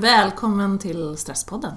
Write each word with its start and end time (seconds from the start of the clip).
Välkommen 0.00 0.78
till 0.78 1.16
Stresspodden. 1.16 1.72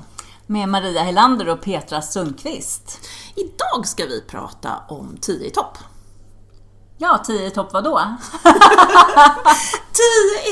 Med 0.47 0.69
Maria 0.69 1.03
Helander 1.03 1.49
och 1.49 1.61
Petra 1.61 2.01
Sundqvist. 2.01 3.09
Idag 3.35 3.87
ska 3.87 4.05
vi 4.05 4.21
prata 4.21 4.69
om 4.89 5.17
10 5.21 5.47
i 5.47 5.49
topp. 5.49 5.77
Ja, 6.97 7.23
10 7.25 7.47
i 7.47 7.51
topp 7.51 7.73
vadå? 7.73 8.01
10 8.43 8.53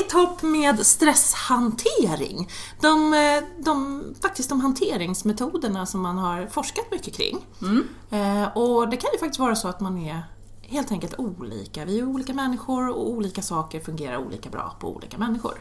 i 0.00 0.02
topp 0.10 0.42
med 0.42 0.86
stresshantering. 0.86 2.50
De, 2.80 3.14
eh, 3.14 3.42
de, 3.64 4.04
faktiskt 4.22 4.48
de 4.48 4.60
hanteringsmetoderna 4.60 5.86
som 5.86 6.00
man 6.00 6.18
har 6.18 6.46
forskat 6.46 6.90
mycket 6.90 7.14
kring. 7.14 7.46
Mm. 7.62 7.88
Eh, 8.10 8.56
och 8.56 8.88
det 8.88 8.96
kan 8.96 9.10
ju 9.12 9.18
faktiskt 9.18 9.40
vara 9.40 9.56
så 9.56 9.68
att 9.68 9.80
man 9.80 9.98
är 9.98 10.22
helt 10.62 10.92
enkelt 10.92 11.14
olika. 11.18 11.84
Vi 11.84 11.98
är 11.98 12.04
olika 12.04 12.34
människor 12.34 12.88
och 12.88 13.10
olika 13.10 13.42
saker 13.42 13.80
fungerar 13.80 14.16
olika 14.16 14.50
bra 14.50 14.76
på 14.80 14.96
olika 14.96 15.18
människor. 15.18 15.54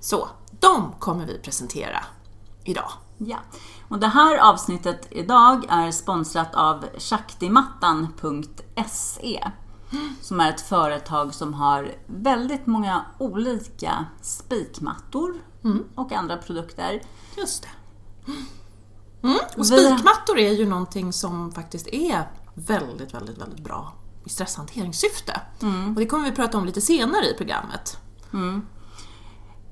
Så, 0.00 0.28
de 0.62 0.92
kommer 0.98 1.26
vi 1.26 1.38
presentera 1.38 2.04
idag. 2.64 2.90
Ja, 3.18 3.38
och 3.88 3.98
det 3.98 4.06
här 4.08 4.38
avsnittet 4.38 5.06
idag 5.10 5.66
är 5.68 5.90
sponsrat 5.90 6.54
av 6.54 6.84
Shaktimattan.se 6.98 9.48
som 10.20 10.40
är 10.40 10.50
ett 10.50 10.60
företag 10.60 11.34
som 11.34 11.54
har 11.54 11.94
väldigt 12.06 12.66
många 12.66 13.04
olika 13.18 14.06
spikmattor 14.22 15.34
och 15.94 16.12
andra 16.12 16.36
produkter. 16.36 17.02
Just 17.36 17.62
det. 17.62 17.68
Mm. 19.22 19.36
Och 19.56 19.62
Vi- 19.62 19.64
spikmattor 19.64 20.38
är 20.38 20.52
ju 20.52 20.66
någonting 20.66 21.12
som 21.12 21.52
faktiskt 21.52 21.86
är 21.86 22.30
väldigt, 22.54 23.14
väldigt, 23.14 23.38
väldigt 23.38 23.64
bra 23.64 23.92
i 24.24 24.28
stresshanteringssyfte. 24.28 25.40
Och 25.94 26.00
det 26.00 26.06
kommer 26.06 26.30
vi 26.30 26.36
prata 26.36 26.58
om 26.58 26.64
lite 26.66 26.80
senare 26.80 27.30
i 27.30 27.34
programmet. 27.34 27.98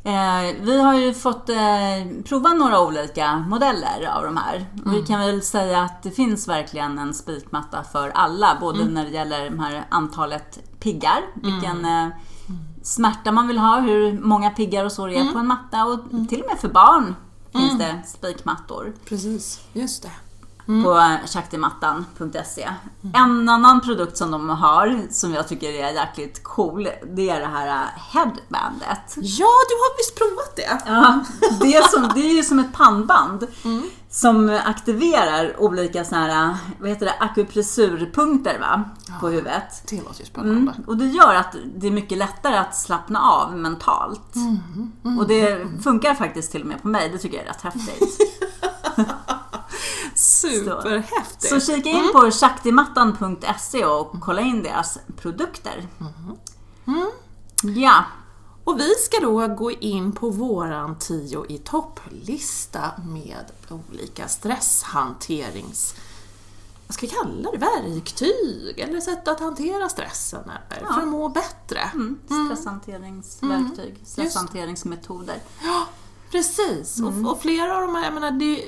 Eh, 0.05 0.57
vi 0.61 0.81
har 0.83 0.95
ju 0.95 1.15
fått 1.15 1.49
eh, 1.49 2.23
prova 2.25 2.49
några 2.53 2.81
olika 2.81 3.39
modeller 3.39 4.07
av 4.17 4.25
de 4.25 4.37
här. 4.37 4.67
Och 4.85 4.95
vi 4.95 5.03
kan 5.03 5.21
väl 5.21 5.43
säga 5.43 5.83
att 5.83 6.03
det 6.03 6.11
finns 6.11 6.49
verkligen 6.49 6.99
en 6.99 7.15
spikmatta 7.15 7.83
för 7.83 8.09
alla. 8.09 8.57
Både 8.61 8.85
när 8.85 9.05
det 9.05 9.11
gäller 9.11 9.51
de 9.51 9.59
här 9.61 9.87
antalet 9.89 10.59
piggar, 10.81 11.21
vilken 11.35 11.85
eh, 11.85 12.09
smärta 12.83 13.33
man 13.33 13.49
vill 13.49 13.59
ha, 13.59 13.81
hur 13.81 14.21
många 14.21 14.51
piggar 14.51 14.85
och 14.85 14.93
så 14.93 15.07
det 15.07 15.19
är 15.19 15.33
på 15.33 15.39
en 15.39 15.47
matta. 15.47 15.85
Och 15.85 16.29
till 16.29 16.41
och 16.41 16.47
med 16.51 16.59
för 16.59 16.69
barn 16.69 17.15
finns 17.53 17.79
det 17.79 18.03
spikmattor 18.07 18.93
Precis, 19.09 19.61
just 19.73 20.03
det. 20.03 20.11
På 20.85 21.19
shaktimattan.se. 21.27 22.69
En 23.15 23.49
annan 23.49 23.81
produkt 23.81 24.17
som 24.17 24.31
de 24.31 24.49
har, 24.49 25.07
som 25.11 25.35
jag 25.35 25.49
tycker 25.49 25.69
är 25.69 25.93
jäkligt 25.93 26.45
cool, 26.45 26.89
det 27.17 27.31
är 27.31 27.41
det 27.41 27.47
här 27.47 27.87
headbandet. 28.13 29.17
Ja, 29.17 29.53
du 29.69 29.75
har 29.75 29.97
visst 29.99 30.19
provat 30.19 30.57
det? 30.57 30.91
Ja, 30.91 31.25
det 31.61 31.77
är, 31.77 31.83
som, 31.83 32.11
det 32.15 32.21
är 32.21 32.37
ju 32.37 32.43
som 32.43 32.59
ett 32.59 32.73
pannband 32.73 33.47
som 34.11 34.61
aktiverar 34.65 35.61
olika 35.61 36.05
såna 36.05 36.21
här, 36.21 36.57
vad 36.81 36.89
heter 36.89 37.07
det, 37.07 37.15
akupressurpunkter 37.19 38.59
va? 38.59 38.85
på 39.21 39.29
huvudet. 39.29 39.83
Det 39.91 39.97
låter 39.97 40.21
ju 40.21 40.27
spännande. 40.27 40.75
Och 40.87 40.97
det 40.97 41.07
gör 41.07 41.35
att 41.35 41.57
det 41.77 41.87
är 41.87 41.91
mycket 41.91 42.19
lättare 42.19 42.57
att 42.57 42.77
slappna 42.77 43.21
av 43.23 43.57
mentalt. 43.57 44.35
Och 45.19 45.29
det 45.29 45.67
funkar 45.83 46.15
faktiskt 46.15 46.53
till 46.53 46.61
och 46.61 46.67
med 46.67 46.83
på 46.83 46.89
mig, 46.89 47.09
det 47.09 47.19
tycker 47.19 47.37
jag 47.37 47.47
är 47.47 47.49
rätt 47.49 47.63
häftigt. 47.63 48.19
Superhäftigt! 50.21 51.49
Så 51.49 51.61
kika 51.61 51.89
in 51.89 52.11
på 52.13 52.31
shaktimattan.se 52.31 53.85
och 53.85 54.21
kolla 54.21 54.41
in 54.41 54.63
deras 54.63 54.99
produkter. 55.17 55.89
Ja, 57.63 58.05
Och 58.65 58.81
vi 58.81 58.95
ska 58.95 59.21
då 59.21 59.47
gå 59.47 59.71
in 59.71 60.13
på 60.13 60.31
våran 60.31 60.99
10 60.99 61.45
i 61.49 61.59
topplista 61.59 62.91
med 63.09 63.45
olika 63.69 64.29
stresshanterings... 64.29 65.95
Vad 66.87 66.95
ska 66.95 67.07
vi 67.07 67.13
kalla 67.13 67.51
det? 67.51 67.59
Verktyg? 67.59 68.79
Eller 68.79 69.01
sätt 69.01 69.29
att 69.29 69.41
hantera 69.41 69.89
stressen? 69.89 70.51
Eller 70.71 70.87
för 70.93 71.01
att 71.01 71.09
må 71.09 71.29
bättre? 71.29 71.81
mm, 71.95 72.19
stresshanteringsverktyg, 72.27 74.01
stresshanteringsmetoder. 74.05 75.37
Ja, 75.63 75.87
precis. 76.31 77.03
Och, 77.03 77.33
och 77.33 77.43
flera 77.43 77.77
av 77.77 77.83
de 77.83 77.95
här, 77.95 78.05
jag 78.05 78.15
menar, 78.15 78.31
det, 78.31 78.65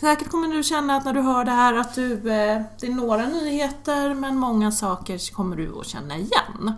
säkert 0.00 0.30
kommer 0.30 0.48
du 0.48 0.62
känna 0.62 0.96
att 0.96 1.04
när 1.04 1.12
du 1.12 1.20
hör 1.20 1.44
det 1.44 1.50
här 1.50 1.74
att 1.74 1.94
du, 1.94 2.12
eh, 2.12 2.62
det 2.80 2.86
är 2.86 2.94
några 2.94 3.26
nyheter 3.26 4.14
men 4.14 4.36
många 4.36 4.72
saker 4.72 5.32
kommer 5.32 5.56
du 5.56 5.78
att 5.80 5.86
känna 5.86 6.16
igen. 6.16 6.72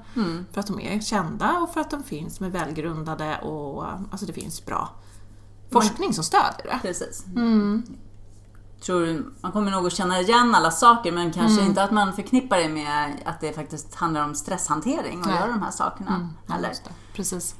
För 0.52 0.60
att 0.60 0.66
de 0.66 0.80
är 0.80 1.00
kända 1.00 1.58
och 1.58 1.72
för 1.72 1.80
att 1.80 1.90
de 1.90 2.02
finns 2.02 2.40
med 2.40 2.52
välgrundade 2.52 3.38
och 3.38 3.84
alltså 4.10 4.26
det 4.26 4.32
finns 4.32 4.66
bra 4.66 4.88
forskning 5.72 6.14
som 6.14 6.24
stödjer 6.24 6.64
det. 6.64 6.78
Precis. 6.82 7.24
Tror 8.84 9.32
man 9.40 9.52
kommer 9.52 9.70
nog 9.70 9.86
att 9.86 9.92
känna 9.92 10.20
igen 10.20 10.54
alla 10.54 10.70
saker 10.70 11.12
men 11.12 11.32
kanske 11.32 11.64
inte 11.64 11.82
att 11.82 11.90
man 11.90 12.12
förknippar 12.12 12.58
det 12.58 12.68
med 12.68 13.12
att 13.24 13.40
det 13.40 13.52
faktiskt 13.52 13.94
handlar 13.94 14.24
om 14.24 14.34
stresshantering 14.34 15.20
och 15.20 15.26
Nej. 15.26 15.36
göra 15.36 15.46
de 15.46 15.62
här 15.62 15.70
sakerna. 15.70 16.30
Eller? 16.54 16.68
Just 16.68 16.84
det. 16.84 16.90
Precis. 17.14 17.54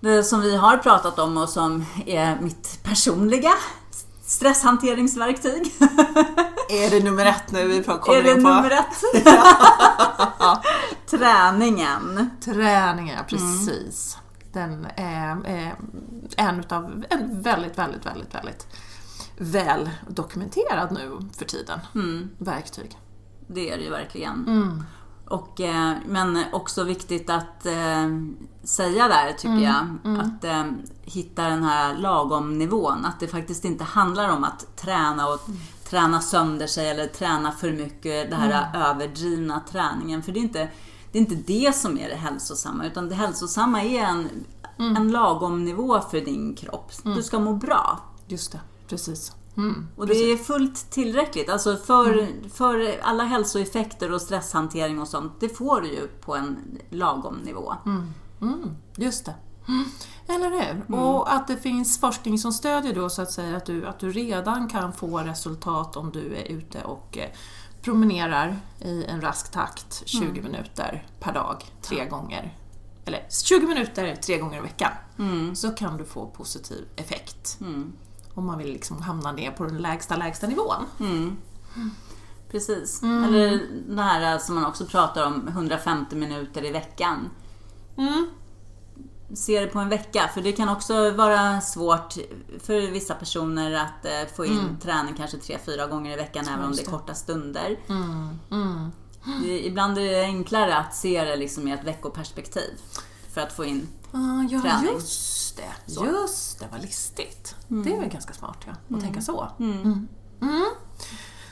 Det 0.00 0.22
som 0.22 0.40
vi 0.40 0.56
har 0.56 0.76
pratat 0.76 1.18
om 1.18 1.36
och 1.36 1.48
som 1.48 1.84
är 2.06 2.40
mitt 2.40 2.80
personliga 2.82 3.52
stresshanteringsverktyg. 4.28 5.74
Är 6.68 6.90
det 6.90 7.04
nummer 7.04 7.26
ett 7.26 7.52
nu 7.52 7.68
vi 7.68 7.82
kommer 7.82 8.18
är 8.18 8.22
det 8.22 8.30
in 8.30 8.44
på? 8.44 8.50
nummer 8.50 8.70
ett? 8.70 9.26
Träningen. 11.10 12.30
Träning, 12.44 13.08
ja 13.08 13.22
precis. 13.28 14.18
Den 14.52 14.86
är, 14.96 15.46
är 15.46 15.74
en 16.36 16.60
utav 16.60 17.04
en 17.10 17.42
väldigt, 17.42 17.78
väldigt, 17.78 18.06
väldigt, 18.06 18.34
väldigt 18.34 18.66
väl 19.38 19.90
dokumenterad 20.08 20.92
nu 20.92 21.18
för 21.38 21.44
tiden. 21.44 21.80
Verktyg. 22.38 22.98
Det 23.46 23.70
är 23.70 23.76
det 23.76 23.84
ju 23.84 23.90
verkligen. 23.90 24.44
Mm. 24.48 24.84
Och, 25.30 25.60
eh, 25.60 25.92
men 26.06 26.44
också 26.52 26.84
viktigt 26.84 27.30
att 27.30 27.66
eh, 27.66 28.08
säga 28.64 29.08
där 29.08 29.32
tycker 29.32 29.48
Mm, 29.48 29.98
jag. 30.04 30.18
Att 30.20 30.44
eh, 30.44 30.64
hitta 31.02 31.42
den 31.48 31.62
här 31.62 31.94
lagom 31.98 32.58
nivån. 32.58 33.04
Att 33.04 33.20
det 33.20 33.28
faktiskt 33.28 33.64
inte 33.64 33.84
handlar 33.84 34.28
om 34.28 34.44
att 34.44 34.76
träna 34.76 35.28
och 35.28 35.48
Mm. 35.48 35.60
träna 35.90 36.20
sönder 36.20 36.66
sig 36.66 36.88
eller 36.90 37.06
träna 37.06 37.52
för 37.52 37.72
mycket. 37.72 38.30
Den 38.30 38.40
här 38.40 38.68
Mm. 38.74 38.82
överdrivna 38.82 39.60
träningen. 39.70 40.22
För 40.22 40.32
det 40.32 40.38
är, 40.38 40.42
inte, 40.42 40.68
det 41.12 41.18
är 41.18 41.20
inte 41.20 41.34
det 41.34 41.74
som 41.74 41.98
är 41.98 42.08
det 42.08 42.14
hälsosamma. 42.16 42.86
Utan 42.86 43.08
det 43.08 43.14
hälsosamma 43.14 43.82
är 43.82 44.02
en, 44.04 44.28
Mm. 44.78 44.96
en 44.96 45.10
lagom 45.12 45.64
nivå 45.64 46.00
för 46.10 46.20
din 46.20 46.54
kropp. 46.54 46.92
Du 47.04 47.22
ska 47.22 47.38
må 47.38 47.52
bra. 47.52 48.00
Just 48.26 48.52
det, 48.52 48.60
precis. 48.88 49.32
Mm. 49.58 49.88
Och 49.96 50.06
det 50.06 50.32
är 50.32 50.36
fullt 50.36 50.90
tillräckligt. 50.90 51.50
Alltså 51.50 51.76
för, 51.76 52.28
för 52.48 53.00
alla 53.02 53.24
hälsoeffekter 53.24 54.12
och 54.12 54.22
stresshantering 54.22 55.00
och 55.00 55.08
sånt, 55.08 55.32
det 55.40 55.48
får 55.48 55.80
du 55.80 55.88
ju 55.88 56.08
på 56.08 56.36
en 56.36 56.78
lagom 56.90 57.36
nivå. 57.36 57.74
Mm, 58.40 58.76
just 58.96 59.24
det. 59.24 59.34
Mm. 59.68 59.84
Eller 60.28 60.50
hur? 60.50 60.96
Och 60.96 61.32
att 61.32 61.46
det 61.46 61.56
finns 61.56 62.00
forskning 62.00 62.38
som 62.38 62.52
stödjer 62.52 62.94
då 62.94 63.10
så 63.10 63.22
att 63.22 63.32
säga 63.32 63.56
att 63.56 63.66
du, 63.66 63.86
att 63.86 63.98
du 63.98 64.10
redan 64.10 64.68
kan 64.68 64.92
få 64.92 65.18
resultat 65.18 65.96
om 65.96 66.10
du 66.10 66.36
är 66.36 66.44
ute 66.44 66.82
och 66.82 67.18
eh, 67.18 67.28
promenerar 67.82 68.56
i 68.80 69.04
en 69.04 69.20
rask 69.20 69.52
takt 69.52 70.02
20 70.06 70.42
minuter 70.42 71.06
per 71.20 71.32
dag, 71.32 71.64
tre 71.82 72.06
gånger. 72.06 72.56
Eller 73.04 73.26
20 73.30 73.66
minuter 73.66 74.16
tre 74.16 74.38
gånger 74.38 74.58
i 74.58 74.60
veckan. 74.60 74.90
Så 75.54 75.70
kan 75.70 75.96
du 75.96 76.04
få 76.04 76.26
positiv 76.26 76.84
effekt. 76.96 77.58
Om 78.38 78.46
man 78.46 78.58
vill 78.58 78.72
liksom 78.72 79.02
hamna 79.02 79.32
ner 79.32 79.50
på 79.50 79.64
den 79.64 79.78
lägsta, 79.78 80.16
lägsta 80.16 80.46
nivån. 80.46 80.86
Precis. 82.50 83.02
Eller 83.02 83.60
det 83.88 84.02
här 84.02 84.38
som 84.38 84.54
man 84.54 84.66
också 84.66 84.86
pratar 84.86 85.26
om, 85.26 85.48
150 85.48 86.16
minuter 86.16 86.64
i 86.64 86.70
veckan. 86.70 87.30
Mm. 87.96 88.30
Se 89.34 89.60
det 89.60 89.66
på 89.66 89.78
en 89.78 89.88
vecka, 89.88 90.30
för 90.34 90.40
det 90.40 90.52
kan 90.52 90.68
också 90.68 91.10
vara 91.10 91.60
svårt 91.60 92.14
för 92.60 92.90
vissa 92.90 93.14
personer 93.14 93.72
att 93.72 94.04
eh, 94.04 94.34
få 94.36 94.46
in 94.46 94.78
träning 94.82 95.14
kanske 95.14 95.36
tre 95.36 95.58
fyra 95.66 95.86
gånger 95.86 96.12
i 96.12 96.16
veckan 96.16 96.44
även 96.48 96.64
om 96.64 96.72
det 96.72 96.82
är 96.82 96.90
korta 96.90 97.14
stunder. 97.14 97.78
Det, 99.42 99.66
ibland 99.66 99.98
är 99.98 100.02
det 100.02 100.22
enklare 100.22 100.76
att 100.76 100.94
se 100.94 101.24
det 101.24 101.36
liksom 101.36 101.68
i 101.68 101.72
ett 101.72 101.84
veckoperspektiv 101.84 102.80
för 103.32 103.40
att 103.40 103.52
få 103.52 103.64
in 103.64 103.88
Ah, 104.12 104.42
ja, 104.50 104.60
Träning. 104.62 104.92
just 104.92 105.56
det. 105.56 105.92
Så. 105.92 106.06
Just 106.06 106.58
det, 106.58 106.68
vad 106.72 106.82
listigt. 106.82 107.56
Det 107.68 107.94
är 107.94 108.00
väl 108.00 108.08
ganska 108.08 108.34
smart 108.34 108.58
ja, 108.66 108.96
att 108.96 109.02
tänka 109.02 109.20
så. 109.20 109.48
Mm. 109.58 110.08
Mm. 110.42 110.64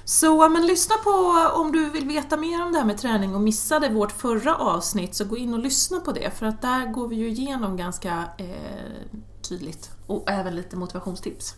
Så 0.05 0.49
men 0.49 0.67
lyssna 0.67 0.95
på 1.05 1.11
om 1.55 1.73
du 1.73 1.91
vill 1.91 2.09
veta 2.09 2.37
mer 2.37 2.65
om 2.65 2.73
det 2.73 2.79
här 2.79 2.85
med 2.87 2.99
träning 2.99 3.35
och 3.35 3.41
missade 3.41 3.89
vårt 3.89 4.13
förra 4.13 4.57
avsnitt 4.57 5.15
så 5.15 5.25
gå 5.25 5.37
in 5.37 5.55
och 5.55 5.59
lyssna 5.61 6.01
på 6.01 6.13
det 6.13 6.39
för 6.39 6.47
att 6.47 6.63
där 6.63 6.93
går 6.93 7.09
vi 7.09 7.17
ju 7.17 7.29
igenom 7.29 7.77
ganska 7.77 8.25
eh, 8.39 9.19
tydligt 9.49 9.91
och 10.07 10.31
även 10.31 10.55
lite 10.57 10.77
motivationstips 10.77 11.55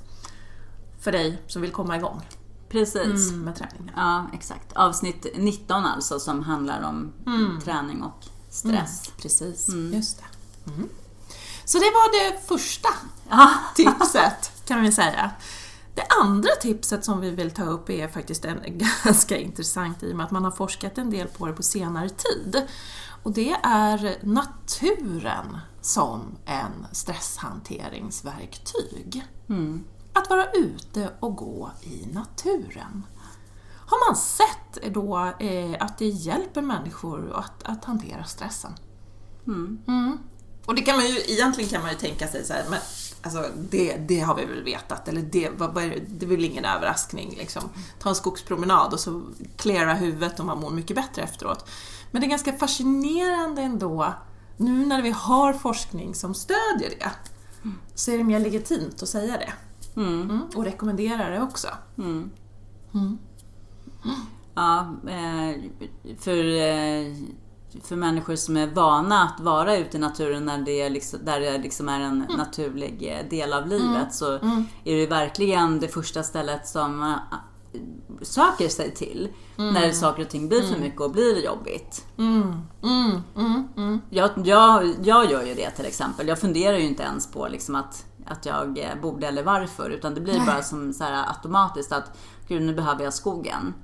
för 1.00 1.12
dig 1.12 1.42
som 1.46 1.62
vill 1.62 1.72
komma 1.72 1.96
igång 1.96 2.20
Precis. 2.68 3.30
mm, 3.30 3.44
med 3.44 3.56
träningen. 3.56 3.90
Ja, 3.96 4.26
exakt. 4.32 4.72
Avsnitt 4.72 5.26
19 5.36 5.84
alltså 5.84 6.18
som 6.20 6.42
handlar 6.42 6.82
om 6.82 7.12
träning 7.64 8.02
och 8.02 8.24
stress. 8.50 9.12
Precis, 9.16 9.68
just 9.92 10.18
det. 10.18 10.24
Mm. 10.70 10.88
Så 11.64 11.78
det 11.78 11.84
var 11.84 12.12
det 12.12 12.46
första 12.46 12.88
tipset 13.74 14.52
kan 14.64 14.82
vi 14.82 14.92
säga. 14.92 15.30
Det 15.94 16.06
andra 16.22 16.50
tipset 16.60 17.04
som 17.04 17.20
vi 17.20 17.30
vill 17.30 17.50
ta 17.50 17.64
upp 17.64 17.90
är 17.90 18.08
faktiskt 18.08 18.44
en 18.44 18.60
ganska 19.04 19.38
intressant 19.38 20.02
i 20.02 20.12
och 20.12 20.16
med 20.16 20.26
att 20.26 20.30
man 20.30 20.44
har 20.44 20.50
forskat 20.50 20.98
en 20.98 21.10
del 21.10 21.28
på 21.28 21.46
det 21.46 21.52
på 21.52 21.62
senare 21.62 22.08
tid. 22.08 22.62
Och 23.22 23.32
det 23.32 23.56
är 23.62 24.18
naturen 24.22 25.58
som 25.80 26.36
en 26.44 26.86
stresshanteringsverktyg. 26.92 29.24
Mm. 29.48 29.84
Att 30.12 30.30
vara 30.30 30.50
ute 30.50 31.10
och 31.20 31.36
gå 31.36 31.70
i 31.82 32.06
naturen. 32.12 33.06
Har 33.88 34.08
man 34.08 34.16
sett 34.16 34.94
då 34.94 35.32
eh, 35.38 35.76
att 35.80 35.98
det 35.98 36.08
hjälper 36.08 36.62
människor 36.62 37.32
att, 37.34 37.62
att 37.62 37.84
hantera 37.84 38.24
stressen? 38.24 38.72
Mm. 39.46 39.82
Mm. 39.88 40.18
Och 40.66 40.74
det 40.74 40.82
kan 40.82 40.96
man 40.96 41.06
ju, 41.06 41.20
egentligen 41.26 41.70
kan 41.70 41.82
man 41.82 41.90
ju 41.90 41.96
tänka 41.96 42.28
sig 42.28 42.44
så 42.44 42.52
här, 42.52 42.64
men 42.70 42.78
alltså 43.22 43.44
det, 43.70 43.96
det 43.96 44.20
har 44.20 44.34
vi 44.34 44.44
väl 44.44 44.64
vetat, 44.64 45.08
eller 45.08 45.22
det, 45.22 45.50
vad, 45.50 45.74
vad 45.74 45.84
är 45.84 46.04
det, 46.08 46.26
är 46.26 46.30
väl 46.30 46.44
ingen 46.44 46.64
överraskning 46.64 47.34
liksom. 47.38 47.62
Ta 47.98 48.08
en 48.08 48.14
skogspromenad 48.14 48.92
och 48.92 49.00
så 49.00 49.22
cleara 49.56 49.94
huvudet 49.94 50.40
och 50.40 50.46
man 50.46 50.60
mår 50.60 50.70
mycket 50.70 50.96
bättre 50.96 51.22
efteråt. 51.22 51.68
Men 52.10 52.20
det 52.20 52.26
är 52.26 52.30
ganska 52.30 52.52
fascinerande 52.52 53.62
ändå, 53.62 54.14
nu 54.56 54.86
när 54.86 55.02
vi 55.02 55.10
har 55.10 55.52
forskning 55.52 56.14
som 56.14 56.34
stödjer 56.34 56.90
det, 56.98 57.10
så 57.94 58.10
är 58.10 58.18
det 58.18 58.24
mer 58.24 58.40
legitimt 58.40 59.02
att 59.02 59.08
säga 59.08 59.38
det. 59.38 59.52
Mm. 60.00 60.22
Mm, 60.22 60.42
och 60.54 60.64
rekommendera 60.64 61.28
det 61.28 61.40
också. 61.40 61.68
Mm. 64.08 64.20
Mm. 64.20 64.26
Ja, 64.54 64.80
eh, 65.10 65.70
för, 66.18 66.44
eh, 66.44 67.14
för 67.82 67.96
människor 67.96 68.36
som 68.36 68.56
är 68.56 68.66
vana 68.66 69.22
att 69.22 69.40
vara 69.40 69.76
ute 69.76 69.96
i 69.96 70.00
naturen 70.00 70.44
när 70.44 70.58
det 70.58 70.88
liksom, 70.88 71.18
där 71.24 71.40
det 71.40 71.58
liksom 71.58 71.88
är 71.88 72.00
en 72.00 72.26
naturlig 72.36 73.14
eh, 73.18 73.28
del 73.30 73.52
av 73.52 73.66
livet 73.66 74.14
så 74.14 74.38
Mm. 74.38 74.64
är 74.84 74.96
det 74.96 75.06
verkligen 75.06 75.80
det 75.80 75.88
första 75.88 76.22
stället 76.22 76.68
som 76.68 77.14
söker 78.22 78.68
sig 78.68 78.94
till 78.94 79.28
när 79.56 79.92
saker 79.92 80.22
och 80.22 80.28
ting 80.28 80.48
blir 80.48 80.62
för 80.62 80.80
mycket 80.80 81.00
och 81.00 81.10
blir 81.10 81.44
jobbigt. 81.44 82.04
Mm, 82.18 82.62
mm, 82.82 83.22
mm, 83.36 83.68
mm. 83.76 84.00
Jag, 84.10 84.30
jag, 84.44 84.94
jag 85.02 85.30
gör 85.30 85.42
ju 85.42 85.54
det 85.54 85.70
till 85.70 85.86
exempel. 85.86 86.28
Jag 86.28 86.38
funderar 86.38 86.76
ju 86.76 86.84
inte 86.88 87.02
ens 87.02 87.26
på 87.26 87.48
liksom 87.48 87.74
att, 87.74 88.04
att 88.26 88.46
jag 88.46 88.78
borde 89.02 89.26
eller 89.26 89.42
varför 89.42 89.90
utan 89.90 90.14
det 90.14 90.20
blir 90.20 90.46
bara 90.46 90.62
som 90.62 90.92
så 90.92 91.04
här 91.04 91.28
automatiskt 91.28 91.92
att 91.92 92.18
gud 92.48 92.62
nu 92.62 92.74
behöver 92.74 93.04
jag 93.04 93.14
skogen. 93.14 93.74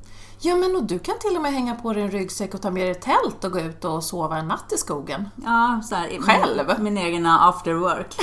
Ja, 0.44 0.54
men 0.54 0.76
och 0.76 0.84
du 0.84 0.98
kan 0.98 1.18
till 1.18 1.36
och 1.36 1.42
med 1.42 1.52
hänga 1.52 1.74
på 1.74 1.92
dig 1.92 2.02
en 2.02 2.10
ryggsäck 2.10 2.54
och 2.54 2.62
ta 2.62 2.70
med 2.70 2.86
dig 2.86 2.94
tält 2.94 3.44
och 3.44 3.52
gå 3.52 3.60
ut 3.60 3.84
och 3.84 4.04
sova 4.04 4.36
en 4.36 4.48
natt 4.48 4.72
i 4.72 4.76
skogen. 4.76 5.28
Ja, 5.44 5.80
så 5.84 5.94
här, 5.94 6.20
Själv? 6.20 6.66
Min, 6.78 6.84
min 6.94 6.98
egna 6.98 7.40
after 7.40 7.74
work. 7.74 8.16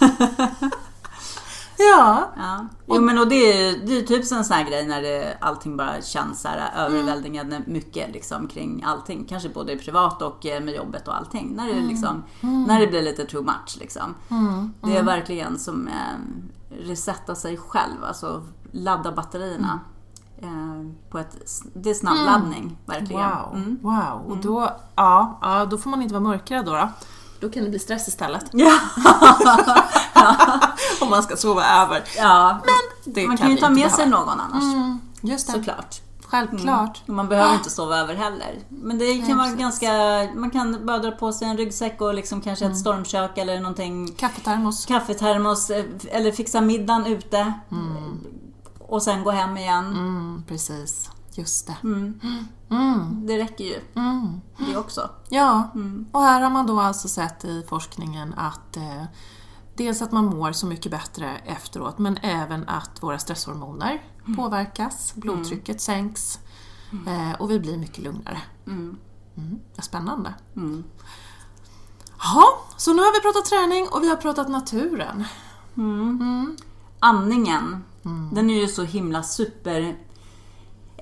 Ja. 1.80 2.30
Ja. 2.36 2.66
Jo, 2.86 3.00
men 3.00 3.18
och 3.18 3.28
det 3.28 3.34
är 3.34 3.70
ju 3.70 3.78
det 3.86 3.98
är 3.98 4.02
typ 4.02 4.32
en 4.32 4.44
sån 4.44 4.56
här 4.56 4.64
grej 4.64 4.86
när 4.86 5.02
det, 5.02 5.36
allting 5.40 5.76
bara 5.76 6.02
känns 6.02 6.42
så 6.42 6.48
här 6.48 6.86
överväldigande 6.86 7.62
mycket 7.66 8.12
liksom, 8.12 8.48
kring 8.48 8.82
allting. 8.86 9.24
Kanske 9.28 9.48
både 9.48 9.76
privat 9.76 10.22
och 10.22 10.46
eh, 10.46 10.62
med 10.62 10.74
jobbet 10.74 11.08
och 11.08 11.16
allting. 11.16 11.52
När 11.56 11.68
det, 11.68 11.80
liksom, 11.80 12.24
när 12.40 12.80
det 12.80 12.86
blir 12.86 13.02
lite 13.02 13.24
too 13.24 13.42
much. 13.42 13.76
Liksom. 13.78 14.14
Mm. 14.30 14.72
Det 14.82 14.96
är 14.96 15.02
verkligen 15.02 15.58
som 15.58 15.88
eh, 15.88 15.94
resetta 16.86 17.34
sig 17.34 17.56
själv, 17.56 18.04
alltså 18.04 18.44
ladda 18.72 19.12
batterierna. 19.12 19.80
Eh, 20.42 21.10
på 21.10 21.18
ett, 21.18 21.36
det 21.74 21.90
är 21.90 21.94
snabbladdning, 21.94 22.78
verkligen. 22.86 23.22
Wow, 23.30 23.54
Mm. 23.54 23.78
wow. 23.82 24.22
Och 24.28 24.36
då, 24.36 24.70
ja, 24.96 25.38
ja, 25.42 25.64
då 25.64 25.78
får 25.78 25.90
man 25.90 26.02
inte 26.02 26.14
vara 26.14 26.24
mörkrädd 26.24 26.64
då, 26.64 26.72
då. 26.72 26.88
Då 27.40 27.50
kan 27.50 27.64
det 27.64 27.70
bli 27.70 27.78
stress 27.78 28.08
istället. 28.08 28.44
Ja, 28.52 28.78
Om 31.00 31.10
man 31.10 31.22
ska 31.22 31.36
sova 31.36 31.64
över. 31.82 32.02
ja. 32.18 32.58
Det 33.04 33.26
man 33.26 33.36
kan 33.36 33.48
ju 33.48 33.54
vi 33.54 33.60
ta 33.60 33.70
med 33.70 33.90
sig 33.90 34.06
behöva. 34.06 34.34
någon 34.34 34.40
annars. 34.40 34.62
Mm, 34.74 34.98
just 35.20 35.46
det. 35.46 35.52
Såklart. 35.52 36.00
Självklart. 36.24 37.02
Och 37.06 37.14
man 37.14 37.28
behöver 37.28 37.54
inte 37.54 37.70
sova 37.70 37.98
över 37.98 38.14
heller. 38.14 38.58
Men 38.68 38.98
det 38.98 39.14
kan 39.18 39.26
Nej, 39.26 39.34
vara 39.34 39.44
precis. 39.44 39.60
ganska... 39.60 39.92
Man 40.40 40.50
kan 40.50 40.86
bara 40.86 40.98
dra 40.98 41.10
på 41.10 41.32
sig 41.32 41.48
en 41.48 41.56
ryggsäck 41.56 42.00
och 42.00 42.14
liksom 42.14 42.40
kanske 42.40 42.64
Mm. 42.64 42.72
ett 42.72 42.78
stormkök 42.80 43.38
eller 43.38 43.60
någonting. 43.60 44.14
Kaffetermos. 44.16 44.86
Kaffetermos 44.86 45.70
eh, 45.70 45.84
eller 46.10 46.32
fixa 46.32 46.60
middagen 46.60 47.06
ute. 47.06 47.52
Och 48.90 49.02
sen 49.02 49.24
gå 49.24 49.30
hem 49.30 49.56
igen. 49.56 49.86
Mm, 49.86 50.42
precis. 50.48 51.10
Just 51.32 51.66
det. 51.66 51.76
Mm. 51.82 52.20
Mm, 52.70 53.26
Det 53.26 53.38
räcker 53.38 53.64
ju 53.64 53.80
mm. 53.94 54.40
det 54.58 54.76
också. 54.76 55.10
Ja, 55.28 55.70
Mm. 55.74 56.06
och 56.12 56.20
här 56.22 56.40
har 56.40 56.50
man 56.50 56.66
då 56.66 56.80
alltså 56.80 57.08
sett 57.08 57.44
i 57.44 57.64
forskningen 57.68 58.34
att 58.34 58.76
eh, 58.76 59.04
dels 59.76 60.02
att 60.02 60.12
man 60.12 60.24
mår 60.24 60.52
så 60.52 60.66
mycket 60.66 60.92
bättre 60.92 61.36
efteråt 61.46 61.98
men 61.98 62.16
även 62.16 62.68
att 62.68 63.02
våra 63.02 63.18
stresshormoner 63.18 64.02
påverkas, 64.36 65.12
blodtrycket 65.14 65.80
sänks 65.80 66.38
eh, 67.06 67.40
och 67.40 67.50
vi 67.50 67.60
blir 67.60 67.76
mycket 67.78 68.04
lugnare. 68.04 68.38
Mm. 68.66 68.96
Mm, 69.36 69.60
spännande. 69.78 70.34
Mm. 70.56 70.84
Ja, 72.18 72.44
så 72.76 72.92
nu 72.92 73.02
har 73.02 73.12
vi 73.12 73.20
pratat 73.20 73.44
träning 73.44 73.88
och 73.92 74.02
vi 74.02 74.08
har 74.08 74.16
pratat 74.16 74.48
naturen. 74.48 75.24
Mm. 75.76 76.00
Mm. 76.20 76.56
Andningen, 77.00 77.84
den 78.32 78.50
är 78.50 78.60
ju 78.60 78.68
så 78.68 78.82
himla 78.82 79.22
super 79.22 79.96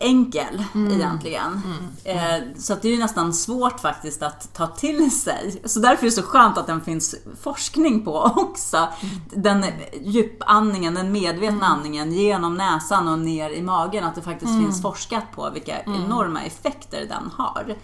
enkel 0.00 0.64
egentligen. 0.74 1.60
Eh, 2.04 2.58
så 2.58 2.72
att 2.72 2.82
det 2.82 2.88
är 2.88 2.92
ju 2.92 2.98
nästan 2.98 3.34
svårt 3.34 3.80
faktiskt 3.80 4.22
att 4.22 4.54
ta 4.54 4.66
till 4.66 5.10
sig. 5.10 5.62
Så 5.64 5.80
därför 5.80 6.02
är 6.02 6.10
det 6.10 6.16
så 6.16 6.22
skönt 6.22 6.58
att 6.58 6.66
den 6.66 6.80
finns 6.80 7.14
forskning 7.40 8.04
på 8.04 8.32
också. 8.36 8.88
Den 9.30 9.64
djupandningen, 10.02 10.94
den 10.94 11.12
medvetna 11.12 11.66
andningen 11.66 12.12
genom 12.12 12.54
näsan 12.54 13.08
och 13.08 13.18
ner 13.18 13.50
i 13.50 13.62
magen. 13.62 14.04
Att 14.04 14.14
det 14.14 14.22
faktiskt 14.22 14.52
finns 14.52 14.82
forskat 14.82 15.24
på 15.34 15.50
vilka 15.50 15.82
enorma 15.82 16.42
effekter 16.42 17.06
den 17.08 17.30
har. 17.36 17.76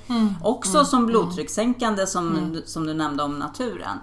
Också 0.42 0.84
som 0.84 1.06
blodtryckssänkande 1.06 2.06
som, 2.06 2.56
som 2.66 2.86
du 2.86 2.94
nämnde 2.94 3.22
om 3.22 3.38
naturen. 3.38 3.98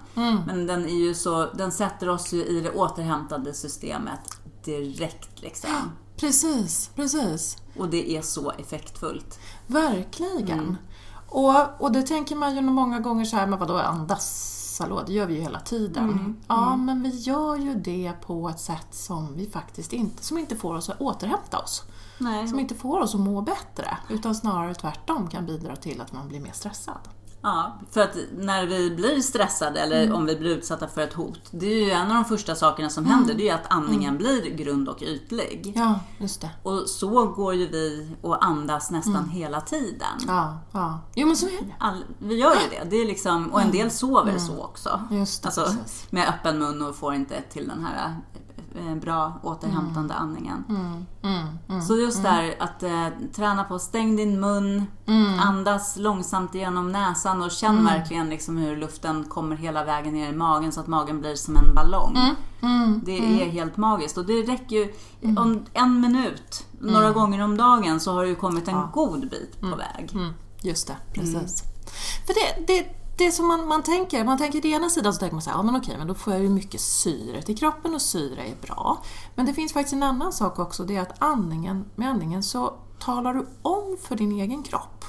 Men 0.47 0.67
den, 0.67 0.85
är 0.85 0.95
ju 0.95 1.13
så, 1.13 1.47
den 1.53 1.71
sätter 1.71 2.09
oss 2.09 2.33
ju 2.33 2.45
i 2.45 2.61
det 2.61 2.71
återhämtande 2.71 3.53
systemet 3.53 4.40
direkt 4.63 5.41
liksom. 5.41 5.91
Precis, 6.17 6.91
precis. 6.95 7.57
Och 7.77 7.89
det 7.89 8.17
är 8.17 8.21
så 8.21 8.51
effektfullt. 8.51 9.39
Verkligen. 9.67 10.77
Och, 11.27 11.81
och 11.81 11.91
det 11.91 12.03
tänker 12.03 12.35
man 12.35 12.55
ju 12.55 12.61
många 12.61 12.99
gånger 12.99 13.25
så 13.25 13.35
här, 13.35 13.47
men 13.47 13.59
vadå 13.59 13.77
andas? 13.77 14.57
Hallå, 14.79 15.03
det 15.07 15.13
gör 15.13 15.25
vi 15.25 15.33
ju 15.33 15.41
hela 15.41 15.59
tiden. 15.59 16.37
Ja, 16.47 16.75
men 16.75 17.03
vi 17.03 17.09
gör 17.09 17.55
ju 17.55 17.75
det 17.75 18.13
på 18.25 18.49
ett 18.49 18.59
sätt 18.59 18.87
som 18.91 19.35
vi 19.35 19.49
faktiskt 19.49 19.93
inte, 19.93 20.23
som 20.23 20.37
inte 20.37 20.55
får 20.55 20.75
oss 20.75 20.89
att 20.89 21.01
återhämta 21.01 21.59
oss. 21.59 21.83
Nej. 22.17 22.47
Som 22.47 22.59
inte 22.59 22.75
får 22.75 22.99
oss 22.99 23.15
att 23.15 23.21
må 23.21 23.41
bättre, 23.41 23.97
utan 24.09 24.35
snarare 24.35 24.75
tvärtom 24.75 25.29
kan 25.29 25.45
bidra 25.45 25.75
till 25.75 26.01
att 26.01 26.13
man 26.13 26.27
blir 26.27 26.39
mer 26.39 26.51
stressad. 26.51 26.99
Ja, 27.43 27.79
för 27.91 28.01
att 28.01 28.15
när 28.37 28.65
vi 28.65 28.91
blir 28.95 29.21
stressade 29.21 29.79
eller 29.79 30.03
Mm. 30.03 30.15
om 30.15 30.25
vi 30.25 30.35
blir 30.35 30.55
utsatta 30.57 30.87
för 30.87 31.01
ett 31.01 31.13
hot. 31.13 31.39
Det 31.51 31.65
är 31.65 31.85
ju 31.85 31.91
en 31.91 32.07
av 32.07 32.13
de 32.15 32.25
första 32.25 32.55
sakerna 32.55 32.89
som 32.89 33.05
händer. 33.05 33.33
Det 33.33 33.43
är 33.43 33.45
ju 33.45 33.49
att 33.51 33.73
andningen 33.73 34.17
blir 34.17 34.41
grund 34.55 34.89
och 34.89 35.01
ytlig. 35.01 35.73
Mm. 35.75 35.87
Ja, 35.89 35.99
just 36.17 36.41
det. 36.41 36.49
Och 36.63 36.89
så 36.89 37.25
går 37.27 37.53
ju 37.53 37.67
vi 37.67 38.15
och 38.21 38.45
andas 38.45 38.91
nästan 38.91 39.29
hela 39.29 39.61
tiden. 39.61 40.07
Mm. 40.23 40.35
Ja, 40.35 40.57
ja. 40.71 40.99
Jo 41.15 41.27
men 41.27 41.35
så 41.37 41.45
är 41.45 41.51
det. 41.51 41.75
All, 41.79 42.03
vi 42.19 42.35
gör 42.35 42.53
ju 42.53 42.69
det. 42.69 42.89
det 42.89 42.95
är 42.95 43.05
liksom, 43.05 43.47
och 43.53 43.61
en 43.61 43.71
del 43.71 43.91
sover 43.91 44.37
så 44.37 44.63
också. 44.63 45.01
Just 45.11 45.43
det, 45.43 45.47
Alltså, 45.47 45.61
precis. 45.65 46.05
med 46.09 46.27
öppen 46.29 46.59
mun 46.59 46.81
och 46.81 46.95
får 46.95 47.13
inte 47.13 47.41
till 47.41 47.67
den 47.67 47.83
här 47.85 48.15
bra 49.01 49.39
återhämtande 49.43 50.13
andningen. 50.13 50.63
Mm, 50.69 51.05
mm, 51.23 51.47
mm. 51.69 51.81
Så 51.81 51.97
just 51.97 52.23
där 52.23 52.55
att 52.59 52.83
eh, 52.83 53.07
träna 53.35 53.63
på 53.63 53.79
stäng 53.79 54.15
din 54.15 54.39
mun, 54.39 54.85
Mm. 55.07 55.39
andas 55.39 55.97
långsamt 55.97 56.55
genom 56.55 56.91
näsan 56.91 57.41
och 57.43 57.51
känn 57.51 57.85
verkligen 57.85 58.29
liksom 58.29 58.57
hur 58.57 58.77
luften 58.77 59.23
kommer 59.23 59.55
hela 59.55 59.83
vägen 59.83 60.13
ner 60.13 60.29
i 60.29 60.35
magen 60.35 60.71
så 60.71 60.79
att 60.79 60.87
magen 60.87 61.19
blir 61.21 61.35
som 61.35 61.57
en 61.57 61.75
ballong. 61.75 62.17
Mm, 62.61 63.01
Det 63.05 63.17
är 63.17 63.49
helt 63.49 63.77
magiskt 63.77 64.17
och 64.17 64.25
det 64.25 64.41
räcker 64.43 64.75
ju 64.75 64.93
om 65.37 65.65
en 65.73 66.01
minut, 66.01 66.65
några 66.79 67.11
gånger 67.11 67.43
om 67.43 67.57
dagen 67.57 67.99
så 67.99 68.13
har 68.13 68.25
du 68.25 68.35
kommit 68.35 68.67
en 68.67 68.81
god 68.93 69.29
bit 69.29 69.59
på 69.61 69.67
väg. 69.75 70.09
Mm, 70.13 70.33
just 70.61 70.87
det, 70.87 70.95
precis. 71.13 71.63
För 72.25 72.33
det, 72.33 72.67
det, 72.67 73.00
det 73.25 73.31
som 73.31 73.47
man, 73.47 73.67
man 73.67 73.83
tänker, 73.83 74.25
man 74.25 74.37
tänker 74.37 74.61
till 74.61 74.73
ena 74.73 74.89
sidan 74.89 75.13
så 75.13 75.19
tänker 75.19 75.35
man 75.35 75.41
så 75.41 75.49
här, 75.49 75.57
ja 75.57 75.63
men 75.63 75.75
okej, 75.75 75.95
men 75.97 76.07
då 76.07 76.13
får 76.13 76.33
jag 76.33 76.41
ju 76.41 76.49
mycket 76.49 76.81
syre 76.81 77.41
till 77.41 77.57
kroppen 77.57 77.95
och 77.95 78.01
syre 78.01 78.47
är 78.47 78.55
bra. 78.61 79.03
Men 79.35 79.45
det 79.45 79.53
finns 79.53 79.73
faktiskt 79.73 79.93
en 79.93 80.03
annan 80.03 80.33
sak 80.33 80.59
också, 80.59 80.83
det 80.83 80.95
är 80.95 81.01
att 81.01 81.21
andningen, 81.21 81.85
med 81.95 82.09
andningen 82.09 82.43
så 82.43 82.73
talar 82.99 83.33
du 83.33 83.47
om 83.61 83.97
för 84.01 84.15
din 84.15 84.31
egen 84.31 84.63
kropp 84.63 85.05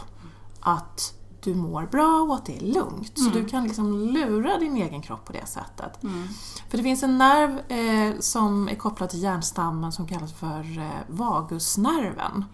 att 0.61 1.15
du 1.41 1.55
mår 1.55 1.83
bra 1.87 2.23
och 2.29 2.35
att 2.35 2.47
det 2.47 2.57
är 2.57 2.75
lugnt. 2.75 3.19
Så 3.19 3.31
du 3.31 3.45
kan 3.45 3.65
liksom 3.65 3.93
lura 3.93 4.59
din 4.59 4.77
egen 4.77 5.03
kropp 5.03 5.25
på 5.25 5.33
det 5.33 5.47
sättet. 5.47 5.99
För 6.71 6.77
det 6.77 6.83
finns 6.83 7.03
en 7.03 7.19
nerv 7.19 7.59
eh, 7.69 8.21
som 8.21 8.69
är 8.69 8.75
kopplad 8.75 9.11
till 9.11 9.23
hjärnstammen 9.23 9.93
som 9.93 10.09
kallas 10.09 10.33
för 10.33 10.79
eh, 10.79 10.91
vagusnerven. 11.09 12.45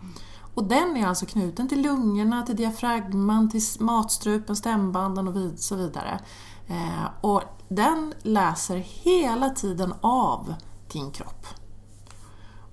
Och 0.58 0.64
den 0.64 0.96
är 0.96 1.06
alltså 1.06 1.26
knuten 1.26 1.68
till 1.68 1.82
lungorna, 1.82 2.42
till 2.42 2.56
diafragman, 2.56 3.50
till 3.50 3.60
matstrupen, 3.80 4.56
stämbanden 4.56 5.28
och 5.28 5.58
så 5.58 5.76
vidare. 5.76 6.20
Eh, 6.66 7.04
och 7.20 7.42
den 7.68 8.14
läser 8.22 8.76
hela 8.76 9.50
tiden 9.50 9.94
av 10.00 10.54
din 10.92 11.10
kropp 11.10 11.46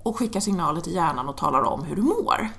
och 0.04 0.18
skickar 0.18 0.40
signaler 0.40 0.82
till 0.82 0.94
hjärnan 0.94 1.30
och 1.30 1.38
talar 1.38 1.62
om 1.64 1.84
hur 1.84 1.96
du 1.96 2.02
mår. 2.02 2.50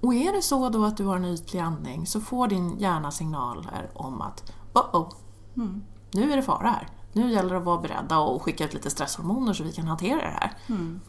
Och 0.00 0.14
är 0.14 0.32
det 0.32 0.42
så 0.42 0.68
då 0.68 0.84
att 0.84 0.96
du 0.96 1.04
har 1.04 1.16
en 1.16 1.24
ytlig 1.24 1.60
andning 1.60 2.06
så 2.06 2.20
får 2.20 2.48
din 2.48 2.78
hjärna 2.78 3.10
signaler 3.10 3.90
om 3.94 4.22
att 4.22 4.52
oh, 4.74 4.96
oh 4.96 5.12
Mm. 5.56 5.82
nu 6.12 6.32
är 6.32 6.36
det 6.36 6.42
fara 6.42 6.70
här. 6.70 6.88
Nu 7.12 7.32
gäller 7.32 7.50
det 7.50 7.58
att 7.58 7.64
vara 7.64 7.80
beredda 7.80 8.18
och 8.18 8.42
skicka 8.42 8.64
ut 8.64 8.74
lite 8.74 8.90
stresshormoner 8.90 9.52
så 9.52 9.64
vi 9.64 9.72
kan 9.72 9.88
hantera 9.88 10.20
det 10.20 10.36
här. 10.40 10.52
Mm. 10.66 11.00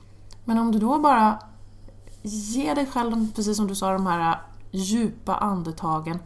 Men 0.46 0.58
om 0.58 0.72
du 0.72 0.80
då 0.80 1.00
bara 1.00 1.40
Ge 2.24 2.74
dig 2.74 2.86
själv, 2.86 3.34
precis 3.34 3.58
som 3.58 3.68
du 3.68 3.76
sa, 3.76 3.94
de 3.94 4.08
här 4.08 4.32
äh, 4.32 4.38
djupa 4.72 5.36
andetagen. 5.36 6.20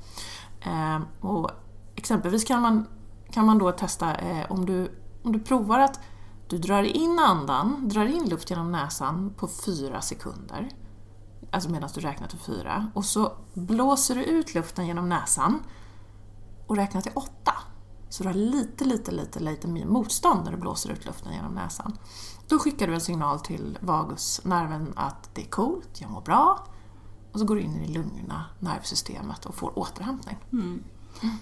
Ehm, 0.61 1.03
och 1.21 1.51
exempelvis 1.95 2.43
kan 2.43 2.61
man, 2.61 2.87
kan 3.31 3.45
man 3.45 3.57
då 3.57 3.71
testa 3.71 4.15
eh, 4.15 4.51
om, 4.51 4.65
du, 4.65 4.91
om 5.23 5.31
du 5.31 5.39
provar 5.39 5.79
att 5.79 5.99
du 6.47 6.57
drar 6.57 6.83
in 6.83 7.19
andan, 7.19 7.89
drar 7.89 8.05
in 8.05 8.29
luft 8.29 8.49
genom 8.49 8.71
näsan 8.71 9.33
på 9.37 9.47
fyra 9.47 10.01
sekunder. 10.01 10.69
Alltså 11.51 11.69
medan 11.69 11.89
du 11.93 12.01
räknar 12.01 12.27
till 12.27 12.39
fyra. 12.39 12.91
Och 12.93 13.05
så 13.05 13.31
blåser 13.53 14.15
du 14.15 14.23
ut 14.23 14.55
luften 14.55 14.87
genom 14.87 15.09
näsan 15.09 15.59
och 16.67 16.75
räknar 16.75 17.01
till 17.01 17.11
åtta. 17.15 17.53
Så 18.09 18.23
du 18.23 18.29
har 18.29 18.33
lite, 18.33 18.85
lite, 18.85 19.11
lite, 19.11 19.39
lite 19.39 19.67
mer 19.67 19.85
motstånd 19.85 20.43
när 20.43 20.51
du 20.51 20.57
blåser 20.57 20.91
ut 20.91 21.05
luften 21.05 21.33
genom 21.33 21.53
näsan. 21.53 21.97
Då 22.47 22.59
skickar 22.59 22.87
du 22.87 22.93
en 22.93 23.01
signal 23.01 23.39
till 23.39 23.77
vagusnerven 23.81 24.93
att 24.95 25.29
det 25.33 25.41
är 25.41 25.49
coolt, 25.49 25.89
jag 26.01 26.11
mår 26.11 26.21
bra. 26.21 26.67
Och 27.31 27.39
så 27.39 27.45
går 27.45 27.55
du 27.55 27.61
in 27.61 27.75
i 27.75 27.87
det 27.87 27.93
lugna 27.93 28.45
nervsystemet 28.59 29.45
och 29.45 29.55
får 29.55 29.79
återhämtning. 29.79 30.37
Mm. 30.51 30.83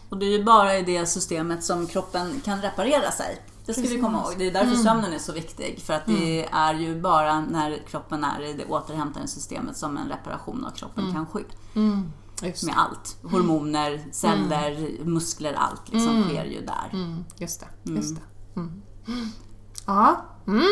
Och 0.10 0.18
det 0.18 0.26
är 0.26 0.38
ju 0.38 0.44
bara 0.44 0.78
i 0.78 0.84
det 0.84 1.06
systemet 1.06 1.64
som 1.64 1.88
kroppen 1.88 2.42
kan 2.46 2.62
reparera 2.62 3.12
sig. 3.12 3.42
Det 3.66 3.74
ska 3.74 3.82
vi 3.82 4.02
komma 4.02 4.18
ihåg. 4.18 4.34
Det 4.38 4.48
är 4.48 4.54
därför 4.54 4.76
sömnen 4.76 5.14
är 5.14 5.20
så 5.20 5.34
viktig. 5.34 5.82
För 5.82 5.94
att 5.94 6.06
det 6.06 6.46
är 6.52 6.74
ju 6.74 7.02
bara 7.02 7.42
när 7.42 7.78
kroppen 7.88 8.24
är 8.24 8.42
i 8.42 8.54
det 8.54 8.66
återhämtande 8.66 9.28
systemet 9.28 9.78
som 9.78 9.98
en 9.98 10.08
reparation 10.08 10.66
av 10.66 10.72
kroppen 10.72 11.14
kan 11.14 11.26
ske. 11.26 11.44
Mm. 11.76 12.12
Med 12.42 12.74
allt. 12.76 13.18
Hormoner, 13.24 14.04
celler, 14.12 15.04
muskler, 15.04 15.54
allt 15.54 15.92
liksom 15.92 16.24
sker 16.24 16.46
ju 16.46 16.62
där. 16.62 16.90
mm, 16.94 17.26
just 17.38 17.60
det. 17.60 17.92
Just 17.92 18.16
det. 18.16 18.22
Mm. 18.60 18.82
Ja, 19.86 20.26
mm. 20.48 20.68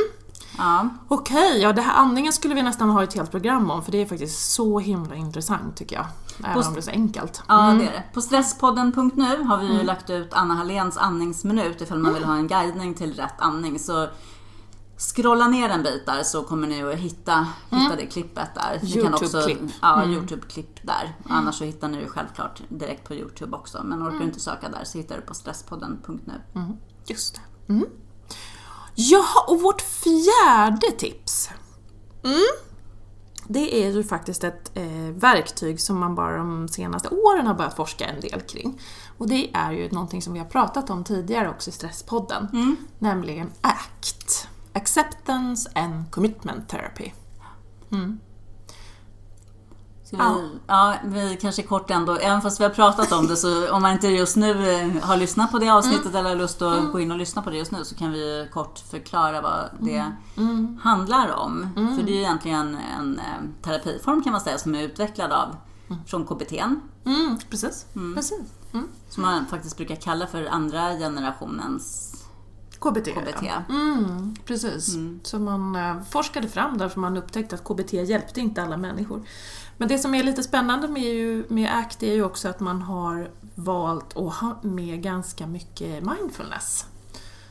Ja. 0.57 0.89
Okej, 1.07 1.61
ja 1.61 1.73
det 1.73 1.81
här 1.81 1.95
andningen 1.95 2.33
skulle 2.33 2.55
vi 2.55 2.63
nästan 2.63 2.89
ha 2.89 3.03
ett 3.03 3.13
helt 3.13 3.31
program 3.31 3.71
om 3.71 3.83
för 3.83 3.91
det 3.91 3.97
är 4.01 4.05
faktiskt 4.05 4.51
så 4.53 4.79
himla 4.79 5.15
intressant 5.15 5.77
tycker 5.77 5.95
jag. 5.95 6.05
Även 6.39 6.53
På- 6.61 6.67
om 6.67 6.73
det 6.73 6.79
är 6.79 6.81
så 6.81 6.91
enkelt. 6.91 7.43
Ja, 7.47 7.61
det 7.79 7.83
är 7.87 7.91
det. 7.91 8.03
På 8.13 8.21
stresspodden.nu 8.21 9.43
har 9.43 9.57
vi 9.57 9.67
ju 9.77 9.83
lagt 9.83 10.09
ut 10.09 10.33
Anna 10.33 10.53
Halléns 10.53 10.97
andningsminut 10.97 11.81
ifall 11.81 11.99
man 11.99 12.13
vill 12.13 12.23
ha 12.23 12.35
en 12.35 12.47
guidning 12.47 12.93
till 12.93 13.13
rätt 13.13 13.33
andning. 13.37 13.79
Så 13.79 14.07
scrolla 14.97 15.47
ner 15.47 15.69
en 15.69 15.83
bit 15.83 16.05
där 16.05 16.23
så 16.23 16.43
kommer 16.43 16.67
ni 16.67 16.83
att 16.83 16.95
hitta, 16.95 17.47
hitta 17.69 17.95
det 17.95 18.05
klippet 18.05 18.55
där. 18.55 18.79
Ni 18.83 18.91
kan 19.01 19.13
också- 19.13 19.25
YouTube-klipp. 19.25 19.71
Ja, 19.81 20.05
Youtube-klipp 20.05 20.79
där. 20.87 21.15
Annars 21.29 21.55
så 21.55 21.63
hittar 21.63 21.87
ni 21.87 22.01
det 22.01 22.07
självklart 22.07 22.61
direkt 22.69 23.07
på 23.07 23.13
Youtube 23.13 23.57
också. 23.57 23.81
Men 23.83 24.03
orkar 24.07 24.17
du 24.19 24.23
inte 24.23 24.39
söka 24.39 24.69
där 24.69 24.83
så 24.83 24.97
hittar 24.97 25.15
du 25.15 25.21
på 25.21 25.33
stresspodden.nu. 25.33 26.33
Mm, 26.55 26.73
just 27.05 27.35
det. 27.35 27.41
Mm. 28.95 29.09
Jaha, 29.09 29.43
och 29.47 29.61
vårt 29.61 29.81
fjärde 29.81 30.91
tips. 30.91 31.49
Mm. 32.23 32.37
Det 33.47 33.85
är 33.85 33.91
ju 33.91 34.03
faktiskt 34.03 34.43
ett 34.43 34.71
eh, 34.77 35.13
verktyg 35.13 35.81
som 35.81 35.99
man 35.99 36.15
bara 36.15 36.37
de 36.37 36.67
senaste 36.67 37.09
åren 37.09 37.47
har 37.47 37.53
börjat 37.53 37.75
forska 37.75 38.05
en 38.05 38.21
del 38.21 38.41
kring. 38.41 38.81
Och 39.17 39.27
det 39.27 39.49
är 39.53 39.71
ju 39.71 39.89
någonting 39.89 40.21
som 40.21 40.33
vi 40.33 40.39
har 40.39 40.45
pratat 40.45 40.89
om 40.89 41.03
tidigare 41.03 41.49
också 41.49 41.69
i 41.69 41.73
Stresspodden. 41.73 42.47
Nämligen 42.99 43.51
ACT. 43.61 44.47
Acceptance 44.73 45.71
and 45.75 46.11
Commitment 46.11 46.69
Therapy. 46.69 47.11
Ska 50.13 50.33
vi, 50.33 50.49
ja. 50.67 50.95
vi 51.03 51.37
kanske 51.41 51.63
kort 51.63 51.91
ändå, 51.91 52.15
även 52.15 52.41
fast 52.41 52.59
vi 52.59 52.63
har 52.63 52.71
pratat 52.71 53.11
om 53.11 53.27
det 53.27 53.35
så 53.35 53.71
om 53.71 53.81
man 53.81 53.91
inte 53.91 54.07
just 54.07 54.35
nu 54.35 54.71
eh, 54.71 55.03
har 55.03 55.17
lyssnat 55.17 55.51
på 55.51 55.59
det 55.59 55.69
avsnittet 55.69 56.15
eller 56.15 56.29
har 56.29 56.35
lust 56.35 56.61
att 56.61 56.91
gå 56.91 56.99
in 56.99 57.11
och 57.11 57.17
lyssna 57.17 57.41
på 57.41 57.49
det 57.49 57.57
just 57.57 57.71
nu 57.71 57.85
så 57.85 57.95
kan 57.95 58.11
vi 58.11 58.47
kort 58.53 58.79
förklara 58.79 59.41
vad 59.41 59.69
det 59.79 60.11
handlar 60.81 61.31
om. 61.31 61.69
För 61.97 62.03
det 62.03 62.11
är 62.11 62.15
ju 62.15 62.19
egentligen 62.19 62.77
en 62.99 63.19
eh, 63.19 63.63
terapiform 63.63 64.23
kan 64.23 64.31
man 64.31 64.41
säga 64.41 64.57
som 64.57 64.75
är 64.75 64.83
utvecklad 64.83 65.31
av 65.31 65.55
från 66.05 66.25
KBT. 66.25 66.53
Mm, 67.05 67.37
precis. 67.49 67.85
precis. 68.15 68.41
Mm. 68.73 68.87
Som 69.09 69.23
man 69.23 69.45
faktiskt 69.45 69.77
brukar 69.77 69.95
kalla 69.95 70.27
för 70.27 70.45
andra 70.45 70.89
generationens 70.89 72.13
KBT. 72.83 73.07
KBT. 73.07 73.43
Ja. 73.43 73.63
Mm, 73.69 74.35
precis. 74.45 74.95
Så 75.23 75.39
man 75.39 75.75
eh, 75.75 76.01
forskade 76.03 76.47
fram 76.47 76.77
därför 76.77 76.99
man 76.99 77.17
upptäckte 77.17 77.55
att 77.55 77.63
KBT 77.63 77.93
hjälpte 77.93 78.41
inte 78.41 78.63
alla 78.63 78.77
människor. 78.77 79.21
Men 79.77 79.87
det 79.87 79.97
som 79.97 80.15
är 80.15 80.23
lite 80.23 80.43
spännande 80.43 80.87
med, 80.87 81.03
ju, 81.03 81.45
med 81.49 81.77
ACT 81.79 82.03
är 82.03 82.13
ju 82.13 82.23
också 82.23 82.49
att 82.49 82.59
man 82.59 82.81
har 82.81 83.29
valt 83.55 84.17
att 84.17 84.33
ha 84.33 84.59
med 84.61 85.03
ganska 85.03 85.47
mycket 85.47 86.03
mindfulness. 86.03 86.85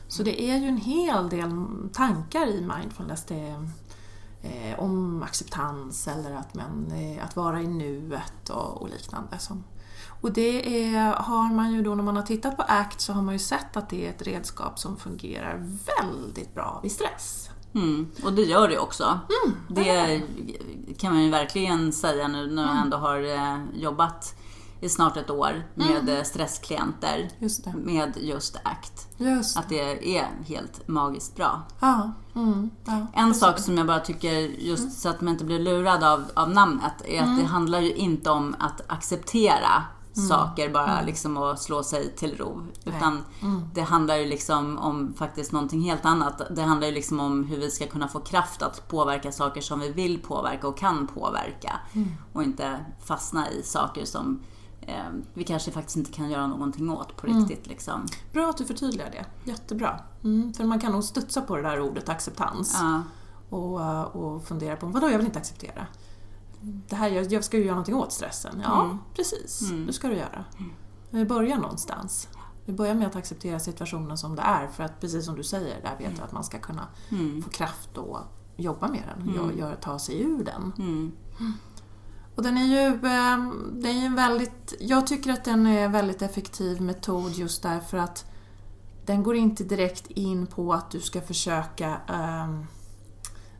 Så 0.07 0.23
det 0.23 0.41
är 0.41 0.57
ju 0.57 0.67
en 0.67 0.77
hel 0.77 1.29
del 1.29 1.65
tankar 1.93 2.47
i 2.47 2.61
mindfulness. 2.77 3.25
Det 3.25 3.55
eh, 4.43 4.79
om 4.79 5.23
acceptans 5.23 6.07
eller 6.07 6.35
att, 6.35 6.53
man, 6.53 6.91
eh, 6.91 7.25
att 7.25 7.35
vara 7.35 7.61
i 7.61 7.67
nuet 7.67 8.49
och, 8.49 8.81
och 8.81 8.89
liknande. 8.89 9.39
Som, 9.39 9.63
och 10.23 10.31
det 10.31 10.85
är, 10.85 11.13
har 11.13 11.53
man 11.53 11.73
ju 11.73 11.81
då 11.81 11.95
när 11.95 12.03
man 12.03 12.15
har 12.15 12.23
tittat 12.23 12.57
på 12.57 12.63
ACT 12.67 13.01
så 13.01 13.13
har 13.13 13.21
man 13.21 13.33
ju 13.33 13.39
sett 13.39 13.77
att 13.77 13.89
det 13.89 14.05
är 14.05 14.09
ett 14.09 14.21
redskap 14.21 14.79
som 14.79 14.97
fungerar 14.97 15.67
väldigt 16.01 16.53
bra 16.53 16.79
vid 16.83 16.91
stress. 16.91 17.49
Mm, 17.75 18.11
och 18.23 18.33
det 18.33 18.41
gör 18.41 18.67
det 18.67 18.79
också. 18.79 19.19
det 19.67 20.21
kan 20.97 21.13
man 21.13 21.23
ju 21.23 21.29
verkligen 21.29 21.93
säga 21.93 22.27
nu 22.27 22.47
när 22.47 22.65
man 22.65 22.77
ändå 22.77 22.97
har 22.97 23.23
eh, 23.23 23.59
jobbat 23.73 24.35
i 24.79 24.89
snart 24.89 25.17
ett 25.17 25.29
år 25.29 25.63
med 25.73 26.09
eh, 26.09 26.23
stressklienter 26.23 27.29
Just 27.39 27.63
det. 27.63 27.73
med 27.73 28.17
just 28.17 28.55
ACT. 28.63 29.07
Just 29.17 29.57
Att 29.57 29.69
det 29.69 30.17
är 30.17 30.29
helt 30.45 30.87
magiskt 30.87 31.35
bra. 31.35 31.61
Ja. 31.79 32.11
Mm, 32.35 32.69
ja. 32.85 33.07
En 33.13 33.35
sak 33.35 33.59
som 33.59 33.77
jag 33.77 33.87
bara 33.87 33.99
tycker, 33.99 34.31
just 34.41 35.01
så 35.01 35.09
att 35.09 35.21
man 35.21 35.33
inte 35.33 35.45
blir 35.45 35.59
lurad 35.59 36.03
av, 36.03 36.23
av 36.33 36.49
namnet, 36.49 37.01
är 37.05 37.21
att 37.21 37.39
det 37.39 37.45
handlar 37.45 37.79
ju 37.79 37.93
inte 37.93 38.29
om 38.29 38.55
att 38.59 38.81
acceptera 38.87 39.83
saker 40.13 40.69
bara 40.69 41.01
liksom 41.01 41.37
och 41.37 41.59
slå 41.59 41.83
sig 41.83 42.15
till 42.15 42.37
ro. 42.37 42.61
Utan 42.85 43.23
det 43.73 43.81
handlar 43.81 44.15
ju 44.15 44.25
liksom 44.25 44.77
om 44.77 45.13
faktiskt 45.13 45.51
någonting 45.51 45.81
helt 45.81 46.05
annat. 46.05 46.41
Det 46.55 46.61
handlar 46.61 46.87
ju 46.87 46.93
liksom 46.93 47.19
om 47.19 47.43
hur 47.43 47.57
vi 47.57 47.71
ska 47.71 47.87
kunna 47.87 48.07
få 48.07 48.19
kraft 48.19 48.61
att 48.61 48.87
påverka 48.87 49.31
saker 49.31 49.61
som 49.61 49.79
vi 49.79 49.91
vill 49.91 50.21
påverka 50.21 50.67
och 50.67 50.77
kan 50.77 51.07
påverka. 51.07 51.79
Och 52.33 52.43
inte 52.43 52.85
fastna 53.05 53.51
i 53.51 53.63
saker 53.63 54.05
som 54.05 54.39
eh, 54.81 55.03
vi 55.33 55.43
kanske 55.43 55.71
faktiskt 55.71 55.97
inte 55.97 56.11
kan 56.11 56.29
göra 56.29 56.47
någonting 56.47 56.89
åt 56.89 57.17
på 57.17 57.27
riktigt. 57.27 57.67
Liksom. 57.67 58.05
Bra 58.33 58.49
att 58.49 58.57
du 58.57 58.65
förtydligar 58.65 59.09
det. 59.11 59.51
Jättebra. 59.51 59.99
Mm, 60.23 60.53
för 60.53 60.63
man 60.63 60.79
kan 60.79 60.91
nog 60.91 61.03
studsa 61.03 61.41
på 61.41 61.55
det 61.55 61.61
där 61.61 61.81
ordet 61.81 62.09
acceptans. 62.09 62.79
Ja. 62.81 63.03
och, 63.49 64.15
och 64.15 64.43
fundera 64.43 64.75
på 64.75 64.85
vadå, 64.85 65.09
jag 65.09 65.17
vill 65.17 65.27
inte 65.27 65.39
acceptera. 65.39 65.87
Det 66.89 66.95
här, 66.95 67.09
jag, 67.09 67.31
jag 67.31 67.43
ska 67.43 67.57
ju 67.57 67.63
göra 67.63 67.75
någonting 67.75 67.95
åt 67.95 68.11
stressen. 68.11 68.61
Ja, 68.63 68.83
Mm. 68.83 68.97
precis. 69.15 69.69
Det 69.87 69.93
ska 69.93 70.07
du 70.07 70.15
göra. 70.15 70.45
Men 71.09 71.19
vi 71.19 71.25
börjar 71.25 71.57
någonstans. 71.57 72.27
Vi 72.65 72.73
börjar 72.73 72.95
med 72.95 73.07
att 73.07 73.15
acceptera 73.15 73.59
situationen 73.59 74.17
som 74.17 74.35
det 74.35 74.41
är 74.41 74.67
för 74.67 74.83
att 74.83 74.99
precis 74.99 75.25
som 75.25 75.35
du 75.35 75.43
säger, 75.43 75.81
där 75.81 75.97
vet 75.99 76.15
du 76.17 76.21
att 76.23 76.31
man 76.31 76.43
ska 76.43 76.59
kunna 76.59 76.87
Mm. 77.11 77.41
få 77.41 77.49
kraft 77.49 77.97
att 77.97 78.27
jobba 78.57 78.87
med 78.87 79.03
den 79.15 79.39
och 79.39 79.53
gör, 79.57 79.75
ta 79.75 79.99
sig 79.99 80.21
ur 80.21 80.43
den. 80.43 80.73
Mm. 80.77 81.11
Och 82.35 82.43
den 82.43 82.57
är 82.57 82.65
ju 82.65 82.87
eh, 82.87 83.51
det 83.73 83.89
är 83.89 84.05
en 84.05 84.15
väldigt, 84.15 84.73
jag 84.79 85.07
tycker 85.07 85.31
att 85.33 85.43
den 85.43 85.67
är 85.67 85.85
en 85.85 85.91
väldigt 85.91 86.21
effektiv 86.21 86.81
metod 86.81 87.31
just 87.31 87.63
därför 87.63 87.97
att 87.97 88.25
den 89.05 89.23
går 89.23 89.35
inte 89.35 89.63
direkt 89.63 90.07
in 90.07 90.47
på 90.47 90.73
att 90.73 90.91
du 90.91 90.99
ska 91.01 91.21
försöka 91.21 91.97
ehm, 92.07 92.65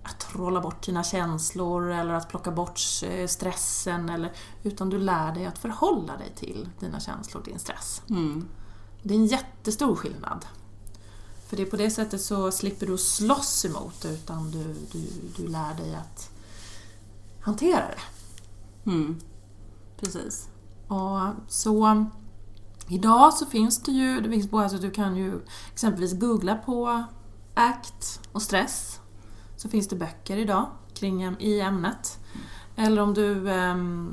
att 0.04 0.20
trolla 0.20 0.62
bort 0.62 0.86
dina 0.86 1.04
känslor 1.04 1.92
eller 1.92 2.14
att 2.14 2.30
plocka 2.30 2.52
bort 2.52 2.80
eh, 3.04 3.28
stressen 3.28 4.10
eller, 4.10 4.34
utan 4.64 4.90
du 4.90 5.00
lär 5.00 5.34
dig 5.34 5.46
att 5.46 5.58
förhålla 5.58 6.18
dig 6.18 6.34
till 6.36 6.70
dina 6.80 7.00
känslor 7.00 7.42
och 7.42 7.48
din 7.48 7.60
stress. 7.60 8.02
Mm. 8.10 8.48
Det 9.04 9.14
är 9.14 9.18
en 9.18 9.26
jättestor 9.26 9.96
skillnad. 9.96 10.46
För 11.48 11.58
det 11.58 11.64
är 11.64 11.68
på 11.68 11.78
det 11.78 11.90
sättet 11.90 12.22
så 12.22 12.52
slipper 12.52 12.86
du 12.86 12.98
slåss 12.98 13.66
emot 13.66 14.06
utan 14.06 14.52
du, 14.52 14.76
du, 14.92 15.08
du 15.38 15.48
lär 15.48 15.74
dig 15.74 15.96
att 15.96 16.30
hantera 17.42 17.86
det. 17.88 18.02
Mm. 18.92 19.22
Precis. 20.00 20.50
Och 20.88 21.20
så 21.48 22.06
idag 22.88 23.34
så 23.34 23.46
finns 23.46 23.84
det 23.84 23.92
ju, 23.92 24.22
det 24.22 24.30
finns 24.30 24.50
både, 24.50 24.64
alltså 24.64 24.78
du 24.78 24.92
kan 24.92 25.16
ju 25.16 25.42
exempelvis 25.74 26.20
googla 26.20 26.56
på 26.56 27.04
ACT 27.54 28.20
och 28.32 28.42
stress. 28.42 29.00
Så 29.64 29.70
finns 29.70 29.88
det 29.88 29.96
böcker 29.96 30.38
idag 30.38 30.66
kring 30.94 31.36
i 31.40 31.60
ämnet. 31.60 32.20
Eller 32.76 33.02
om 33.02 33.14
du 33.14 33.50
ehm, 33.52 34.12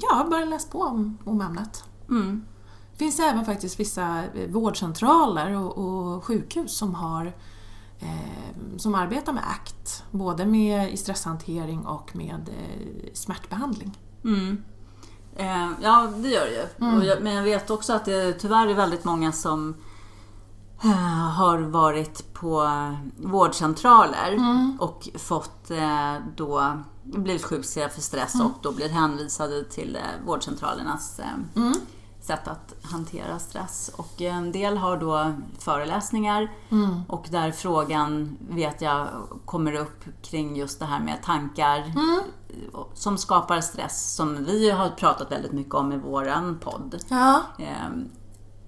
ja, 0.00 0.26
börjar 0.30 0.46
läsa 0.46 0.68
på 0.70 0.82
om, 0.82 1.18
om 1.24 1.40
ämnet. 1.40 1.84
Mm. 2.08 2.44
Det 2.92 2.98
finns 2.98 3.20
även 3.20 3.44
faktiskt 3.44 3.80
vissa 3.80 4.24
eh, 4.34 4.50
vårdcentraler 4.50 5.56
och, 5.56 5.78
och 5.78 6.24
sjukhus 6.24 6.76
som 6.76 6.94
har 6.94 7.26
eh, 8.00 8.76
som 8.76 8.94
arbetar 8.94 9.32
med 9.32 9.42
ACT, 9.50 10.04
både 10.10 10.46
med 10.46 10.98
stresshantering 10.98 11.86
och 11.86 12.16
med 12.16 12.48
eh, 12.48 13.12
smärtbehandling. 13.12 13.98
Mm. 14.24 14.64
Eh, 15.36 15.70
ja, 15.82 16.12
det 16.16 16.28
gör 16.28 16.46
det 16.46 16.52
ju. 16.52 16.86
Mm. 16.86 17.02
Jag, 17.02 17.22
men 17.22 17.34
jag 17.34 17.42
vet 17.42 17.70
också 17.70 17.92
att 17.92 18.04
det 18.04 18.32
tyvärr 18.32 18.66
är 18.66 18.74
väldigt 18.74 19.04
många 19.04 19.32
som 19.32 19.76
har 21.34 21.58
varit 21.58 22.34
på 22.34 22.68
vårdcentraler 23.16 24.32
Mm. 24.32 24.76
och 24.80 25.08
fått 25.18 25.70
eh, 25.70 26.14
då 26.36 26.72
blivit 27.02 27.44
sjukskrivna 27.44 27.88
för 27.90 28.00
stress 28.00 28.34
och 28.40 28.52
då 28.62 28.72
blir 28.72 28.88
hänvisade 28.88 29.64
till 29.64 29.96
eh, 29.96 30.26
vårdcentralernas 30.26 31.18
eh, 31.18 31.26
Mm. 31.62 31.74
sätt 32.20 32.48
att 32.48 32.74
hantera 32.82 33.38
stress. 33.38 33.90
Och 33.96 34.20
en 34.22 34.52
del 34.52 34.76
har 34.76 34.96
då 34.96 35.32
föreläsningar 35.58 36.52
Mm. 36.70 37.00
och 37.08 37.26
där 37.30 37.50
frågan 37.52 38.36
vet 38.50 38.80
jag 38.82 39.08
kommer 39.44 39.72
upp 39.74 40.04
kring 40.22 40.56
just 40.56 40.78
det 40.78 40.84
här 40.86 41.00
med 41.00 41.22
tankar 41.22 41.78
Mm. 41.78 42.20
som 42.94 43.18
skapar 43.18 43.60
stress 43.60 44.14
som 44.14 44.44
vi 44.44 44.70
har 44.70 44.88
pratat 44.90 45.32
väldigt 45.32 45.52
mycket 45.52 45.74
om 45.74 45.92
i 45.92 45.96
våran 45.98 46.58
podd. 46.58 46.96
Ja. 47.08 47.40
Eh, 47.58 47.88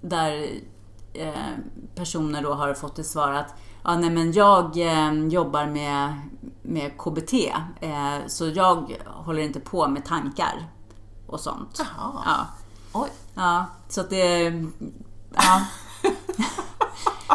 där 0.01 0.33
eh, 0.43 0.49
personer 1.95 2.43
då 2.43 2.55
har 2.55 2.75
fått 2.75 2.95
till 2.95 3.09
svar 3.09 3.33
att 3.33 3.55
ja, 3.85 3.97
nej, 3.97 4.11
men 4.11 4.33
jag 4.33 4.77
eh, 4.79 5.13
jobbar 5.29 5.67
med, 5.67 6.21
med 6.63 6.99
KBT 6.99 7.33
eh, 7.81 8.19
så 8.27 8.49
jag 8.49 8.97
håller 9.07 9.43
inte 9.43 9.61
på 9.61 9.89
med 9.89 10.05
tankar 10.05 10.69
och 11.27 11.41
sånt. 11.41 11.79
Jaha. 11.99 12.23
Ja. 12.27 12.47
Oj. 12.93 13.09
Ja, 13.35 13.65
så 13.89 14.01
att 14.01 14.11
det... 14.11 14.43
Ja. 15.35 15.63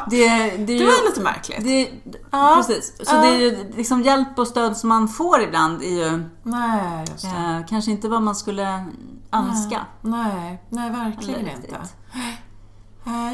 det, 0.09 0.17
det, 0.17 0.23
är 0.53 0.57
Det 0.67 0.73
ju, 0.73 0.85
var 0.85 1.09
lite 1.09 1.21
märkligt. 1.21 1.63
det, 1.63 1.91
Ja. 2.31 2.53
Precis. 2.57 2.97
Så 3.07 3.15
Ja. 3.15 3.21
det 3.21 3.27
är 3.27 3.37
ju 3.39 3.71
liksom 3.75 4.01
hjälp 4.01 4.39
och 4.39 4.47
stöd 4.47 4.77
som 4.77 4.89
man 4.89 5.07
får 5.07 5.41
ibland 5.41 5.81
är 5.83 5.87
ju 6.09 6.23
Nej, 6.43 7.05
just 7.11 7.23
det. 7.23 7.29
eh, 7.29 7.65
kanske 7.69 7.91
inte 7.91 8.09
vad 8.09 8.21
man 8.21 8.35
skulle 8.35 8.85
önska. 9.31 9.85
Nej, 10.01 10.63
nej 10.69 10.89
verkligen 10.91 11.39
Eller 11.39 11.51
inte. 11.51 11.77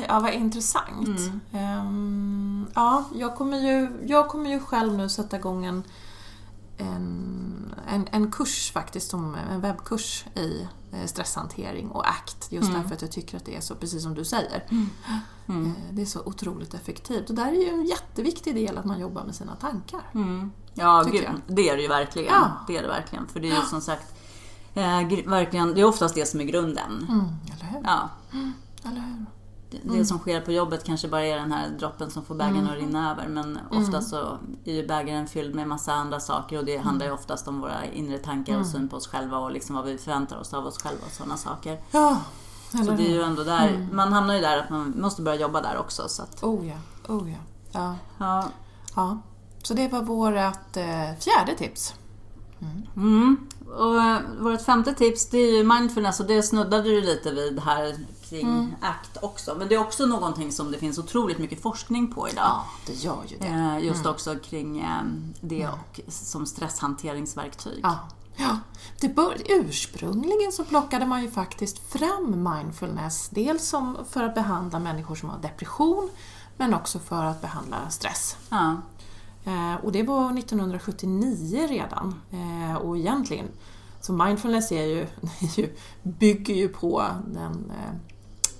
Ja, 0.08 0.20
vad 0.20 0.34
intressant. 0.34 1.08
Mm. 1.08 1.40
Ehm, 1.52 2.68
ja, 2.76 3.04
jag 3.16 3.36
kommer, 3.36 3.58
ju, 3.60 4.06
jag 4.08 4.28
kommer 4.28 4.50
ju 4.50 4.60
själv 4.60 4.94
nu 4.98 5.10
sätta 5.10 5.38
igång 5.38 5.66
en, 5.66 5.84
en, 6.78 7.74
en, 7.88 8.08
en 8.12 8.32
kurs 8.32 8.72
faktiskt, 8.72 9.10
som, 9.10 9.36
en 9.52 9.62
webbkurs 9.62 10.26
i 10.36 10.68
eh, 10.92 11.06
stresshantering 11.06 11.92
och 11.92 12.08
ACT. 12.10 12.48
Just 12.52 12.70
Mm. 12.70 12.82
därför 12.82 12.96
att 12.96 13.02
jag 13.02 13.12
tycker 13.12 13.38
att 13.38 13.46
det 13.46 13.56
är 13.56 13.62
så, 13.62 13.76
precis 13.76 14.04
som 14.04 14.14
du 14.14 14.26
säger, 14.26 14.64
Mm. 14.70 15.66
eh, 15.66 15.72
det 15.92 16.02
är 16.02 16.06
så 16.06 16.22
otroligt 16.26 16.74
effektivt. 16.74 17.30
Och 17.30 17.36
där 17.36 17.48
är 17.48 17.52
ju 17.66 17.70
en 17.70 17.86
jätteviktig 17.86 18.56
del 18.56 18.78
att 18.78 18.86
man 18.86 19.00
jobbar 19.00 19.24
med 19.24 19.36
sina 19.36 19.56
tankar. 19.56 20.02
Mm. 20.14 20.52
Ja, 20.74 21.04
gud, 21.12 21.28
det 21.48 21.70
är 21.70 21.76
det 21.76 21.82
ju 21.82 21.88
verkligen. 21.88 22.34
Ja. 22.34 22.52
Det 22.68 22.78
är 22.78 22.82
det 22.82 22.88
verkligen. 22.88 23.28
För 23.28 23.40
det 23.40 23.50
är 23.50 23.56
ju 23.56 23.62
som 23.62 23.82
sagt 23.82 24.14
eh, 24.74 24.84
verkligen, 25.26 25.74
det 25.74 25.82
är 25.82 25.86
oftast 25.86 26.16
det 26.16 26.26
som 26.26 26.40
är 26.40 26.44
grunden. 26.46 27.06
Mm, 27.10 27.26
eller 27.46 27.66
hur? 27.72 27.82
Ja, 27.84 28.10
Eller 28.84 29.02
hur? 29.02 29.26
Det, 29.70 29.78
Mm. 29.90 30.06
som 30.06 30.20
sker 30.20 30.42
på 30.42 30.52
jobbet 30.52 30.84
kanske 30.84 31.08
bara 31.08 31.22
är 31.26 31.36
den 31.40 31.52
här 31.52 31.70
droppen 31.70 32.12
som 32.12 32.26
får 32.26 32.36
bägaren 32.36 32.66
att 32.70 32.76
rinna 32.78 33.12
över. 33.12 33.28
Men 33.28 33.60
Mm. 33.72 33.84
ofta 33.84 34.02
så 34.02 34.38
är 34.66 34.74
ju 34.74 34.88
bägaren 34.88 35.28
fylld 35.28 35.56
med 35.56 35.68
massa 35.68 35.94
andra 35.94 36.20
saker 36.20 36.58
och 36.60 36.66
det 36.66 36.78
handlar 36.78 37.06
ju 37.06 37.12
oftast 37.12 37.48
om 37.48 37.62
våra 37.62 37.86
inre 37.86 38.18
tankar 38.18 38.54
Mm. 38.54 38.62
och 38.66 38.72
syn 38.72 38.90
på 38.90 38.98
oss 38.98 39.08
själva 39.08 39.38
och 39.38 39.52
liksom 39.52 39.76
vad 39.76 39.86
vi 39.86 39.98
förväntar 39.98 40.38
oss 40.40 40.54
av 40.54 40.66
oss 40.66 40.82
själva 40.84 41.02
och 41.06 41.12
sådana 41.12 41.38
saker. 41.38 41.82
Ja, 41.92 42.18
Så 42.72 42.92
det 42.92 43.08
är 43.08 43.12
ju 43.12 43.22
ändå 43.22 43.44
där, 43.44 43.68
Mm. 43.68 43.96
man 43.96 44.14
hamnar 44.14 44.34
ju 44.36 44.42
där 44.42 44.58
att 44.58 44.70
man 44.70 44.94
måste 45.02 45.22
börja 45.22 45.40
jobba 45.42 45.62
där 45.62 45.78
också. 45.78 46.08
Så 46.10 46.24
att, 46.24 46.44
Oh 46.44 46.68
ja, 46.68 46.76
oh 47.08 47.32
ja. 47.32 47.38
ja. 47.72 47.96
ja. 48.18 48.44
Ja, 48.96 49.18
så 49.64 49.74
det 49.74 49.88
var 49.88 50.02
vårt 50.02 50.78
eh, 50.78 51.20
fjärde 51.20 51.56
tips. 51.58 51.94
Mm. 52.96 53.38
Och 53.78 53.96
eh, 54.04 54.18
vårt 54.40 54.62
femte 54.62 54.94
tips 54.94 55.30
det 55.30 55.38
är 55.38 55.52
ju 55.58 55.64
mindfulness 55.64 56.20
och 56.20 56.26
det 56.26 56.44
snuddade 56.44 56.84
du 56.84 57.02
lite 57.02 57.32
vid 57.32 57.60
här 57.60 57.96
kring 58.30 58.48
Mm. 58.48 58.76
ACT 58.82 59.18
också. 59.22 59.56
Men 59.56 59.68
det 59.68 59.76
är 59.76 59.80
också 59.80 60.06
någonting 60.06 60.52
som 60.52 60.72
det 60.72 60.78
finns 60.78 60.98
otroligt 60.98 61.38
mycket 61.40 61.62
forskning 61.62 62.14
på 62.14 62.30
idag. 62.30 62.44
Ja, 62.46 62.66
det 62.86 62.94
gör 62.94 63.24
ju 63.28 63.38
det. 63.38 63.48
Eh, 63.48 63.86
Just 63.86 64.06
också 64.06 64.36
kring 64.36 64.80
eh, 64.80 65.02
det 65.42 65.68
och 65.68 66.00
som 66.08 66.46
stresshanteringsverktyg. 66.46 67.80
Ja. 67.84 68.00
Ja. 68.36 68.60
Det 69.00 69.10
bör, 69.10 69.38
ursprungligen 69.46 70.52
så 70.52 70.64
plockade 70.64 71.06
man 71.06 71.22
ju 71.22 71.32
faktiskt 71.32 71.80
fram 71.80 72.50
mindfulness, 72.54 73.30
dels 73.30 73.68
som 73.68 73.98
för 74.10 74.24
att 74.24 74.36
behandla 74.36 74.80
människor 74.80 75.16
som 75.16 75.30
har 75.30 75.40
depression, 75.40 76.10
men 76.58 76.74
också 76.74 77.00
för 77.00 77.24
att 77.24 77.42
behandla 77.42 77.90
stress. 77.90 78.38
Ja. 78.50 78.76
Eh, 79.44 79.76
och 79.86 79.92
det 79.92 80.04
var 80.04 80.38
1979 80.40 81.68
redan. 81.70 82.22
Eh, 82.32 82.76
och 82.76 82.98
egentligen, 82.98 83.48
så 84.02 84.14
mindfulness 84.14 84.72
är 84.72 84.86
ju, 84.86 85.02
är 85.42 85.60
ju, 85.60 85.76
bygger 86.04 86.56
ju 86.56 86.70
på 86.70 87.06
den 87.28 87.72
eh, 87.72 87.96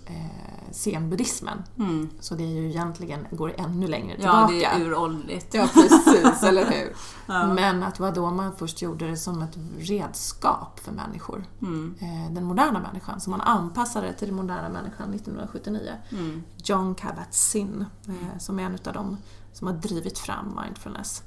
eh, 0.08 0.72
zenbuddhismen. 0.72 1.64
Mm. 1.80 2.10
Så 2.20 2.36
det 2.36 2.44
är 2.44 2.48
ju 2.48 2.70
egentligen, 2.70 3.28
går 3.32 3.54
ännu 3.58 3.88
längre 3.88 4.16
ja, 4.20 4.48
tillbaka. 4.48 4.78
det 4.78 4.84
är 4.84 4.88
uråldrigt. 4.88 5.54
Ja, 5.54 5.70
precis, 5.74 6.44
eller 6.44 6.66
hur? 6.66 6.96
Ja. 7.30 7.54
Men 7.54 7.84
att 7.84 7.96
det 7.96 8.04
var 8.04 8.12
då 8.12 8.32
man 8.32 8.56
först 8.56 8.82
gjorde 8.82 9.08
det 9.08 9.18
som 9.18 9.42
ett 9.42 9.58
redskap 9.78 10.80
för 10.80 10.92
människor. 10.92 11.46
Mm. 11.62 11.96
Eh, 12.00 12.34
Den 12.34 12.44
moderna 12.44 12.80
människan, 12.80 13.22
så 13.22 13.30
man 13.30 13.42
anpassade 13.42 14.08
det 14.08 14.14
till 14.14 14.28
den 14.28 14.36
moderna 14.36 14.70
människan 14.70 15.14
1979. 15.14 15.92
Mm. 16.12 16.44
John 16.64 16.96
Kabat-Zinn, 16.96 17.86
eh, 18.08 18.38
som 18.40 18.60
är 18.60 18.64
en 18.64 18.78
av 18.86 18.94
dem 18.94 19.18
som 19.54 19.68
har 19.68 19.74
drivit 19.74 20.20
fram 20.20 20.60
mindfulness. 20.64 21.24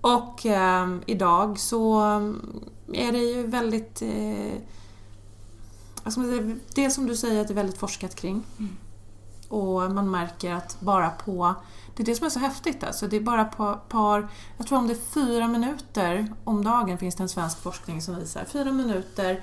Och 0.00 0.46
eh, 0.46 0.96
idag 1.06 1.58
så 1.58 2.00
är 2.92 3.12
det 3.12 3.18
ju 3.18 3.46
väldigt... 3.46 4.02
Eh, 4.02 4.62
säga, 6.10 6.56
det 6.74 6.90
som 6.90 7.06
du 7.06 7.16
säger 7.16 7.40
att 7.40 7.48
det 7.48 7.52
är 7.52 7.56
väldigt 7.56 7.78
forskat 7.78 8.14
kring. 8.14 8.42
Och 9.48 9.92
man 9.92 10.10
märker 10.10 10.52
att 10.52 10.80
bara 10.80 11.10
på... 11.10 11.54
Det 11.96 12.02
är 12.02 12.06
det 12.06 12.14
som 12.14 12.26
är 12.26 12.30
så 12.30 12.38
häftigt 12.38 12.84
alltså. 12.84 13.08
Det 13.08 13.16
är 13.16 13.20
bara 13.20 13.44
på 13.44 13.78
par... 13.88 14.28
Jag 14.56 14.66
tror 14.66 14.78
om 14.78 14.86
det 14.86 14.92
är 14.92 15.12
fyra 15.12 15.48
minuter 15.48 16.32
om 16.44 16.64
dagen 16.64 16.98
finns 16.98 17.14
det 17.14 17.22
en 17.22 17.28
svensk 17.28 17.58
forskning 17.58 18.02
som 18.02 18.16
visar. 18.16 18.44
Fyra 18.44 18.72
minuter 18.72 19.42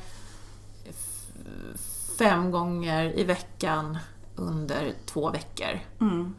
fem 2.17 2.51
gånger 2.51 3.19
i 3.19 3.23
veckan 3.23 3.97
under 4.35 4.93
två 5.05 5.31
veckor. 5.31 5.79
Mm. 6.01 6.35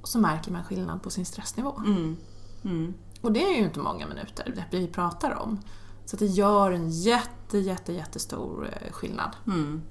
Och 0.00 0.08
så 0.08 0.18
märker 0.18 0.52
man 0.52 0.64
skillnad 0.64 1.02
på 1.02 1.10
sin 1.10 1.26
stressnivå. 1.26 1.82
Mm. 1.86 2.16
Mm. 2.64 2.94
Och 3.20 3.32
det 3.32 3.44
är 3.44 3.56
ju 3.56 3.64
inte 3.64 3.80
många 3.80 4.06
minuter 4.06 4.66
det 4.70 4.78
vi 4.78 4.86
pratar 4.86 5.34
om. 5.34 5.60
Så 6.06 6.16
det 6.16 6.26
gör 6.26 6.70
en 6.72 6.90
jätte, 6.90 7.58
jätte, 7.58 7.92
jättestor 7.92 8.68
eh, 8.82 8.92
skillnad. 8.92 9.30
Mm. 9.46 9.82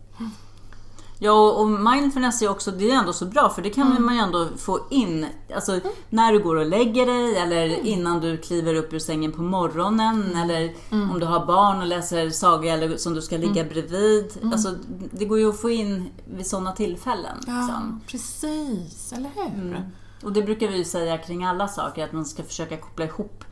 Ja, 1.19 1.51
och- 1.51 1.67
mindfulness 1.69 2.41
är 2.41 2.49
också, 2.49 2.71
det 2.71 2.91
är 2.91 2.95
ändå 2.95 3.13
så 3.13 3.25
bra 3.25 3.49
för 3.49 3.61
det 3.61 3.69
kan 3.69 4.01
man 4.05 4.13
ju 4.15 4.19
ändå 4.21 4.47
få 4.57 4.79
in, 4.89 5.25
alltså 5.55 5.79
när 6.09 6.33
du 6.33 6.39
går 6.43 6.55
och 6.55 6.65
lägger 6.65 7.05
dig 7.05 7.35
eller 7.37 7.67
innan 7.85 8.19
du 8.21 8.37
kliver 8.37 8.75
upp 8.75 8.93
ur 8.93 8.99
sängen 8.99 9.31
på 9.31 9.41
morgonen 9.41 10.35
eller 10.35 10.73
om 10.91 11.19
du 11.19 11.25
har 11.25 11.45
barn 11.45 11.79
och 11.81 11.87
läser 11.87 12.29
saga 12.29 12.73
eller 12.73 12.97
som 12.97 13.13
du 13.13 13.21
ska 13.21 13.37
ligga 13.37 13.63
bredvid. 13.63 14.37
Alltså 14.53 14.75
det 15.11 15.25
går 15.25 15.39
ju 15.39 15.49
att 15.49 15.59
få 15.61 15.69
in 15.69 16.09
vid 16.25 16.47
sådana 16.47 16.71
tillfällen. 16.71 17.37
Ja, 17.47 17.53
Liksom. 17.67 18.01
precis, 18.07 19.13
eller 19.13 19.29
hur? 19.35 19.61
Mm. 19.63 19.81
Och 20.23 20.33
det 20.33 20.41
brukar 20.41 20.67
vi 20.67 20.77
ju 20.77 20.85
säga 20.85 21.17
kring 21.17 21.45
alla 21.45 21.67
saker, 21.67 22.03
att 22.05 22.11
man 22.13 22.25
ska 22.25 22.43
försöka 22.43 22.77
koppla 22.77 23.05
ihop 23.05 23.43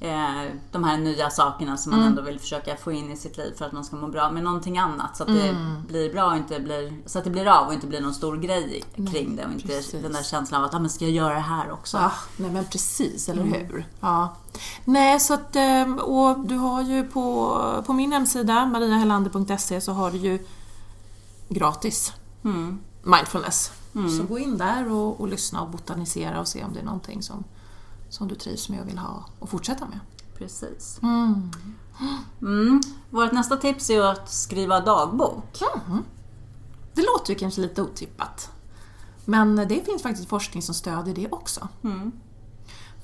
eh, 0.00 0.52
de 0.72 0.84
här 0.84 0.98
nya 0.98 1.30
sakerna 1.30 1.76
som 1.76 1.92
man 1.92 2.02
ändå 2.02 2.22
vill 2.22 2.40
försöka 2.40 2.76
få 2.76 2.92
in 2.92 3.12
i 3.12 3.16
sitt 3.16 3.36
liv 3.36 3.54
för 3.58 3.64
att 3.64 3.72
man 3.72 3.84
ska 3.84 3.96
må 3.96 4.06
bra 4.08 4.30
med 4.30 4.42
någonting 4.42 4.78
annat. 4.78 5.16
Så 5.16 5.22
att 5.22 5.28
det 5.28 5.56
blir 5.88 6.12
bra 6.12 6.26
och 6.30 6.36
inte 6.36 6.60
blir, 6.60 6.92
så 7.06 7.18
att 7.18 7.24
det 7.24 7.30
blir 7.30 7.46
av 7.46 7.66
och 7.66 7.74
inte 7.74 7.86
blir 7.86 8.00
någon 8.00 8.14
stor 8.14 8.36
grej 8.36 8.82
kring 9.12 9.36
det. 9.36 9.44
Och 9.46 9.52
inte 9.52 9.66
precis. 9.66 10.02
den 10.02 10.12
där 10.12 10.22
känslan 10.22 10.60
av 10.60 10.68
att, 10.68 10.74
ah, 10.74 10.78
men 10.78 10.90
ska 10.90 11.04
jag 11.04 11.14
göra 11.14 11.34
det 11.34 11.40
här 11.40 11.70
också? 11.70 11.96
Ja, 11.96 12.12
nej 12.36 12.50
men 12.50 12.64
precis, 12.64 13.28
eller 13.28 13.42
hur? 13.42 13.86
Ja. 14.00 14.28
Nej, 14.84 15.20
så 15.20 15.34
att, 15.34 15.56
eh, 15.56 15.92
och 15.94 16.40
du 16.40 16.56
har 16.56 16.82
ju 16.82 17.04
på, 17.04 17.82
på 17.86 17.92
min 17.92 18.12
hemsida, 18.12 18.66
mariahelander.se, 18.66 19.80
så 19.80 19.92
har 19.92 20.10
du 20.10 20.18
ju 20.18 20.38
gratis 21.48 22.12
Mm. 22.44 22.78
mindfulness. 23.02 23.72
Så 24.18 24.22
gå 24.28 24.38
in 24.38 24.58
där 24.58 24.92
och, 24.92 25.20
och 25.20 25.28
lyssna 25.28 25.62
och 25.62 25.68
botanisera 25.68 26.40
och 26.40 26.48
se 26.48 26.64
om 26.64 26.72
det 26.72 26.80
är 26.80 26.84
någonting 26.84 27.22
som, 27.22 27.44
som 28.08 28.28
du 28.28 28.34
trivs 28.34 28.68
med 28.68 28.80
och 28.80 28.88
vill 28.88 28.98
ha 28.98 29.24
och 29.38 29.48
fortsätta 29.48 29.86
med. 29.86 30.00
Precis. 30.38 31.00
Mm. 31.02 31.50
Mm. 32.40 32.80
Vårt 33.10 33.32
nästa 33.32 33.56
tips 33.56 33.90
är 33.90 34.00
att 34.00 34.32
skriva 34.32 34.80
dagbok. 34.80 35.60
Mhm. 35.76 36.04
Det 36.94 37.02
låter 37.02 37.32
ju 37.32 37.38
kanske 37.38 37.60
lite 37.60 37.82
otippat. 37.82 38.50
Men 39.24 39.56
det 39.56 39.84
finns 39.86 40.02
faktiskt 40.02 40.28
forskning 40.28 40.62
som 40.62 40.74
stödjer 40.74 41.14
det 41.14 41.28
också. 41.30 41.68
Mm. 41.84 42.12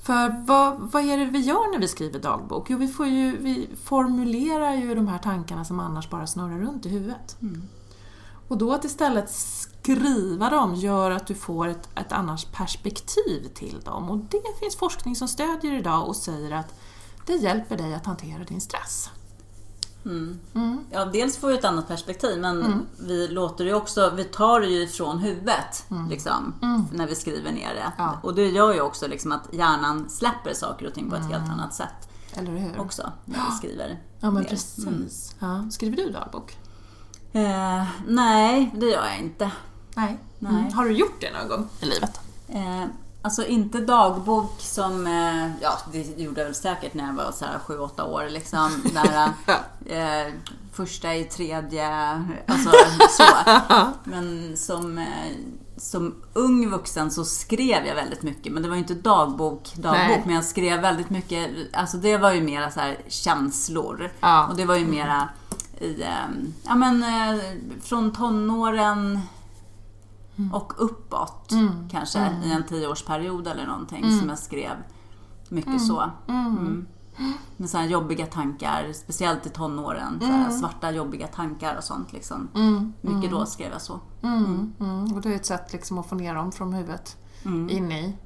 För 0.01 0.45
vad, 0.45 0.79
vad 0.79 1.03
är 1.03 1.17
det 1.17 1.25
vi 1.25 1.39
gör 1.39 1.71
när 1.71 1.79
vi 1.79 1.87
skriver 1.87 2.19
dagbok? 2.19 2.69
Jo, 2.69 2.77
vi, 2.77 2.87
får 2.87 3.07
ju, 3.07 3.37
vi 3.37 3.69
formulerar 3.83 4.75
ju 4.75 4.95
de 4.95 5.07
här 5.07 5.17
tankarna 5.17 5.65
som 5.65 5.79
annars 5.79 6.09
bara 6.09 6.27
snurrar 6.27 6.59
runt 6.59 6.85
i 6.85 6.89
huvudet. 6.89 7.37
Och 8.47 8.57
då 8.57 8.73
att 8.73 8.85
istället 8.85 9.31
skriva 9.85 10.49
dem 10.49 10.75
gör 10.75 11.11
att 11.11 11.27
du 11.27 11.35
får 11.35 11.67
ett, 11.67 11.89
ett 11.95 12.11
annars 12.11 12.45
perspektiv 12.45 13.47
till 13.53 13.81
dem. 13.85 14.09
Och 14.09 14.17
det 14.17 14.59
finns 14.59 14.75
forskning 14.75 15.15
som 15.15 15.27
stödjer 15.27 15.73
idag 15.73 16.07
och 16.07 16.15
säger 16.15 16.51
att 16.51 16.73
det 17.25 17.33
hjälper 17.33 17.77
dig 17.77 17.93
att 17.93 18.05
hantera 18.05 18.43
din 18.43 18.61
stress. 18.61 19.09
Mm. 20.05 20.39
Mm. 20.55 20.85
Ja, 20.91 21.05
dels 21.05 21.37
får 21.37 21.47
vi 21.47 21.53
ett 21.53 21.65
annat 21.65 21.87
perspektiv 21.87 22.41
men 22.41 22.61
mm. 22.61 22.85
vi 22.99 23.27
låter 23.27 23.65
det 23.65 23.73
också, 23.73 24.13
vi 24.15 24.23
tar 24.23 24.59
det 24.59 24.67
ju 24.67 24.83
ifrån 24.83 25.19
huvudet 25.19 25.85
mm. 25.91 26.09
liksom, 26.09 26.53
mm. 26.61 26.85
när 26.91 27.07
vi 27.07 27.15
skriver 27.15 27.51
ner 27.51 27.73
det. 27.73 27.91
Ja. 27.97 28.19
Och 28.23 28.35
det 28.35 28.47
gör 28.49 28.73
ju 28.73 28.81
också 28.81 29.07
liksom 29.07 29.31
att 29.31 29.53
hjärnan 29.53 30.09
släpper 30.09 30.53
saker 30.53 30.87
och 30.87 30.93
ting 30.93 31.09
på 31.09 31.15
ett 31.15 31.31
helt 31.31 31.49
annat 31.49 31.73
sätt. 31.73 32.09
Eller 32.33 32.51
hur? 32.51 32.79
Också 32.79 33.11
när 33.25 33.45
vi 33.49 33.57
skriver 33.57 34.01
Ja 34.19 34.31
men 34.31 34.43
ner. 34.43 34.49
precis. 34.49 35.35
Ja. 35.39 35.65
Skriver 35.71 35.97
du 35.97 36.09
dagbok? 36.09 36.57
Eh, 37.31 37.83
nej, 38.07 38.71
det 38.75 38.85
gör 38.85 39.05
jag 39.05 39.19
inte. 39.19 39.51
Nej. 39.95 40.17
nej. 40.39 40.71
Har 40.71 40.85
du 40.85 40.91
gjort 40.91 41.21
det 41.21 41.31
någon 41.39 41.47
gång 41.47 41.67
i 41.81 41.85
livet? 41.85 42.19
Eh, 42.49 42.85
Alltså 43.25 43.45
inte 43.45 43.79
dagbok 43.79 44.61
som, 44.61 45.07
eh, 45.07 45.61
ja 45.61 45.77
det 45.91 46.19
gjorde 46.21 46.41
jag 46.41 46.45
väl 46.45 46.55
säkert 46.55 46.93
när 46.93 47.05
jag 47.07 47.13
var 47.13 47.31
så 47.31 47.45
här 47.45 47.59
7-8 47.67 48.03
år 48.03 48.29
liksom. 48.29 48.69
Där, 48.93 49.29
eh, 49.85 50.33
första 50.73 51.15
i 51.15 51.23
tredje, 51.23 51.87
alltså 52.47 52.69
så. 53.09 53.23
Men 54.03 54.57
som, 54.57 54.97
eh, 54.97 55.31
som 55.77 56.15
ung 56.33 56.69
vuxen 56.69 57.11
så 57.11 57.25
skrev 57.25 57.85
jag 57.85 57.95
väldigt 57.95 58.23
mycket. 58.23 58.53
Men 58.53 58.63
det 58.63 58.69
var 58.69 58.75
ju 58.75 58.81
inte 58.81 58.93
dagbok, 58.93 59.73
dagbok. 59.75 59.97
Nej. 60.07 60.23
Men 60.25 60.35
jag 60.35 60.45
skrev 60.45 60.81
väldigt 60.81 61.09
mycket, 61.09 61.49
alltså 61.73 61.97
det 61.97 62.17
var 62.17 62.31
ju 62.31 62.41
mera 62.41 62.71
så 62.71 62.79
här 62.79 62.97
känslor. 63.07 64.11
Ja. 64.19 64.47
Och 64.47 64.55
det 64.55 64.65
var 64.65 64.75
ju 64.75 64.85
mera 64.85 65.29
i, 65.79 66.01
eh, 66.01 66.07
ja 66.63 66.75
men 66.75 67.03
eh, 67.03 67.41
från 67.83 68.13
tonåren 68.13 69.19
Mm. 70.37 70.53
Och 70.53 70.73
uppåt 70.77 71.51
mm. 71.51 71.89
kanske 71.91 72.19
mm. 72.19 72.43
i 72.43 72.51
en 72.51 72.63
tioårsperiod 72.63 73.47
eller 73.47 73.65
någonting 73.65 74.03
mm. 74.03 74.19
som 74.19 74.29
jag 74.29 74.39
skrev 74.39 74.75
mycket 75.49 75.67
mm. 75.67 75.79
så. 75.79 76.11
Med 77.57 77.69
sådana 77.69 77.87
jobbiga 77.87 78.25
tankar, 78.25 78.93
speciellt 78.93 79.45
i 79.45 79.49
tonåren. 79.49 80.19
Såhär, 80.19 80.49
svarta 80.49 80.91
jobbiga 80.91 81.27
tankar 81.27 81.75
och 81.77 81.83
sånt. 81.83 82.13
Liksom. 82.13 82.49
Mycket 83.01 83.31
då 83.31 83.45
skrev 83.45 83.71
jag 83.71 83.81
så. 83.81 83.99
Och 85.15 85.21
det 85.21 85.29
är 85.29 85.35
ett 85.35 85.45
sätt 85.45 85.73
liksom 85.73 85.97
att 85.97 86.05
få 86.05 86.15
ner 86.15 86.35
dem 86.35 86.51
från 86.51 86.73
huvudet 86.73 87.17
in 87.69 87.91
i. 87.91 88.17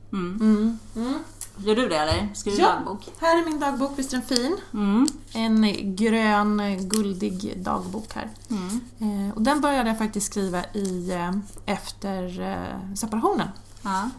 Gör 1.66 1.76
du 1.76 1.90
det 1.90 1.98
eller? 1.98 2.30
Skriver 2.34 2.58
du 2.58 2.64
ja, 2.64 2.70
dagbok? 2.70 3.10
här 3.20 3.42
är 3.42 3.46
min 3.46 3.60
dagbok. 3.60 3.92
Visst 3.96 4.14
är 4.14 4.18
den 4.18 4.28
fin? 4.28 4.58
Mm. 4.74 5.08
En 5.34 5.96
grön, 5.96 6.78
guldig 6.90 7.54
dagbok 7.58 8.14
här. 8.14 8.30
Mm. 8.50 8.82
Eh, 9.00 9.36
och 9.36 9.42
den 9.42 9.62
började 9.62 9.90
jag 9.90 9.98
faktiskt 9.98 10.26
skriva 10.26 10.64
i 10.74 11.12
eh, 11.12 11.32
efter 11.66 12.40
eh, 12.40 12.96
separationen. 12.96 13.48
Ja. 13.82 14.10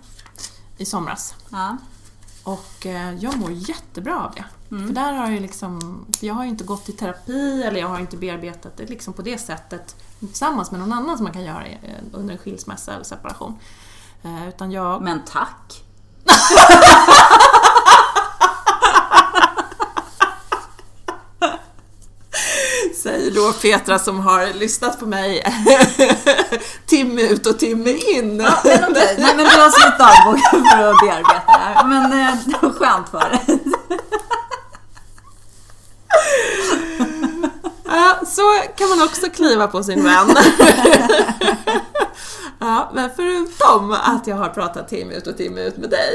I 0.76 0.84
somras. 0.84 1.34
Ja. 1.50 1.76
Och 2.44 2.86
jag 3.18 3.38
mår 3.38 3.52
jättebra 3.52 4.24
av 4.24 4.34
det. 4.34 4.44
Mm. 4.70 4.86
För 4.86 4.94
där 4.94 5.12
har 5.12 5.30
jag 5.30 5.42
liksom, 5.42 6.06
jag 6.20 6.34
har 6.34 6.44
ju 6.44 6.50
inte 6.50 6.64
gått 6.64 6.88
i 6.88 6.92
terapi 6.92 7.62
eller 7.62 7.80
jag 7.80 7.88
har 7.88 7.98
inte 7.98 8.16
bearbetat 8.16 8.76
det 8.76 8.86
liksom 8.86 9.12
på 9.12 9.22
det 9.22 9.38
sättet 9.38 9.96
tillsammans 10.18 10.70
med 10.70 10.80
någon 10.80 10.92
annan 10.92 11.16
som 11.16 11.24
man 11.24 11.32
kan 11.32 11.44
göra 11.44 11.64
under 12.12 12.34
en 12.34 12.38
skilsmässa 12.38 12.92
eller 12.94 13.04
separation. 13.04 13.58
Utan 14.48 14.72
jag... 14.72 15.02
Men 15.02 15.24
tack! 15.24 15.84
Då 23.40 23.52
Petra 23.52 23.98
som 23.98 24.20
har 24.20 24.54
lyssnat 24.54 25.00
på 25.00 25.06
mig 25.06 25.42
timme 26.86 27.22
ut 27.22 27.46
och 27.46 27.58
timme 27.58 27.90
in. 27.90 28.40
Ja, 28.40 28.58
men. 28.64 28.92
Nej, 28.92 29.34
men 29.36 29.36
du 29.36 29.60
har 29.60 29.70
skrivit 29.70 29.98
dagbok 29.98 30.38
för 30.70 30.90
att 30.90 31.00
bearbeta 31.00 31.42
det 31.46 31.52
här. 31.52 31.86
Men 31.86 32.12
eh, 32.12 32.34
det 32.44 32.62
var 32.62 32.70
skönt 32.70 33.08
för 33.08 33.30
dig. 33.30 33.58
Ja, 37.92 38.20
så 38.26 38.42
kan 38.76 38.88
man 38.88 39.02
också 39.02 39.30
kliva 39.30 39.66
på 39.66 39.82
sin 39.82 40.04
vän. 40.04 40.36
Ja, 42.62 42.90
men 42.94 43.10
förutom 43.16 43.92
att 43.92 44.26
jag 44.26 44.36
har 44.36 44.48
pratat 44.48 44.88
timme 44.88 45.14
ut 45.14 45.26
och 45.26 45.36
timme 45.36 45.60
ut 45.60 45.76
med 45.76 45.90
dig, 45.90 46.10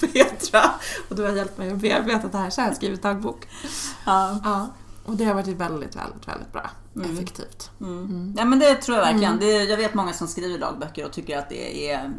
Petra, 0.00 0.70
och 1.08 1.16
du 1.16 1.22
har 1.22 1.30
hjälpt 1.30 1.58
mig 1.58 1.70
att 1.70 1.78
bearbeta 1.78 2.28
det 2.28 2.38
här 2.38 2.50
så 2.50 2.60
har 2.60 2.68
jag 2.68 2.76
skrivit 2.76 3.02
dagbok. 3.02 3.48
Ja. 4.04 4.38
ja. 4.44 4.68
Och 5.04 5.16
det 5.16 5.24
har 5.24 5.34
varit 5.34 5.48
väldigt, 5.48 5.96
väldigt, 5.96 6.28
väldigt 6.28 6.52
bra. 6.52 6.70
Mm. 6.96 7.10
Effektivt. 7.10 7.70
Mm. 7.80 7.98
Mm. 7.98 8.34
Ja 8.38 8.44
men 8.44 8.58
det 8.58 8.74
tror 8.74 8.98
jag 8.98 9.04
verkligen. 9.04 9.32
Mm. 9.32 9.40
Det, 9.40 9.64
jag 9.64 9.76
vet 9.76 9.94
många 9.94 10.12
som 10.12 10.28
skriver 10.28 10.58
dagböcker 10.58 11.06
och 11.06 11.12
tycker 11.12 11.38
att 11.38 11.48
det 11.48 11.90
är 11.90 12.12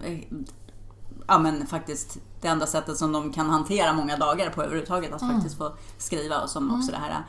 ja, 1.28 1.40
men 1.40 1.68
faktiskt 1.68 2.18
det 2.42 2.48
enda 2.48 2.68
sättet 2.68 2.98
som 2.98 3.12
de 3.12 3.34
kan 3.34 3.50
hantera 3.50 3.94
många 3.94 4.18
dagar 4.18 4.50
på 4.50 4.64
överhuvudtaget. 4.64 5.14
Att 5.14 5.22
mm. 5.22 5.36
faktiskt 5.36 5.58
få 5.58 5.76
skriva 5.98 6.42
och 6.42 6.50
som 6.50 6.76
också 6.76 6.92
det 6.92 6.98
här 6.98 7.26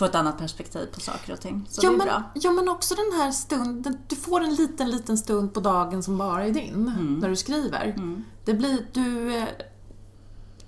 få 0.00 0.04
ett 0.04 0.14
annat 0.14 0.38
perspektiv 0.38 0.86
på 0.94 1.00
saker 1.00 1.32
och 1.32 1.40
ting. 1.40 1.66
Så 1.68 1.80
ja, 1.86 1.90
det 1.90 1.94
är 1.94 1.98
men, 1.98 2.06
bra. 2.06 2.22
Ja, 2.34 2.50
men 2.50 2.68
också 2.68 2.94
den 2.94 3.20
här 3.20 3.30
stunden. 3.30 3.98
Du 4.08 4.16
får 4.16 4.40
en 4.40 4.54
liten, 4.54 4.90
liten 4.90 5.18
stund 5.18 5.54
på 5.54 5.60
dagen 5.60 6.02
som 6.02 6.18
bara 6.18 6.44
är 6.44 6.50
din, 6.50 6.88
mm. 6.88 7.18
när 7.18 7.28
du 7.28 7.36
skriver. 7.36 7.84
Mm. 7.84 8.24
Det 8.44 8.54
blir, 8.54 8.86
du... 8.92 9.36
Eh, 9.36 9.48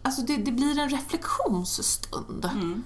alltså 0.02 0.22
det, 0.22 0.36
det 0.36 0.52
blir 0.52 0.78
en 0.78 0.88
reflektionsstund. 0.88 2.44
Mm. 2.52 2.82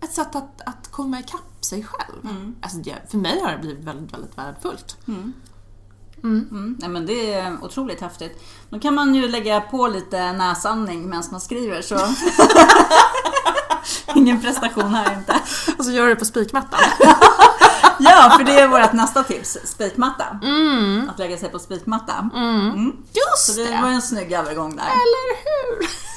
Ett 0.00 0.12
sätt 0.12 0.36
att, 0.36 0.60
att 0.66 0.90
komma 0.90 1.20
ikapp 1.20 1.64
sig 1.64 1.84
själv. 1.84 2.24
Mm. 2.24 2.56
Alltså 2.62 2.78
det, 2.78 3.10
för 3.10 3.18
mig 3.18 3.40
har 3.40 3.52
det 3.52 3.58
blivit 3.58 3.84
väldigt, 3.84 4.12
väldigt 4.14 4.38
värdefullt. 4.38 4.96
Mm. 5.08 5.32
Mm. 6.22 6.48
Mm. 6.50 6.76
Nej, 6.80 6.88
men 6.88 7.06
det 7.06 7.34
är 7.34 7.64
otroligt 7.64 8.00
häftigt. 8.00 8.42
Då 8.70 8.80
kan 8.80 8.94
man 8.94 9.14
ju 9.14 9.28
lägga 9.28 9.60
på 9.60 9.88
lite 9.88 10.32
näsandning 10.32 11.08
medan 11.08 11.24
man 11.30 11.40
skriver 11.40 11.82
så 11.82 11.98
Ingen 14.14 14.40
prestation 14.40 14.94
här 14.94 15.18
inte. 15.18 15.40
Och 15.78 15.84
så 15.84 15.90
gör 15.90 16.06
du 16.06 16.14
det 16.14 16.18
på 16.18 16.24
spikmattan. 16.24 16.80
ja, 17.98 18.34
för 18.38 18.44
det 18.44 18.60
är 18.60 18.68
vårt 18.68 18.92
nästa 18.92 19.24
tips. 19.24 19.58
Spikmatta. 19.64 20.38
Mm. 20.42 21.10
Att 21.10 21.18
lägga 21.18 21.36
sig 21.36 21.48
på 21.48 21.58
spikmatta. 21.58 22.30
Mm. 22.34 22.92
Just 23.12 23.46
Så 23.46 23.52
det 23.52 23.80
var 23.82 23.88
en 23.88 24.02
snygg 24.02 24.32
övergång 24.32 24.76
där. 24.76 24.84
Eller 24.84 25.36
hur? 25.44 26.07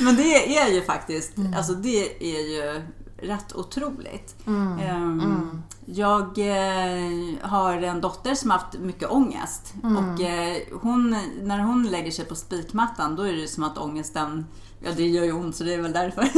Men 0.00 0.16
det 0.16 0.58
är 0.58 0.68
ju 0.74 0.82
faktiskt, 0.82 1.36
mm. 1.36 1.54
alltså 1.54 1.72
det 1.72 2.34
är 2.36 2.40
ju 2.40 2.82
rätt 3.16 3.54
otroligt. 3.54 4.46
Mm. 4.46 4.96
Um, 4.96 5.62
jag 5.86 6.38
eh, 6.38 7.48
har 7.48 7.82
en 7.82 8.00
dotter 8.00 8.34
som 8.34 8.50
har 8.50 8.58
haft 8.58 8.78
mycket 8.78 9.10
ångest. 9.10 9.74
Mm. 9.82 9.96
Och 9.96 10.20
eh, 10.20 10.56
hon, 10.80 11.16
när 11.42 11.58
hon 11.58 11.86
lägger 11.86 12.10
sig 12.10 12.24
på 12.24 12.34
spikmattan 12.34 13.16
då 13.16 13.22
är 13.22 13.32
det 13.32 13.48
som 13.48 13.64
att 13.64 13.78
ångesten 13.78 14.46
Ja, 14.84 14.90
det 14.96 15.08
gör 15.08 15.24
ju 15.24 15.32
ont 15.32 15.56
så 15.56 15.64
det 15.64 15.74
är 15.74 15.82
väl 15.82 15.92
därför. 15.92 16.28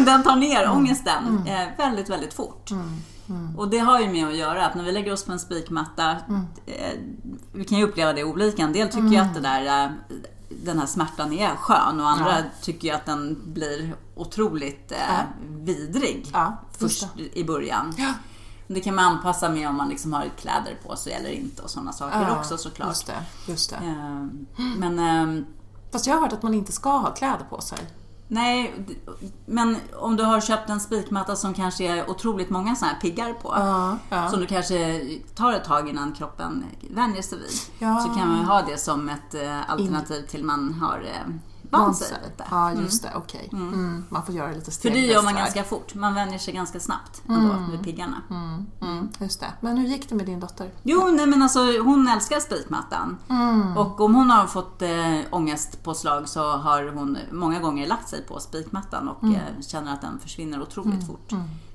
den 0.04 0.22
tar 0.22 0.36
ner 0.36 0.62
mm. 0.62 0.76
ångesten 0.76 1.26
mm. 1.28 1.46
eh, 1.46 1.76
väldigt, 1.78 2.10
väldigt 2.10 2.34
fort. 2.34 2.70
Mm. 2.70 2.88
Mm. 3.28 3.58
Och 3.58 3.68
det 3.68 3.78
har 3.78 4.00
ju 4.00 4.08
med 4.08 4.28
att 4.28 4.36
göra 4.36 4.66
att 4.66 4.74
när 4.74 4.84
vi 4.84 4.92
lägger 4.92 5.12
oss 5.12 5.24
på 5.24 5.32
en 5.32 5.38
spikmatta, 5.38 6.16
mm. 6.28 6.40
eh, 6.66 6.98
vi 7.52 7.64
kan 7.64 7.78
ju 7.78 7.84
uppleva 7.84 8.12
det 8.12 8.24
olika. 8.24 8.62
En 8.62 8.72
del 8.72 8.88
tycker 8.88 9.08
ju 9.08 9.16
att 9.16 9.34
det 9.34 9.40
där, 9.40 9.92
den 10.64 10.78
här 10.78 10.86
smärtan 10.86 11.32
är 11.32 11.56
skön 11.56 12.00
och 12.00 12.08
andra 12.08 12.38
ja. 12.38 12.44
tycker 12.62 12.88
ju 12.88 12.94
att 12.94 13.06
den 13.06 13.40
blir 13.44 13.94
otroligt 14.14 14.92
eh, 14.92 14.98
ja. 14.98 15.22
vidrig 15.40 16.26
ja, 16.32 16.56
först 16.78 17.06
i 17.32 17.44
början. 17.44 17.94
Ja. 17.98 18.12
Det 18.66 18.80
kan 18.80 18.94
man 18.94 19.04
anpassa 19.04 19.48
med 19.48 19.68
om 19.68 19.76
man 19.76 19.88
liksom 19.88 20.12
har 20.12 20.30
kläder 20.40 20.78
på 20.86 20.96
sig 20.96 21.12
eller 21.12 21.30
inte 21.30 21.62
och 21.62 21.70
sådana 21.70 21.92
saker 21.92 22.38
också 22.38 22.58
såklart. 22.58 22.88
Just 22.88 23.06
det, 23.06 23.22
just 23.46 23.70
det. 23.70 23.76
Eh, 23.76 24.26
men 24.78 24.98
ehm, 24.98 25.46
Fast 25.94 26.06
jag 26.06 26.14
har 26.14 26.20
hört 26.20 26.32
att 26.32 26.42
man 26.42 26.54
inte 26.54 26.72
ska 26.72 26.90
ha 26.90 27.10
kläder 27.10 27.44
på 27.50 27.60
sig. 27.60 27.78
Nej, 28.28 28.74
men 29.46 29.76
om 29.96 30.16
du 30.16 30.22
har 30.24 30.40
köpt 30.40 30.70
en 30.70 30.80
spikmatta 30.80 31.36
som 31.36 31.54
kanske 31.54 31.84
är 31.84 32.10
otroligt 32.10 32.50
många 32.50 32.74
sådana 32.74 32.92
här 32.92 33.00
piggar 33.00 33.32
på. 33.32 33.54
Ja, 33.56 33.98
ja. 34.10 34.30
Som 34.30 34.40
du 34.40 34.46
kanske 34.46 35.00
tar 35.34 35.52
ett 35.52 35.64
tag 35.64 35.88
innan 35.88 36.12
kroppen 36.12 36.64
vänjer 36.90 37.22
sig 37.22 37.38
vid. 37.38 37.48
Ja. 37.78 38.00
Så 38.00 38.08
kan 38.08 38.28
man 38.28 38.44
ha 38.44 38.62
det 38.62 38.78
som 38.78 39.08
ett 39.08 39.34
eh, 39.34 39.70
alternativ 39.70 40.26
till 40.26 40.44
man 40.44 40.74
har 40.74 41.04
eh, 41.74 41.84
vant 41.84 41.96
sig 41.96 42.18
lite. 42.24 42.44
Ja, 42.50 42.72
just 42.72 43.04
mm. 43.04 43.12
det. 43.12 43.18
Okej. 43.18 43.48
Okay. 43.48 43.60
Mm. 43.60 43.74
Mm. 43.74 44.04
Man 44.08 44.26
får 44.26 44.34
göra 44.34 44.52
lite 44.52 44.70
För 44.70 44.90
det 44.90 45.00
gör 45.00 45.22
man 45.22 45.34
ganska 45.34 45.64
fort. 45.64 45.94
Man 45.94 46.14
vänjer 46.14 46.38
sig 46.38 46.54
ganska 46.54 46.80
snabbt 46.80 47.22
ändå 47.28 47.52
mm. 47.52 47.70
med 47.70 47.84
piggarna. 47.84 48.22
Mm. 48.30 48.66
Mm. 48.80 49.08
Just 49.20 49.40
det. 49.40 49.52
Men 49.60 49.76
hur 49.76 49.88
gick 49.88 50.08
det 50.08 50.14
med 50.14 50.26
din 50.26 50.40
dotter? 50.40 50.70
Jo, 50.82 51.10
nej 51.12 51.26
men 51.26 51.42
alltså 51.42 51.60
hon 51.60 52.08
älskar 52.08 52.40
spikmattan. 52.40 53.16
Och 53.76 54.00
om 54.00 54.14
hon 54.14 54.30
har 54.30 54.46
fått 54.46 54.82
äh, 54.82 54.90
ångestpåslag 55.30 56.28
så 56.28 56.56
har 56.56 56.92
hon 56.94 57.18
många 57.32 57.60
gånger 57.60 57.86
lagt 57.86 58.08
sig 58.08 58.22
på 58.22 58.40
spikmattan 58.40 59.08
och 59.08 59.24
äh, 59.24 59.60
känner 59.60 59.92
att 59.92 60.00
den 60.00 60.18
försvinner 60.18 60.62
otroligt 60.62 61.06
fort. 61.06 61.32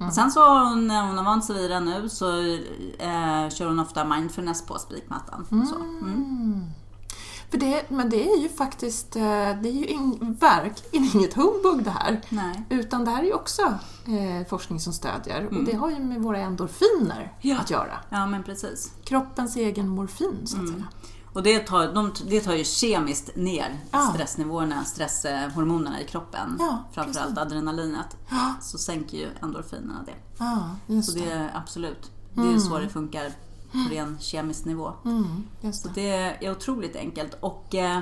Och 0.08 0.14
sen 0.14 0.32
så 0.32 0.76
när 0.76 1.08
hon 1.08 1.18
har 1.18 1.26
vant 1.26 1.46
sig 1.46 1.56
vid 1.56 1.72
den 1.72 1.86
nu 1.86 2.10
så 2.10 2.40
äh, 3.00 3.50
kör 3.50 3.66
hon 3.66 3.80
ofta 3.80 4.04
mindfulness 4.04 4.66
på 4.66 4.80
spikmattan. 4.80 5.46
Så. 5.50 5.76
För 7.52 7.58
det, 7.58 7.90
men 7.90 8.10
det 8.10 8.32
är 8.34 8.38
ju 8.38 8.50
faktiskt, 8.50 9.16
eh, 9.16 9.22
det 9.62 9.70
är 9.70 9.72
ju 9.74 9.86
in, 9.86 10.38
verkligen 10.40 11.06
inget 11.14 11.34
humbug 11.34 11.84
det 11.84 11.90
här. 11.92 12.22
Nej. 12.30 12.64
Utan 12.70 13.06
det 13.06 13.12
här 13.12 13.20
är 13.22 13.26
ju 13.28 13.34
också 13.34 13.62
eh, 14.06 14.48
forskning 14.50 14.80
som 14.80 14.94
stödjer 14.94 15.48
och 15.48 15.64
det 15.64 15.74
har 15.76 15.90
ju 15.90 16.00
med 16.00 16.22
våra 16.22 16.38
endorfiner 16.40 17.34
Ja. 17.42 17.60
att 17.60 17.70
göra. 17.70 18.00
Ja, 18.10 18.26
men 18.26 18.44
precis. 18.44 18.92
Kroppens 19.04 19.56
egen 19.56 19.88
morfin 19.90 20.36
så 20.46 20.62
att 20.62 20.68
säga. 20.70 20.84
Och 21.34 21.44
det 21.44 21.60
tar, 21.60 21.94
de, 21.94 22.12
det 22.28 22.42
tar 22.42 22.54
ju 22.54 22.64
kemiskt 22.64 23.36
ner 23.36 23.78
Ja. 23.92 24.12
stressnivåerna, 24.14 24.84
stresshormonerna 24.86 26.02
i 26.02 26.06
kroppen. 26.06 26.56
Ja, 26.60 26.84
Framförallt 26.94 27.38
adrenalinet. 27.38 28.18
Ja, 28.30 28.54
Så 28.62 28.78
sänker 28.78 29.18
ju 29.18 29.28
endorfinerna 29.42 30.06
det. 30.06 30.14
ja 30.40 30.76
Så 31.02 31.12
det. 31.12 31.20
det 31.20 31.32
är 31.32 31.52
absolut, 31.56 32.12
det 32.34 32.54
är 32.54 32.58
så 32.58 32.80
det 32.80 32.90
funkar 32.90 33.32
på 33.72 33.96
ren 33.96 34.18
kemisk 34.20 34.66
nivå. 34.66 34.94
Mm, 35.06 35.44
just 35.62 35.82
Så 35.84 35.90
det. 35.90 36.02
det 36.40 36.46
är 36.46 36.52
otroligt 36.52 36.96
enkelt. 36.96 37.38
Och 37.40 37.76
eh, 37.76 38.00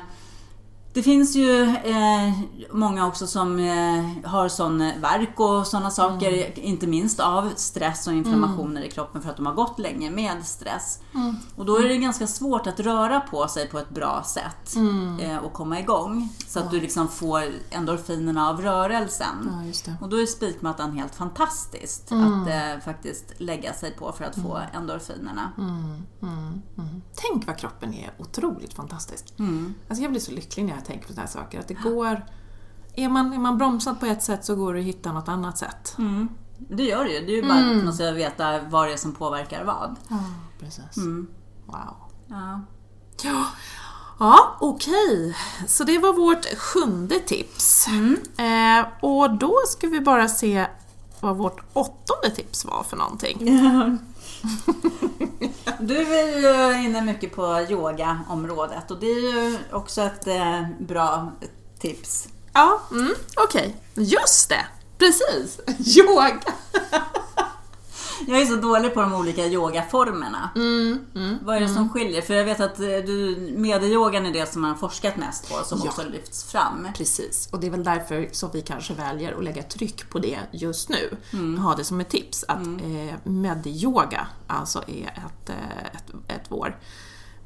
det 0.97 1.03
finns 1.03 1.35
ju 1.35 1.61
eh, 1.63 2.33
många 2.71 3.07
också 3.07 3.27
som 3.27 3.59
eh, 3.59 4.29
har 4.29 4.47
sån 4.49 4.77
värk 4.79 5.39
och 5.39 5.67
sådana 5.67 5.91
saker, 5.91 6.31
Mm. 6.31 6.51
inte 6.55 6.87
minst 6.87 7.19
av 7.19 7.49
stress 7.55 8.07
och 8.07 8.13
inflammationer 8.13 8.81
i 8.81 8.89
kroppen 8.91 9.21
för 9.21 9.29
att 9.29 9.35
de 9.37 9.45
har 9.45 9.53
gått 9.53 9.79
länge 9.79 10.11
med 10.11 10.45
stress. 10.45 10.99
Mm. 11.15 11.35
Och 11.55 11.65
då 11.65 11.77
är 11.77 11.83
det 11.87 11.97
ganska 11.97 12.27
svårt 12.27 12.67
att 12.67 12.79
röra 12.79 13.19
på 13.19 13.47
sig 13.47 13.67
på 13.69 13.79
ett 13.79 13.89
bra 13.89 14.23
sätt 14.25 14.75
Mm. 14.75 15.19
eh, 15.19 15.37
och 15.37 15.53
komma 15.53 15.79
igång. 15.79 16.29
Så 16.47 16.59
att 16.59 16.71
du 16.71 16.81
liksom 16.81 17.07
får 17.07 17.43
endorfinerna 17.69 18.49
av 18.49 18.61
rörelsen. 18.61 19.51
Ja. 19.85 19.93
Och 20.01 20.09
då 20.09 20.21
är 20.21 20.25
spikmattan 20.25 20.91
helt 20.97 21.15
fantastiskt 21.15 22.11
Mm. 22.11 22.41
att 22.43 22.47
eh, 22.49 22.83
faktiskt 22.85 23.25
lägga 23.37 23.73
sig 23.73 23.91
på 23.91 24.11
för 24.11 24.25
att 24.25 24.35
få 24.35 24.59
endorfinerna. 24.73 25.51
Mm, 25.57 26.03
mm, 26.21 26.61
mm. 26.77 27.01
Tänk 27.15 27.47
vad 27.47 27.57
kroppen 27.57 27.93
är 27.93 28.11
otroligt 28.17 28.73
fantastisk. 28.73 29.33
Mm. 29.39 29.73
Alltså 29.89 30.01
jag 30.03 30.11
blir 30.11 30.21
så 30.21 30.31
lycklig 30.31 30.65
när 30.65 30.73
jag 30.73 30.85
tänker 30.87 31.07
på 31.07 31.13
sådana 31.13 31.21
här 31.27 31.33
saker. 31.33 31.59
Att 31.59 31.67
det 31.67 31.73
går... 31.73 32.25
Är 32.95 33.09
man, 33.09 33.33
är 33.33 33.37
man 33.39 33.57
bromsad 33.57 33.99
på 33.99 34.05
ett 34.05 34.23
sätt 34.23 34.45
så 34.45 34.55
går 34.55 34.73
det 34.73 34.79
att 34.79 34.85
hitta 34.85 35.11
något 35.11 35.27
annat 35.27 35.57
sätt. 35.57 35.95
Mm. 35.97 36.29
Det 36.57 36.83
gör 36.83 37.03
det 37.03 37.11
ju. 37.11 37.25
Det 37.25 37.31
är 37.31 37.35
ju 37.35 37.41
bara 37.47 37.57
Mm. 37.59 37.77
att 37.79 37.83
man 37.85 37.93
ska 37.93 38.11
veta 38.11 38.59
vad 38.61 38.87
det 38.87 38.93
är 38.93 38.97
som 38.97 39.13
påverkar 39.13 39.63
vad. 39.63 39.95
Ja, 40.09 40.19
precis. 40.59 40.97
Mm. 40.97 41.27
Wow. 41.65 41.95
Ja. 42.27 42.61
Ja, 43.23 43.45
ja 44.19 44.57
okej. 44.59 45.37
Så 45.67 45.83
det 45.83 45.97
var 45.97 46.13
vårt 46.13 46.45
sjunde 46.57 47.19
tips. 47.19 47.87
Eh, 48.37 48.85
och 49.01 49.37
då 49.37 49.55
ska 49.67 49.87
vi 49.87 50.01
bara 50.01 50.27
se 50.27 50.67
vad 51.19 51.37
vårt 51.37 51.61
åttonde 51.73 52.35
tips 52.35 52.65
var 52.65 52.83
för 52.83 52.97
någonting. 52.97 53.37
Du 55.79 55.97
är 55.97 56.39
ju 56.39 56.85
inne 56.85 57.01
mycket 57.01 57.35
på 57.35 57.65
yogaområdet 57.69 58.91
och 58.91 58.99
det 58.99 59.05
är 59.07 59.19
ju 59.19 59.57
också 59.71 60.01
ett 60.01 60.27
eh, 60.27 60.63
bra 60.79 61.31
tips. 61.79 62.27
Ja, 62.53 62.81
mm, 62.91 63.13
okej. 63.35 63.75
Just 63.93 64.49
det! 64.49 64.65
Precis! 64.97 65.59
Yoga! 65.97 66.39
Jag 68.29 68.41
är 68.41 68.45
så 68.45 68.55
dålig 68.55 68.93
på 68.93 69.01
de 69.01 69.13
olika 69.13 69.45
yogaformerna. 69.45 70.49
Mm, 70.55 70.99
mm. 71.15 71.37
Vad 71.41 71.55
är 71.55 71.59
det 71.59 71.69
som 71.69 71.89
skiljer? 71.89 72.21
För 72.21 72.33
jag 72.33 72.45
vet 72.45 72.59
att 72.59 72.79
eh, 72.79 72.85
du, 72.85 73.37
medyogan 73.57 74.25
är 74.25 74.33
det 74.33 74.51
som 74.53 74.61
man 74.61 74.71
har 74.71 74.77
forskat 74.77 75.17
mest 75.17 75.49
på, 75.49 75.63
som 75.63 75.81
Ja. 75.83 75.89
också 75.89 76.03
lyfts 76.09 76.43
fram. 76.43 76.87
Precis, 76.97 77.49
och 77.51 77.59
det 77.59 77.67
är 77.67 77.71
väl 77.71 77.83
därför 77.83 78.29
som 78.31 78.49
vi 78.53 78.61
kanske 78.61 78.93
väljer 78.93 79.37
att 79.37 79.43
lägga 79.43 79.63
tryck 79.63 80.09
på 80.09 80.19
det 80.19 80.39
just 80.51 80.89
nu. 80.89 81.17
Ha 81.57 81.75
det 81.75 81.83
som 81.83 81.99
ett 81.99 82.09
tips 82.09 82.45
att 82.47 82.67
eh, 82.67 83.15
medyoga 83.31 84.27
alltså 84.47 84.79
är 84.87 85.07
ett, 85.25 85.49
eh, 85.49 85.85
ett, 85.95 86.13
ett 86.27 86.45
vår, 86.49 86.77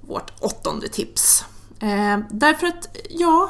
vårt 0.02 0.32
åttonde 0.40 0.88
tips. 0.88 1.46
Eh, 1.80 2.20
därför 2.32 2.68
att, 2.68 2.98
ja, 3.10 3.50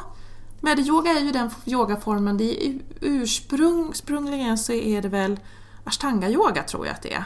medyoga 0.61 1.11
är 1.11 1.19
ju 1.21 1.31
den 1.31 1.49
yogaformen, 1.65 2.37
det 2.37 2.65
är 2.67 2.79
ursprungligen 3.01 4.57
så 4.57 4.73
är 4.73 5.01
det 5.01 5.09
väl 5.09 5.39
ashtanga-yoga 5.83 6.63
tror 6.63 6.85
jag 6.85 6.95
att 6.95 7.01
det 7.01 7.13
är. 7.13 7.23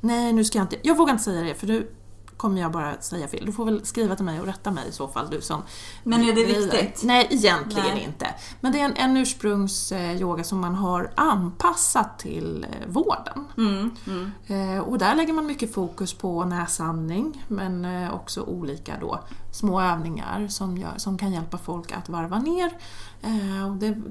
Nej, 0.00 0.32
nu 0.32 0.44
ska 0.44 0.58
jag 0.58 0.64
inte, 0.64 0.76
jag 0.82 0.96
vågar 0.96 1.12
inte 1.12 1.24
säga 1.24 1.42
det 1.42 1.54
för 1.54 1.66
nu 1.66 1.88
kommer 2.36 2.60
jag 2.60 2.72
bara 2.72 3.00
säga 3.00 3.28
fel. 3.28 3.46
Du 3.46 3.52
får 3.52 3.64
väl 3.64 3.86
skriva 3.86 4.16
till 4.16 4.24
mig 4.24 4.40
och 4.40 4.46
rätta 4.46 4.70
mig 4.70 4.88
i 4.88 4.92
så 4.92 5.08
fall, 5.08 5.30
du 5.30 5.40
som 5.40 5.62
Men 6.04 6.20
är 6.24 6.32
det 6.32 6.44
viktigt? 6.44 7.02
Nej, 7.04 7.28
egentligen 7.30 7.94
Nej. 7.94 8.04
inte. 8.04 8.26
Men 8.60 8.72
det 8.72 8.80
är 8.80 8.84
en, 8.84 8.96
en 8.96 9.16
ursprungsyoga 9.16 10.44
som 10.44 10.60
man 10.60 10.74
har 10.74 11.10
anpassat 11.14 12.18
till 12.18 12.66
eh, 12.70 12.88
vården. 12.88 13.44
Mm, 13.56 13.90
mm. 14.06 14.32
Eh, 14.46 14.80
och 14.80 14.98
där 14.98 15.14
lägger 15.14 15.32
man 15.32 15.46
mycket 15.46 15.74
fokus 15.74 16.14
på 16.14 16.44
näsandning 16.44 17.44
men 17.48 17.84
eh, 17.84 18.14
också 18.14 18.42
olika 18.42 18.94
då, 19.00 19.20
små 19.52 19.80
övningar 19.80 20.48
som, 20.48 20.78
gör, 20.78 20.94
som 20.96 21.18
kan 21.18 21.32
hjälpa 21.32 21.58
folk 21.58 21.92
att 21.92 22.08
varva 22.08 22.38
ner. 22.38 22.70
Eh, 23.22 23.70
och 23.70 23.76
det, 23.76 24.02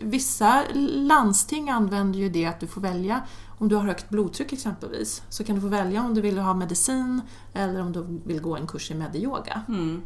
vissa 0.00 0.62
landsting 0.86 1.70
använder 1.70 2.18
ju 2.18 2.28
det 2.28 2.46
att 2.46 2.60
du 2.60 2.66
får 2.66 2.80
välja 2.80 3.22
om 3.58 3.68
du 3.68 3.76
har 3.76 3.82
högt 3.82 4.08
blodtryck 4.08 4.52
exempelvis 4.52 5.22
så 5.28 5.44
kan 5.44 5.54
du 5.54 5.60
få 5.60 5.68
välja 5.68 6.02
om 6.02 6.14
du 6.14 6.20
vill 6.20 6.38
ha 6.38 6.54
medicin 6.54 7.20
eller 7.54 7.80
om 7.82 7.92
du 7.92 8.20
vill 8.24 8.40
gå 8.40 8.56
en 8.56 8.66
kurs 8.66 8.90
i 8.90 8.94
medyoga. 8.94 9.62
Mm. 9.68 10.02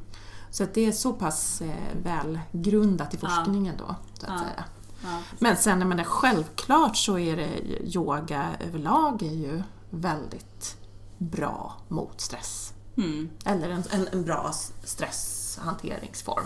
Så 0.50 0.64
att 0.64 0.74
det 0.74 0.86
är 0.86 0.92
så 0.92 1.12
pass 1.12 1.60
eh, 1.60 1.74
välgrundat 2.02 3.14
i 3.14 3.16
forskningen 3.16 3.74
då. 3.78 3.94
Så 4.14 4.26
att 4.26 4.32
Ja. 4.32 4.38
säga. 4.38 4.64
Ja. 5.04 5.18
Men 5.38 5.56
sen 5.56 5.78
jag 5.78 5.88
menar, 5.88 6.04
självklart 6.04 6.96
så 6.96 7.18
är 7.18 7.36
det 7.36 7.48
yoga 7.94 8.46
överlag 8.68 9.22
är 9.22 9.32
ju 9.34 9.62
väldigt 9.90 10.76
bra 11.18 11.72
mot 11.88 12.20
stress. 12.20 12.72
Mm. 12.96 13.28
Eller 13.44 13.68
en, 13.70 13.82
en, 13.90 14.08
en 14.12 14.24
bra 14.24 14.52
stresshanteringsform. 14.84 16.44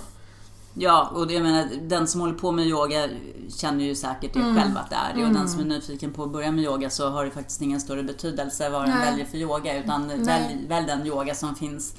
Ja, 0.80 1.10
och 1.14 1.32
jag 1.32 1.42
menar, 1.42 1.68
den 1.82 2.06
som 2.06 2.20
håller 2.20 2.34
på 2.34 2.52
med 2.52 2.66
yoga 2.66 3.08
känner 3.56 3.84
ju 3.84 3.94
säkert 3.94 4.34
det 4.34 4.40
själv 4.40 4.76
att 4.76 4.90
det 4.90 4.96
är 4.96 5.14
det. 5.16 5.24
Och 5.26 5.32
den 5.32 5.48
som 5.48 5.60
är 5.60 5.64
nyfiken 5.64 6.12
på 6.12 6.22
att 6.22 6.32
börja 6.32 6.52
med 6.52 6.64
yoga 6.64 6.90
så 6.90 7.10
har 7.10 7.24
det 7.24 7.30
faktiskt 7.30 7.62
ingen 7.62 7.80
större 7.80 8.02
betydelse 8.02 8.70
vad 8.70 8.84
den 8.88 8.98
väljer 8.98 9.24
för 9.24 9.38
yoga. 9.38 9.78
Utan 9.78 10.08
välj, 10.08 10.66
välj 10.68 10.86
den 10.86 11.06
yoga 11.06 11.34
som 11.34 11.54
finns 11.54 11.94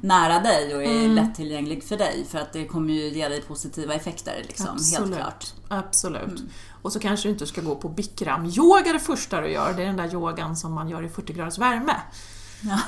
nära 0.00 0.40
dig 0.40 0.74
och 0.74 0.82
är 0.82 1.08
lättillgänglig 1.08 1.84
för 1.84 1.96
dig. 1.96 2.26
För 2.30 2.38
att 2.38 2.52
det 2.52 2.64
kommer 2.64 2.94
ju 2.94 3.08
ge 3.08 3.28
dig 3.28 3.40
positiva 3.40 3.94
effekter. 3.94 4.42
Liksom, 4.46 4.78
helt 4.96 5.16
klart. 5.16 5.46
Absolut. 5.68 6.42
Och 6.82 6.92
så 6.92 6.98
kanske 6.98 7.28
du 7.28 7.32
inte 7.32 7.46
ska 7.46 7.60
gå 7.60 7.74
på 7.74 7.88
bikram-yoga 7.88 8.92
det 8.92 8.98
första 8.98 9.40
du 9.40 9.52
gör. 9.52 9.72
Det 9.72 9.82
är 9.82 9.86
den 9.86 9.96
där 9.96 10.12
yogan 10.12 10.56
som 10.56 10.72
man 10.72 10.88
gör 10.88 11.02
i 11.02 11.08
40 11.08 11.32
graders 11.32 11.58
värme. 11.58 11.96
Ja. 12.60 12.78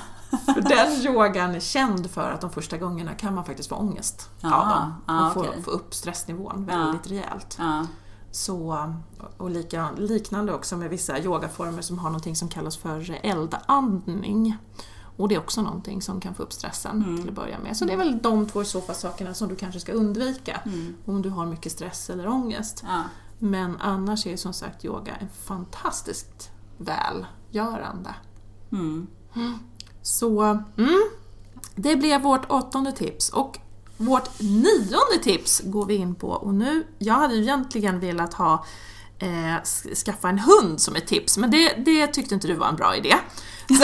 För 0.54 0.60
den 0.60 0.92
yogan 1.14 1.54
är 1.54 1.60
känd 1.60 2.10
för 2.10 2.30
att 2.30 2.40
de 2.40 2.50
första 2.50 2.78
gångerna 2.78 3.14
kan 3.14 3.34
man 3.34 3.44
faktiskt 3.44 3.68
få 3.68 3.74
ångest 3.74 4.30
av 4.42 4.52
Ah, 4.52 4.74
dem. 4.80 4.92
ah, 5.06 5.26
Och 5.28 5.34
få, 5.34 5.46
få 5.64 5.70
upp 5.70 5.94
stressnivån 5.94 6.68
Ja. 6.70 6.76
väldigt 6.78 7.06
rejält. 7.10 7.56
Ja. 7.58 7.86
Så, 8.30 8.92
och 9.36 9.50
lika, 9.50 9.88
liknande 9.96 10.54
också 10.54 10.76
med 10.76 10.90
vissa 10.90 11.18
yogaformer 11.18 11.82
som 11.82 11.98
har 11.98 12.08
någonting 12.10 12.36
som 12.36 12.48
kallas 12.48 12.76
för 12.76 13.18
eldandning. 13.22 14.56
Och 15.16 15.28
det 15.28 15.34
är 15.34 15.38
också 15.38 15.62
någonting 15.62 16.02
som 16.02 16.20
kan 16.20 16.34
få 16.34 16.42
upp 16.42 16.52
stressen 16.52 17.02
Mm. 17.02 17.16
till 17.20 17.28
att 17.28 17.34
börja 17.34 17.58
med. 17.58 17.76
Så 17.76 17.84
det 17.84 17.92
är 17.92 17.96
väl 17.96 18.18
de 18.22 18.46
två 18.46 18.62
i 18.62 18.64
så 18.64 18.80
fall 18.80 18.94
sakerna 18.96 19.34
som 19.34 19.48
du 19.48 19.56
kanske 19.56 19.80
ska 19.80 19.92
undvika 19.92 20.60
Mm. 20.64 20.94
om 21.06 21.22
du 21.22 21.30
har 21.30 21.46
mycket 21.46 21.72
stress 21.72 22.10
eller 22.10 22.28
ångest. 22.28 22.84
Ja. 22.86 23.02
Men 23.38 23.76
annars 23.80 24.26
är 24.26 24.36
som 24.36 24.52
sagt 24.52 24.84
yoga 24.84 25.14
en 25.16 25.28
fantastiskt 25.28 26.50
välgörande. 26.78 28.14
Mm. 28.72 29.06
Så 30.02 30.42
mm, 30.78 31.02
det 31.74 31.96
blev 31.96 32.22
vårt 32.22 32.50
åttonde 32.50 32.92
tips. 32.92 33.28
Och 33.28 33.58
vårt 33.96 34.40
nionde 34.40 35.18
tips 35.22 35.62
går 35.64 35.86
vi 35.86 35.94
in 35.94 36.14
på. 36.14 36.28
Och 36.28 36.54
nu, 36.54 36.86
jag 36.98 37.14
hade 37.14 37.34
ju 37.34 37.42
egentligen 37.42 38.00
velat 38.00 38.34
ha 38.34 38.64
eh, 39.18 39.62
skaffa 40.04 40.28
en 40.28 40.38
hund 40.38 40.80
som 40.80 40.96
ett 40.96 41.06
tips, 41.06 41.38
men 41.38 41.50
det, 41.50 41.74
det 41.76 42.06
tyckte 42.06 42.34
inte 42.34 42.46
du 42.46 42.54
var 42.54 42.68
en 42.68 42.76
bra 42.76 42.96
idé. 42.96 43.16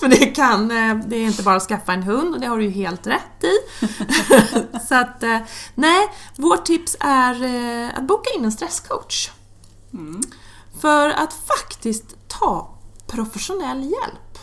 För 0.00 0.08
det 0.08 0.26
kan, 0.26 0.70
eh, 0.70 0.96
det 1.06 1.16
är 1.16 1.26
inte 1.26 1.42
bara 1.42 1.56
att 1.56 1.62
skaffa 1.62 1.92
en 1.92 2.02
hund, 2.02 2.34
och 2.34 2.40
det 2.40 2.46
har 2.46 2.58
du 2.58 2.64
ju 2.64 2.70
helt 2.70 3.06
rätt 3.06 3.44
i. 3.44 3.58
Så 4.88 4.94
att, 4.94 5.22
eh, 5.22 5.38
nej, 5.74 6.08
vårt 6.36 6.64
tips 6.64 6.96
är 7.00 7.44
eh, 7.44 7.98
att 7.98 8.06
boka 8.06 8.30
in 8.36 8.44
en 8.44 8.52
stresscoach. 8.52 9.30
Mm. 9.92 10.20
För 10.80 11.10
att 11.10 11.32
faktiskt 11.32 12.16
ta 12.28 12.75
professionell 13.06 13.82
hjälp. 13.82 14.38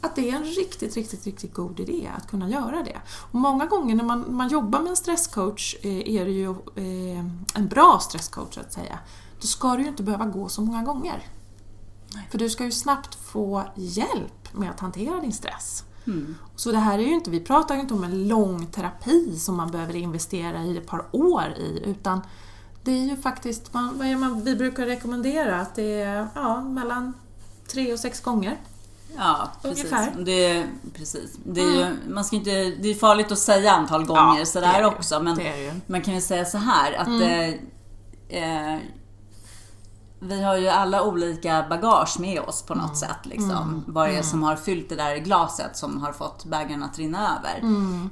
Att 0.00 0.16
det 0.16 0.30
är 0.30 0.36
en 0.36 0.44
riktigt, 0.44 0.96
riktigt, 0.96 1.26
riktigt 1.26 1.54
god 1.54 1.80
idé 1.80 2.10
att 2.16 2.30
kunna 2.30 2.48
göra 2.48 2.82
det. 2.82 3.00
Och 3.08 3.34
många 3.34 3.66
gånger 3.66 3.94
när 3.94 4.04
man, 4.04 4.24
man 4.28 4.48
jobbar 4.48 4.80
med 4.80 4.90
en 4.90 4.96
stresscoach 4.96 5.76
eh, 5.82 6.14
är 6.14 6.24
det 6.24 6.30
ju 6.30 6.50
eh, 6.50 7.24
en 7.54 7.68
bra 7.68 7.98
stresscoach 8.02 8.54
så 8.54 8.60
att 8.60 8.72
säga. 8.72 8.98
Då 9.40 9.46
ska 9.46 9.76
du 9.76 9.82
ju 9.82 9.88
inte 9.88 10.02
behöva 10.02 10.26
gå 10.26 10.48
så 10.48 10.62
många 10.62 10.82
gånger. 10.82 11.26
För 12.30 12.38
du 12.38 12.50
ska 12.50 12.64
ju 12.64 12.72
snabbt 12.72 13.14
få 13.14 13.64
hjälp 13.74 14.52
med 14.52 14.70
att 14.70 14.80
hantera 14.80 15.20
din 15.20 15.32
stress. 15.32 15.84
Mm. 16.06 16.34
Så 16.56 16.72
det 16.72 16.78
här 16.78 16.98
är 16.98 17.02
ju 17.02 17.14
inte, 17.14 17.30
vi 17.30 17.40
pratar 17.40 17.74
ju 17.74 17.80
inte 17.80 17.94
om 17.94 18.04
en 18.04 18.28
lång 18.28 18.66
terapi 18.66 19.38
som 19.38 19.56
man 19.56 19.70
behöver 19.70 19.96
investera 19.96 20.62
i 20.62 20.76
ett 20.76 20.86
par 20.86 21.06
år 21.12 21.54
i, 21.58 21.82
utan 21.84 22.20
det 22.84 22.92
är 22.92 23.04
ju 23.04 23.16
faktiskt, 23.16 23.74
man, 23.74 23.98
vad 23.98 24.06
är 24.06 24.16
man, 24.16 24.44
vi 24.44 24.56
brukar 24.56 24.86
rekommendera 24.86 25.60
att 25.60 25.74
det 25.74 26.00
är 26.00 26.28
ja, 26.34 26.60
mellan 26.60 27.14
tre 27.72 27.92
och 27.92 27.98
sex 27.98 28.20
gånger 28.20 28.56
Ja, 29.16 29.50
precis. 29.62 29.84
Ungefär. 29.84 30.12
Det, 30.24 30.46
är- 30.50 30.66
precis. 30.94 31.38
Det 31.44 31.60
är 31.60 31.64
ju, 31.88 31.96
man 32.08 32.24
ska 32.24 32.36
inte, 32.36 32.50
det 32.50 32.88
är 32.88 32.94
farligt 32.94 33.32
att 33.32 33.38
säga 33.38 33.72
antal 33.72 34.04
gånger 34.06 34.38
Ja, 34.38 34.44
sådär 34.44 34.84
också. 34.84 35.20
Men 35.20 35.36
man 35.86 36.02
kan 36.02 36.14
ju 36.14 36.20
säga 36.20 36.44
så 36.44 36.58
här 36.58 36.92
att 36.92 37.08
eh, 37.22 37.48
eh, 38.42 38.78
vi 40.20 40.42
har 40.42 40.56
ju 40.56 40.68
alla 40.68 41.02
olika 41.02 41.66
bagage 41.70 42.20
med 42.20 42.40
oss 42.40 42.62
på 42.62 42.74
något 42.74 42.96
sätt. 42.98 43.18
Liksom. 43.22 43.84
Vad 43.86 44.08
det 44.08 44.16
är 44.16 44.22
som 44.22 44.42
har 44.42 44.56
fyllt 44.56 44.88
det 44.88 44.94
där 44.96 45.16
glaset 45.16 45.76
som 45.76 46.00
har 46.02 46.12
fått 46.12 46.44
bägaren 46.44 46.82
att 46.82 46.98
rinna 46.98 47.38
över. 47.38 47.60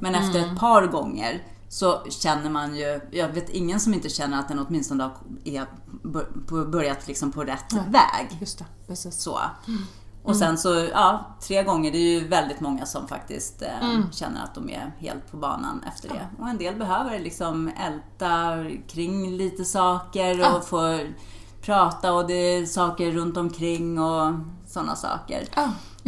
Men 0.01 0.15
efter 0.15 0.39
ett 0.41 0.59
par 0.59 0.87
gånger 0.87 1.43
så 1.69 2.03
känner 2.11 2.51
man 2.51 2.77
ju, 2.77 3.01
jag 3.11 3.29
vet 3.29 3.49
ingen 3.51 3.81
som 3.81 3.95
inte 3.95 4.09
känner 4.09 4.39
att 4.41 4.49
den 4.49 4.59
åtminstone 4.59 5.03
har 5.05 5.13
är 5.45 5.67
börjat 6.65 7.09
liksom 7.09 7.33
på 7.33 7.45
rätt 7.45 7.73
väg. 7.73 8.37
Just 8.41 8.59
det, 8.59 8.65
precis. 8.87 9.15
Så. 9.23 9.39
Och 10.23 10.37
sen 10.37 10.59
så, 10.59 10.75
ja, 10.93 11.37
tre 11.43 11.63
gånger, 11.63 11.93
det 11.93 11.99
är 11.99 12.21
ju 12.21 12.29
väldigt 12.29 12.61
många 12.61 12.87
som 12.87 13.09
faktiskt 13.09 13.63
eh, 13.63 14.11
känner 14.13 14.45
att 14.45 14.55
de 14.55 14.71
är 14.71 14.93
helt 14.99 15.31
på 15.31 15.37
banan 15.37 15.85
efter 15.89 16.09
det. 16.09 16.27
Och 16.39 16.49
en 16.49 16.59
del 16.59 16.75
behöver 16.77 17.19
liksom 17.19 17.71
älta 17.87 18.55
kring 18.89 19.37
lite 19.37 19.65
saker 19.65 20.31
och 20.41 20.47
Ja. 20.47 20.61
få 20.61 20.99
prata 21.63 22.13
och 22.13 22.27
det 22.27 22.35
är 22.35 22.67
saker 22.67 23.11
runt 23.13 23.37
omkring 23.37 23.99
och 24.01 24.33
sådana 24.67 24.97
saker. 24.97 25.45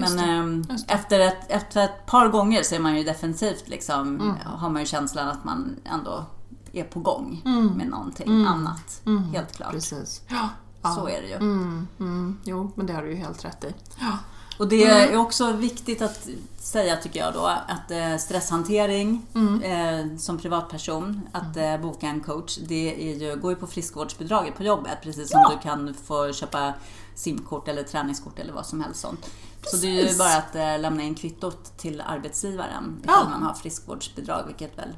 Ja, 0.03 0.09
Men 0.09 0.17
det. 0.17 0.33
ehm, 0.33 0.67
efter, 0.89 1.21
ett, 1.21 1.45
efter 1.49 1.85
ett 1.85 2.07
par 2.07 2.29
gånger 2.29 2.63
så 2.63 2.75
är 2.75 2.79
man 2.79 2.97
ju 2.97 3.05
definitivt 3.05 3.69
liksom, 3.69 4.37
har 4.45 4.71
man 4.71 4.83
ju 4.83 4.87
känslan 4.87 5.29
att 5.29 5.45
man 5.45 5.77
ändå 5.85 6.25
är 6.73 6.85
på 6.85 7.01
gång 7.01 7.43
med 7.77 7.89
någonting 7.89 8.45
annat. 8.45 9.03
Helt 9.33 9.53
klart. 9.57 9.71
Precis. 9.71 10.23
Ja. 10.29 10.49
ja. 10.83 10.91
Så 10.95 11.09
är 11.09 11.23
det 11.23 11.29
ju. 11.29 11.35
Mm, 11.35 11.89
mm. 12.01 12.39
Jo, 12.45 12.73
men 12.75 12.87
det 12.87 12.93
har 12.93 13.03
du 13.03 13.11
ju 13.11 13.17
helt 13.17 13.45
rätt 13.45 13.65
i. 13.65 13.75
Ja. 14.01 14.19
Och 14.61 14.69
det 14.69 14.85
är 14.85 15.17
också 15.17 15.53
viktigt 15.53 16.03
att 16.03 16.29
säga 16.59 16.97
tycker 16.97 17.21
jag 17.21 17.35
då 17.35 17.47
att 17.69 17.91
eh, 17.91 18.17
stresshantering 18.17 19.27
eh, 19.63 20.17
som 20.19 20.39
privatperson, 20.39 21.21
att 21.33 21.57
eh, 21.57 21.77
boka 21.77 22.07
en 22.07 22.21
coach, 22.21 22.59
det 22.69 23.11
är 23.11 23.17
ju, 23.17 23.37
går 23.37 23.53
ju 23.53 23.57
på 23.57 23.67
friskvårdsbidraget 23.67 24.57
på 24.57 24.63
jobbet 24.63 24.99
precis 25.03 25.31
som 25.31 25.41
du 25.51 25.63
kan 25.63 25.95
få 25.95 26.33
köpa 26.33 26.73
simkort 27.15 27.69
eller 27.69 27.83
träningskort 27.83 28.39
eller 28.39 28.53
vad 28.53 28.67
som 28.67 28.81
helst 28.81 29.01
sånt. 29.01 29.31
Så 29.63 29.77
det 29.77 29.87
är 29.87 29.91
ju 29.93 30.03
Precis. 30.03 30.19
bara 30.19 30.37
att 30.37 30.55
eh, 30.55 30.79
lämna 30.81 31.03
in 31.03 31.15
kvittot 31.15 31.77
till 31.79 32.01
arbetsgivaren 32.07 33.01
Ja. 33.07 33.13
ifall 33.13 33.31
man 33.31 33.43
har 33.43 33.55
friskvårdsbidrag, 33.55 34.45
vilket 34.47 34.79
väl 34.79 34.97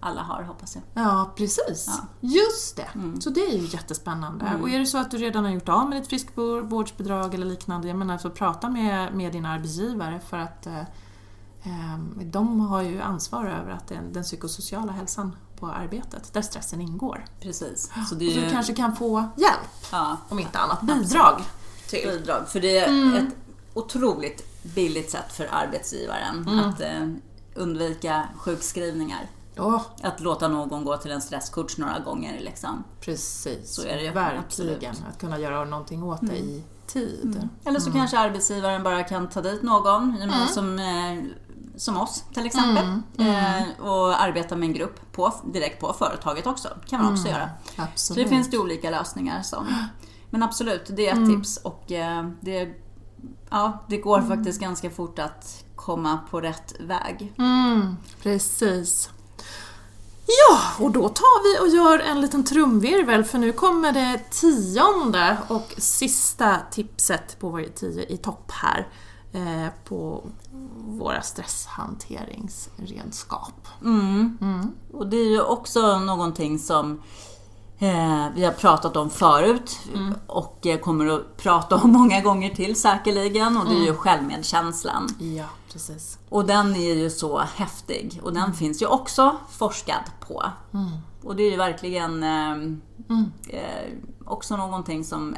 alla 0.00 0.22
har 0.22 0.42
hoppas 0.42 0.74
jag. 0.76 1.04
Ja, 1.04 1.32
precis. 1.36 1.86
Ja. 1.88 2.06
Just 2.20 2.76
det. 2.76 2.88
Mm. 2.94 3.20
Så 3.20 3.30
det 3.30 3.40
är 3.40 3.58
ju 3.58 3.66
jättespännande. 3.66 4.58
Och 4.62 4.70
är 4.70 4.78
det 4.78 4.86
så 4.86 4.98
att 4.98 5.10
du 5.10 5.16
redan 5.18 5.44
har 5.44 5.50
gjort 5.52 5.68
av 5.68 5.88
med 5.88 5.98
ditt 6.02 6.08
friskvårdsbidrag 6.08 7.34
eller 7.34 7.46
liknande, 7.46 7.88
jag 7.88 7.96
menar, 7.96 8.18
så 8.18 8.30
prata 8.30 8.68
med, 8.70 9.14
med 9.14 9.32
din 9.32 9.46
arbetsgivare 9.46 10.20
för 10.28 10.36
att 10.38 10.66
eh, 10.66 10.78
eh, 11.62 11.98
de 12.24 12.60
har 12.60 12.82
ju 12.82 13.00
ansvar 13.00 13.44
över 13.46 13.70
att 13.72 13.88
den, 13.88 14.12
den 14.12 14.22
psykosociala 14.22 14.92
hälsan 14.92 15.36
på 15.60 15.66
arbetet, 15.66 16.32
där 16.32 16.42
stressen 16.42 16.80
ingår. 16.80 17.24
Precis. 17.40 17.90
Så 18.08 18.14
Och 18.14 18.20
det 18.20 18.30
så 18.30 18.32
är 18.32 18.40
du 18.40 18.46
ju, 18.46 18.50
kanske 18.50 18.74
kan 18.74 18.96
få 18.96 19.24
hjälp, 19.36 19.86
ja, 19.92 20.16
om 20.28 20.38
inte 20.38 20.58
annat, 20.58 20.80
bidrag 20.82 21.40
till. 21.88 22.08
bidrag. 22.08 22.48
För 22.48 22.60
det 22.60 22.78
är 22.78 22.88
Mm. 22.88 23.14
ett 23.14 23.34
otroligt 23.74 24.62
billigt 24.62 25.10
sätt 25.10 25.32
för 25.32 25.48
arbetsgivaren 25.52 26.48
Mm. 26.48 26.58
att 26.68 26.80
eh, 26.80 27.08
undvika 27.54 28.28
sjukskrivningar. 28.36 29.20
Ja, 29.54 29.84
Att 30.02 30.20
låta 30.20 30.48
någon 30.48 30.84
gå 30.84 30.96
till 30.96 31.10
en 31.10 31.20
stresscoach 31.22 31.76
några 31.78 31.98
gånger. 31.98 32.40
Liksom. 32.40 32.84
precis. 33.00 33.74
Så 33.74 33.82
är 33.82 33.96
det 33.96 34.10
Verkligen. 34.10 34.44
absolut. 34.44 34.82
Mm. 34.82 34.96
Att 35.10 35.18
kunna 35.20 35.38
göra 35.38 35.64
någonting 35.64 36.02
åt 36.02 36.20
det 36.22 36.36
i 36.36 36.62
tid. 36.86 37.48
Eller 37.64 37.80
så 37.80 37.92
kanske 37.92 38.18
arbetsgivaren 38.18 38.82
bara 38.82 39.02
kan 39.04 39.28
ta 39.28 39.40
dit 39.42 39.62
någon 39.62 40.14
menar, 40.18 40.46
som, 40.46 40.78
eh, 40.78 41.24
som 41.76 41.96
oss 41.96 42.24
till 42.34 42.46
exempel. 42.46 42.84
Eh, 43.18 43.80
och 43.86 44.22
arbeta 44.22 44.56
med 44.56 44.66
en 44.66 44.72
grupp 44.74 45.12
på, 45.12 45.34
direkt 45.52 45.80
på 45.80 45.92
företaget 45.92 46.46
också. 46.46 46.68
kan 46.86 47.02
man 47.02 47.12
också 47.12 47.28
göra. 47.28 47.50
Så 47.76 47.82
Absolut. 47.82 48.24
det 48.24 48.28
finns 48.30 48.50
det 48.50 48.58
olika 48.58 48.90
lösningar. 48.90 49.42
Som. 49.42 49.66
Men 50.30 50.42
absolut, 50.42 50.84
det 50.96 51.08
är 51.08 51.12
ett 51.22 51.28
tips. 51.28 51.56
Och 51.56 51.92
eh, 51.92 52.28
det, 52.40 52.74
ja, 53.50 53.84
det 53.88 53.98
går 53.98 54.20
faktiskt 54.20 54.60
ganska 54.60 54.90
fort 54.90 55.18
att 55.18 55.64
komma 55.76 56.18
på 56.30 56.40
rätt 56.40 56.74
väg. 56.80 57.32
Mm, 57.38 57.96
precis. 58.22 59.10
Ja, 60.26 60.60
och 60.84 60.90
då 60.90 61.08
tar 61.08 61.42
vi 61.42 61.58
och 61.60 61.68
gör 61.76 61.98
en 61.98 62.20
liten 62.20 62.44
trumvirvel 62.44 63.24
för 63.24 63.38
nu 63.38 63.52
kommer 63.52 63.92
det 63.92 64.20
tionde 64.30 65.38
och 65.48 65.74
sista 65.78 66.56
tipset 66.70 67.38
på 67.38 67.48
vår 67.48 67.64
tio 67.74 68.12
i 68.12 68.16
topp 68.16 68.50
här 68.50 68.88
eh, 69.32 69.66
på 69.84 70.24
våra 70.76 71.22
stresshanteringsredskap. 71.22 73.68
Mm. 73.80 74.38
Och 74.92 75.06
det 75.06 75.16
är 75.16 75.30
ju 75.30 75.40
också 75.40 75.98
någonting 75.98 76.58
som 76.58 77.02
vi 78.34 78.44
har 78.44 78.52
pratat 78.52 78.96
om 78.96 79.10
förut 79.10 79.78
och 80.26 80.66
eh, 80.66 80.78
kommer 80.78 81.06
att 81.06 81.36
prata 81.36 81.76
om 81.76 81.92
många 81.92 82.20
gånger 82.20 82.50
till 82.54 82.76
säkerligen 82.76 83.56
och 83.56 83.64
det 83.68 83.74
är 83.74 83.84
ju 83.84 83.94
självmedkänslan. 83.94 85.08
Ja, 85.18 85.44
precis. 85.72 86.18
Och 86.28 86.46
den 86.46 86.76
är 86.76 86.94
ju 86.94 87.10
så 87.10 87.38
häftig 87.38 88.20
och 88.22 88.32
den 88.32 88.54
finns 88.54 88.82
ju 88.82 88.86
också 88.86 89.36
forskad 89.50 90.02
på. 90.20 90.44
Och 91.24 91.36
det 91.36 91.42
är 91.42 91.50
ju 91.50 91.56
verkligen 91.56 92.22
eh, 92.22 92.52
eh, 93.48 93.92
också 94.24 94.56
någonting 94.56 95.04
som 95.04 95.36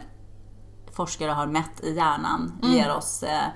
forskare 0.93 1.31
har 1.31 1.47
mätt 1.47 1.81
i 1.85 1.95
hjärnan. 1.95 2.53
Ger 2.63 2.97
oss 2.97 3.23
eh, 3.23 3.49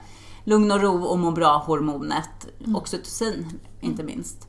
lugn 0.45 0.71
och 0.73 0.81
ro 0.81 1.05
och 1.05 1.19
må 1.19 1.31
bra-hormonet. 1.31 2.47
Oxytocin 2.75 3.61
inte 3.81 4.03
minst. 4.03 4.49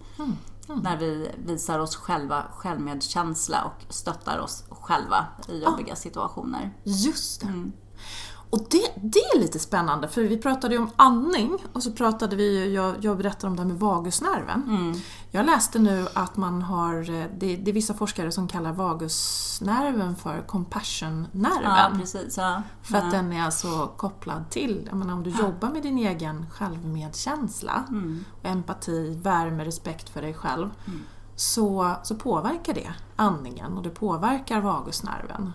När 0.68 0.98
vi 0.98 1.32
visar 1.46 1.80
oss 1.80 1.96
själva 1.96 2.46
självmedkänsla 2.54 3.64
och 3.64 3.94
stöttar 3.94 4.40
oss 4.40 4.64
själva 4.70 5.26
i 5.50 5.64
jobbiga 5.64 5.96
situationer. 5.96 6.74
Just 6.84 7.42
det. 7.42 7.72
Och 8.56 8.68
det, 8.70 8.92
det 8.96 9.20
är 9.20 9.40
lite 9.40 9.60
spännande 9.60 10.08
för 10.08 10.22
vi 10.22 10.38
pratade 10.38 10.76
ju 10.76 10.82
om 10.82 10.90
andning 10.96 11.58
och 11.74 11.84
så 11.84 11.92
pratade 11.92 12.36
vi 12.36 12.74
jag, 12.74 12.96
jag 13.02 13.18
berättade 13.18 13.48
om 13.48 13.56
det 13.56 13.62
här 13.62 13.68
med 13.70 13.80
vagusnerven. 13.80 14.96
Jag 15.32 15.46
läste 15.46 15.80
nu 15.80 16.08
att 16.14 16.38
man 16.38 16.62
har, 16.62 17.10
eh, 17.10 17.26
det, 17.38 17.56
det 17.56 17.72
är 17.72 17.74
vissa 17.74 17.94
forskare 17.94 18.32
som 18.32 18.48
kallar 18.48 18.72
vagusnerven 18.74 20.16
för 20.16 20.36
Ja, 20.36 20.42
compassion-nerven. 20.48 22.00
precis. 22.00 22.38
Ja. 22.38 22.62
för 22.82 22.98
att 22.98 23.04
ja. 23.04 23.12
den 23.12 23.34
är 23.34 23.44
alltså 23.44 23.88
kopplad 23.98 24.50
till, 24.50 24.86
jag 24.90 24.98
menar 24.98 25.14
om 25.14 25.24
du 25.24 25.30
jobbar 25.30 25.70
med 25.70 25.84
din 25.84 25.98
egen 25.98 26.46
självmedkänsla, 26.50 27.84
och 28.42 28.50
empati, 28.50 29.20
värme, 29.22 29.66
respekt 29.66 30.10
för 30.10 30.22
dig 30.22 30.34
själv, 30.34 30.70
så, 31.36 31.92
så 32.04 32.16
påverkar 32.16 32.74
det 32.74 32.94
andningen 33.16 33.74
och 33.78 33.84
det 33.84 33.90
påverkar 33.90 34.62
vagusnerven. 34.62 35.54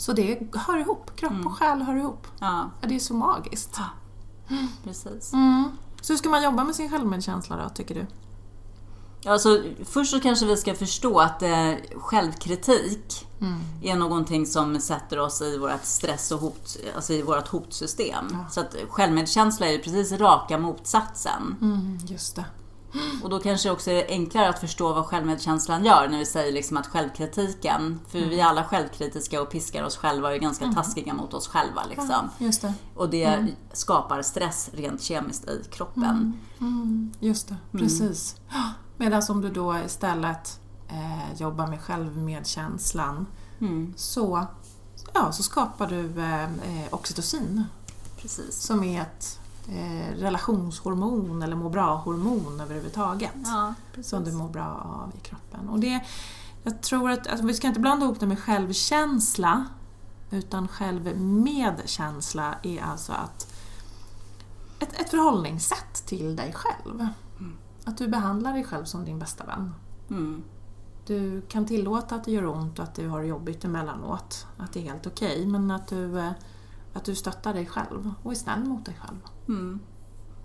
Så 0.00 0.12
det 0.12 0.38
hör 0.54 0.78
ihop, 0.78 1.16
kropp 1.16 1.46
och 1.46 1.52
själ 1.52 1.82
hör 1.82 1.96
ihop. 1.96 2.26
ja, 2.40 2.70
Ja, 2.80 2.88
det 2.88 2.94
är 2.94 2.98
så 2.98 3.14
magiskt. 3.14 3.80
precis. 4.84 5.32
Mm. 5.32 5.70
Så 6.00 6.12
hur 6.12 6.18
ska 6.18 6.28
man 6.28 6.42
jobba 6.42 6.64
med 6.64 6.74
sin 6.74 6.90
självmedkänsla 6.90 7.56
då, 7.56 7.68
tycker 7.68 7.94
du? 7.94 8.06
Alltså, 9.30 9.62
först 9.84 10.10
så 10.10 10.20
kanske 10.20 10.46
vi 10.46 10.56
ska 10.56 10.74
förstå 10.74 11.18
att 11.18 11.42
eh, 11.42 11.72
självkritik 11.96 13.26
är 13.82 13.96
någonting 13.96 14.46
som 14.46 14.80
sätter 14.80 15.18
oss 15.18 15.42
i 15.42 15.58
vårt 15.58 15.84
stress 15.84 16.32
och 16.32 16.40
hot, 16.40 16.76
alltså 16.96 17.12
i 17.12 17.22
vårt 17.22 17.48
hotsystem. 17.48 18.36
Så 18.50 18.60
att 18.60 18.76
självmedkänsla 18.88 19.66
är 19.66 19.72
ju 19.72 19.78
precis 19.78 20.12
raka 20.12 20.58
motsatsen. 20.58 21.56
Mm, 21.60 21.98
just 22.06 22.36
det. 22.36 22.44
Och 23.22 23.30
då 23.30 23.40
kanske 23.40 23.68
det 23.68 23.72
också 23.72 23.90
är 23.90 24.06
enklare 24.08 24.48
att 24.48 24.58
förstå 24.58 24.92
vad 24.92 25.06
självmedkänslan 25.06 25.84
gör 25.84 26.08
när 26.08 26.18
vi 26.18 26.26
säger 26.26 26.52
liksom 26.52 26.76
att 26.76 26.86
självkritiken, 26.86 28.00
för 28.08 28.18
vi 28.18 28.40
är 28.40 28.44
alla 28.44 28.64
självkritiska 28.64 29.42
och 29.42 29.50
piskar 29.50 29.82
oss 29.82 29.96
själva 29.96 30.28
och 30.28 30.34
är 30.34 30.38
ganska 30.38 30.72
taskiga 30.72 31.14
mot 31.14 31.34
oss 31.34 31.48
själva. 31.48 31.84
Liksom. 31.84 32.30
Just 32.38 32.62
det. 32.62 32.74
Och 32.94 33.10
det 33.10 33.46
skapar 33.72 34.22
stress 34.22 34.70
rent 34.72 35.02
kemiskt 35.02 35.48
i 35.48 35.64
kroppen. 35.70 36.38
Mm, 36.60 37.12
just 37.20 37.48
det, 37.48 37.56
precis. 37.72 38.36
Medan 38.96 39.22
om 39.28 39.40
du 39.40 39.50
då 39.50 39.78
istället 39.86 40.60
eh, 40.88 41.40
jobbar 41.40 41.66
med 41.66 41.80
självmedkänslan 41.80 43.26
Mm. 43.60 43.94
så, 43.96 44.46
ja, 45.14 45.32
så 45.32 45.42
skapar 45.42 45.86
du 45.86 46.20
eh, 46.20 46.42
eh, 46.44 46.88
oxytocin 46.90 47.64
Precis. 48.20 48.62
som 48.62 48.84
är 48.84 49.02
ett 49.02 49.39
eh, 49.68 50.16
relationshormon 50.16 51.42
eller 51.42 51.56
må 51.56 51.68
bra-hormon 51.68 52.60
överhuvudtaget. 52.60 53.32
Ja, 53.44 53.74
som 54.02 54.24
du 54.24 54.32
mår 54.32 54.48
bra 54.48 54.66
av 54.84 55.12
i 55.16 55.20
kroppen. 55.20 55.68
Och 55.68 55.80
det, 55.80 56.00
jag 56.62 56.82
tror 56.82 57.10
att 57.10 57.26
alltså, 57.26 57.46
vi 57.46 57.54
ska 57.54 57.66
inte 57.66 57.80
blanda 57.80 58.04
ihop 58.06 58.20
det 58.20 58.26
med 58.26 58.38
självkänsla 58.38 59.66
utan 60.30 60.68
självmedkänsla 60.68 62.54
är 62.62 62.82
alltså 62.82 63.12
att 63.12 63.54
ett, 64.80 65.00
ett 65.00 65.10
förhållningssätt 65.10 66.06
till 66.06 66.36
dig 66.36 66.52
själv. 66.52 67.06
Att 67.84 67.98
du 67.98 68.08
behandlar 68.08 68.52
dig 68.52 68.64
själv 68.64 68.84
som 68.84 69.04
din 69.04 69.18
bästa 69.18 69.44
vän. 69.44 69.74
Mm. 70.10 70.42
Du 71.06 71.40
kan 71.40 71.66
tillåta 71.66 72.14
att 72.14 72.24
det 72.24 72.32
gör 72.32 72.46
ont 72.46 72.78
och 72.78 72.84
att 72.84 72.94
du 72.94 73.08
har 73.08 73.20
det 73.20 73.26
jobbigt 73.26 73.64
emellanåt. 73.64 74.46
Att 74.56 74.72
det 74.72 74.80
är 74.80 74.84
helt 74.84 75.06
okej, 75.06 75.46
men 75.46 75.70
att 75.70 75.88
du, 75.88 76.18
eh, 76.18 76.32
att 76.94 77.04
du 77.04 77.14
stöttar 77.14 77.54
dig 77.54 77.66
själv 77.66 78.14
och 78.22 78.32
är 78.32 78.36
snäll 78.36 78.64
mot 78.64 78.84
dig 78.84 78.98
själv. 79.04 79.18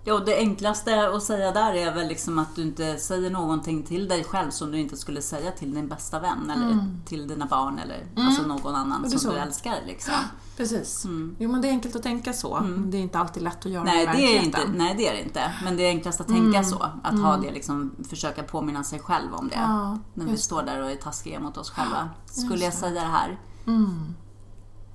Ja, 0.08 0.14
och 0.14 0.24
det 0.24 0.36
enklaste 0.38 1.08
att 1.08 1.22
säga 1.22 1.52
där 1.52 1.72
är 1.74 1.94
väl 1.94 2.08
liksom 2.08 2.38
att 2.38 2.56
du 2.56 2.62
inte 2.62 2.96
säger 2.96 3.30
någonting 3.30 3.82
till 3.82 4.08
dig 4.08 4.24
själv 4.24 4.50
som 4.50 4.70
du 4.70 4.78
inte 4.78 4.96
skulle 4.96 5.22
säga 5.22 5.50
till 5.50 5.74
din 5.74 5.88
bästa 5.88 6.20
vän 6.20 6.50
eller 6.50 6.84
till 7.06 7.28
dina 7.28 7.46
barn 7.46 7.78
eller 7.78 8.06
alltså 8.16 8.42
någon 8.42 8.74
annan 8.74 8.92
Mm. 8.98 9.02
det 9.02 9.10
som 9.10 9.18
så. 9.20 9.30
du 9.32 9.38
älskar. 9.38 9.74
Liksom. 9.86 10.14
Precis. 10.56 11.06
Jo 11.38 11.52
men 11.52 11.62
det 11.62 11.68
är 11.68 11.70
enkelt 11.72 11.96
att 11.96 12.02
tänka 12.02 12.32
så. 12.32 12.60
Det 12.86 12.96
är 12.96 13.02
inte 13.02 13.18
alltid 13.18 13.42
lätt 13.42 13.66
att 13.66 13.72
göra 13.72 13.84
Nej, 13.84 14.02
i 14.02 14.06
det 14.06 14.38
är 14.38 14.42
inte, 14.42 14.60
nej, 14.74 14.94
det 14.98 15.08
är 15.08 15.12
det 15.12 15.22
inte. 15.22 15.52
Men 15.64 15.76
det 15.76 15.82
är 15.82 15.88
enklast 15.88 16.20
att 16.20 16.28
tänka 16.28 16.64
så. 16.64 16.86
Att 17.02 17.18
ha 17.20 17.36
det 17.36 17.50
liksom, 17.52 17.90
försöka 18.08 18.42
påminna 18.42 18.84
sig 18.84 18.98
själv 18.98 19.34
om 19.34 19.48
det. 19.48 19.54
Ja, 19.54 19.98
när 20.14 20.24
vi 20.24 20.36
står 20.36 20.62
där 20.62 20.82
och 20.82 20.90
är 20.90 20.96
taskiga 20.96 21.40
mot 21.40 21.56
oss 21.56 21.70
själva. 21.70 22.08
Skulle 22.26 22.64
jag 22.64 22.74
säga 22.74 22.92
det 23.02 23.08
här 23.08 23.38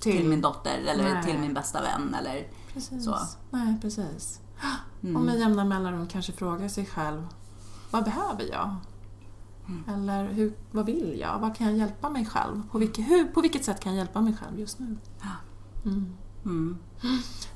till 0.02 0.30
min 0.30 0.42
dotter 0.42 0.78
eller 0.78 1.14
Nej. 1.14 1.24
till 1.24 1.40
min 1.40 1.54
bästa 1.54 1.82
vän 1.82 2.16
eller 2.20 2.48
Precis. 2.74 3.06
så. 3.06 3.18
Nej, 3.50 3.76
precis. 3.82 4.40
Mm. 5.04 5.16
Och 5.16 5.22
med 5.22 5.40
jämna 5.40 5.66
mellanrum 5.66 6.08
kanske 6.08 6.32
fråga 6.32 6.70
sig 6.70 6.86
själv, 6.86 7.28
vad 7.92 8.04
behöver 8.04 8.44
jag? 8.52 8.76
Mm. 9.68 9.84
Eller 9.90 10.28
hur, 10.34 10.54
vad 10.72 10.86
vill 10.86 11.18
jag? 11.20 11.40
Vad 11.40 11.56
kan 11.56 11.68
jag 11.68 11.78
hjälpa 11.78 12.10
mig 12.10 12.26
själv? 12.26 12.62
På 12.72 12.78
vilket, 12.78 13.08
hur, 13.08 13.26
på 13.26 13.42
vilket 13.42 13.66
sätt 13.66 13.80
kan 13.80 13.92
jag 13.92 13.98
hjälpa 13.98 14.22
mig 14.22 14.38
själv 14.38 14.60
just 14.60 14.80
nu? 14.80 14.98
Mm. 16.46 16.78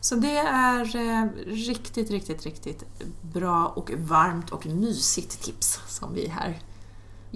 Så 0.01 0.15
det 0.15 0.37
är 0.37 0.95
eh, 0.95 1.29
riktigt, 1.45 2.11
riktigt, 2.11 2.43
riktigt 2.43 2.83
bra 3.21 3.67
och 3.67 3.91
varmt 3.97 4.49
och 4.49 4.65
mysigt 4.65 5.43
tips 5.43 5.79
som 5.87 6.13
vi 6.13 6.27
här 6.27 6.59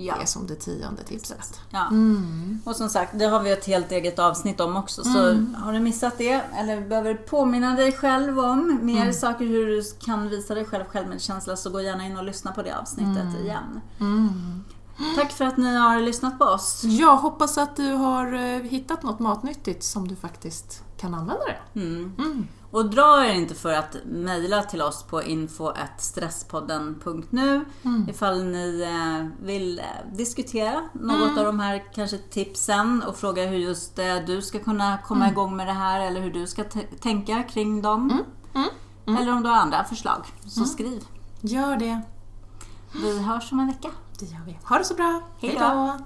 Ja. 0.06 0.16
är 0.22 0.26
som 0.26 0.48
det 0.48 0.56
tionde 0.56 1.04
tipset. 1.04 1.60
Ja. 1.70 1.88
Mm. 1.88 2.60
Och 2.66 2.76
som 2.76 2.90
sagt, 2.90 3.12
det 3.20 3.26
har 3.26 3.40
vi 3.40 3.52
ett 3.52 3.66
helt 3.66 3.92
eget 3.92 4.20
avsnitt 4.20 4.60
om 4.62 4.76
också. 4.78 5.04
Så 5.04 5.20
Mm. 5.30 5.56
har 5.56 5.74
du 5.74 5.80
missat 5.80 6.18
det 6.18 6.42
eller 6.58 6.82
behöver 6.88 7.14
påminna 7.14 7.76
dig 7.76 7.92
själv 7.92 8.40
om 8.40 8.80
mer 8.82 9.02
Mm. 9.02 9.14
saker 9.14 9.46
hur 9.46 9.68
du 9.68 9.84
kan 10.06 10.30
visa 10.30 10.56
dig 10.56 10.66
själv 10.66 10.84
självmedkänsla 10.86 11.56
så 11.56 11.70
gå 11.70 11.82
gärna 11.82 12.06
in 12.06 12.18
och 12.18 12.24
lyssna 12.24 12.52
på 12.52 12.62
det 12.62 12.78
avsnittet 12.78 13.36
igen. 13.44 13.82
Mm. 15.00 15.16
Tack 15.16 15.32
för 15.32 15.46
att 15.46 15.58
ni 15.58 15.76
har 15.78 16.02
lyssnat 16.02 16.40
på 16.40 16.46
oss. 16.46 16.84
Jag 16.84 17.18
hoppas 17.18 17.58
att 17.58 17.76
du 17.76 17.92
har 17.94 18.34
eh, 18.34 18.62
hittat 18.62 19.04
något 19.04 19.20
matnyttigt 19.20 19.84
som 19.84 20.08
du 20.08 20.16
faktiskt 20.16 20.84
kan 20.98 21.14
använda 21.14 21.44
det. 21.46 21.58
Mm. 21.80 22.14
Mm. 22.18 22.48
Och 22.72 22.90
dra 22.90 23.26
er 23.26 23.34
inte 23.34 23.56
för 23.56 23.74
att 23.74 23.96
mejla 24.06 24.64
till 24.64 24.82
oss 24.82 25.04
på 25.04 25.24
info.stresspodden.nu 25.24 27.66
Mm. 27.84 28.10
ifall 28.10 28.44
ni 28.44 28.82
eh, 28.82 29.26
vill 29.46 29.80
eh, 29.80 29.86
diskutera 30.18 30.82
något 30.94 31.38
av 31.38 31.46
de 31.46 31.60
här 31.60 31.84
kanske 31.96 32.18
tipsen 32.18 33.04
och 33.04 33.16
fråga 33.16 33.46
hur 33.46 33.58
just 33.58 34.00
du 34.28 34.42
ska 34.42 34.60
kunna 34.60 34.98
komma 34.98 35.20
Mm. 35.26 35.32
igång 35.32 35.56
med 35.56 35.68
det 35.68 35.74
här 35.74 36.00
eller 36.00 36.22
hur 36.22 36.32
du 36.32 36.48
ska 36.48 36.64
tänka 37.02 37.44
kring 37.44 37.82
dem. 37.82 38.24
Mm. 38.54 38.70
Eller 39.18 39.32
om 39.32 39.44
du 39.44 39.50
har 39.50 39.56
andra 39.58 39.84
förslag, 39.84 40.26
så 40.46 40.66
skriv. 40.66 41.04
Gör 41.42 41.78
det. 41.78 42.02
Vi 43.04 43.20
hörs 43.20 43.52
om 43.52 43.60
en 43.60 43.68
vecka. 43.68 43.90
Det 44.20 44.26
gör 44.26 44.46
vi. 44.46 44.60
Ha 44.64 44.78
det 44.78 44.86
så 44.86 44.94
bra! 44.94 45.22
Hej 45.42 45.56
då! 45.60 45.98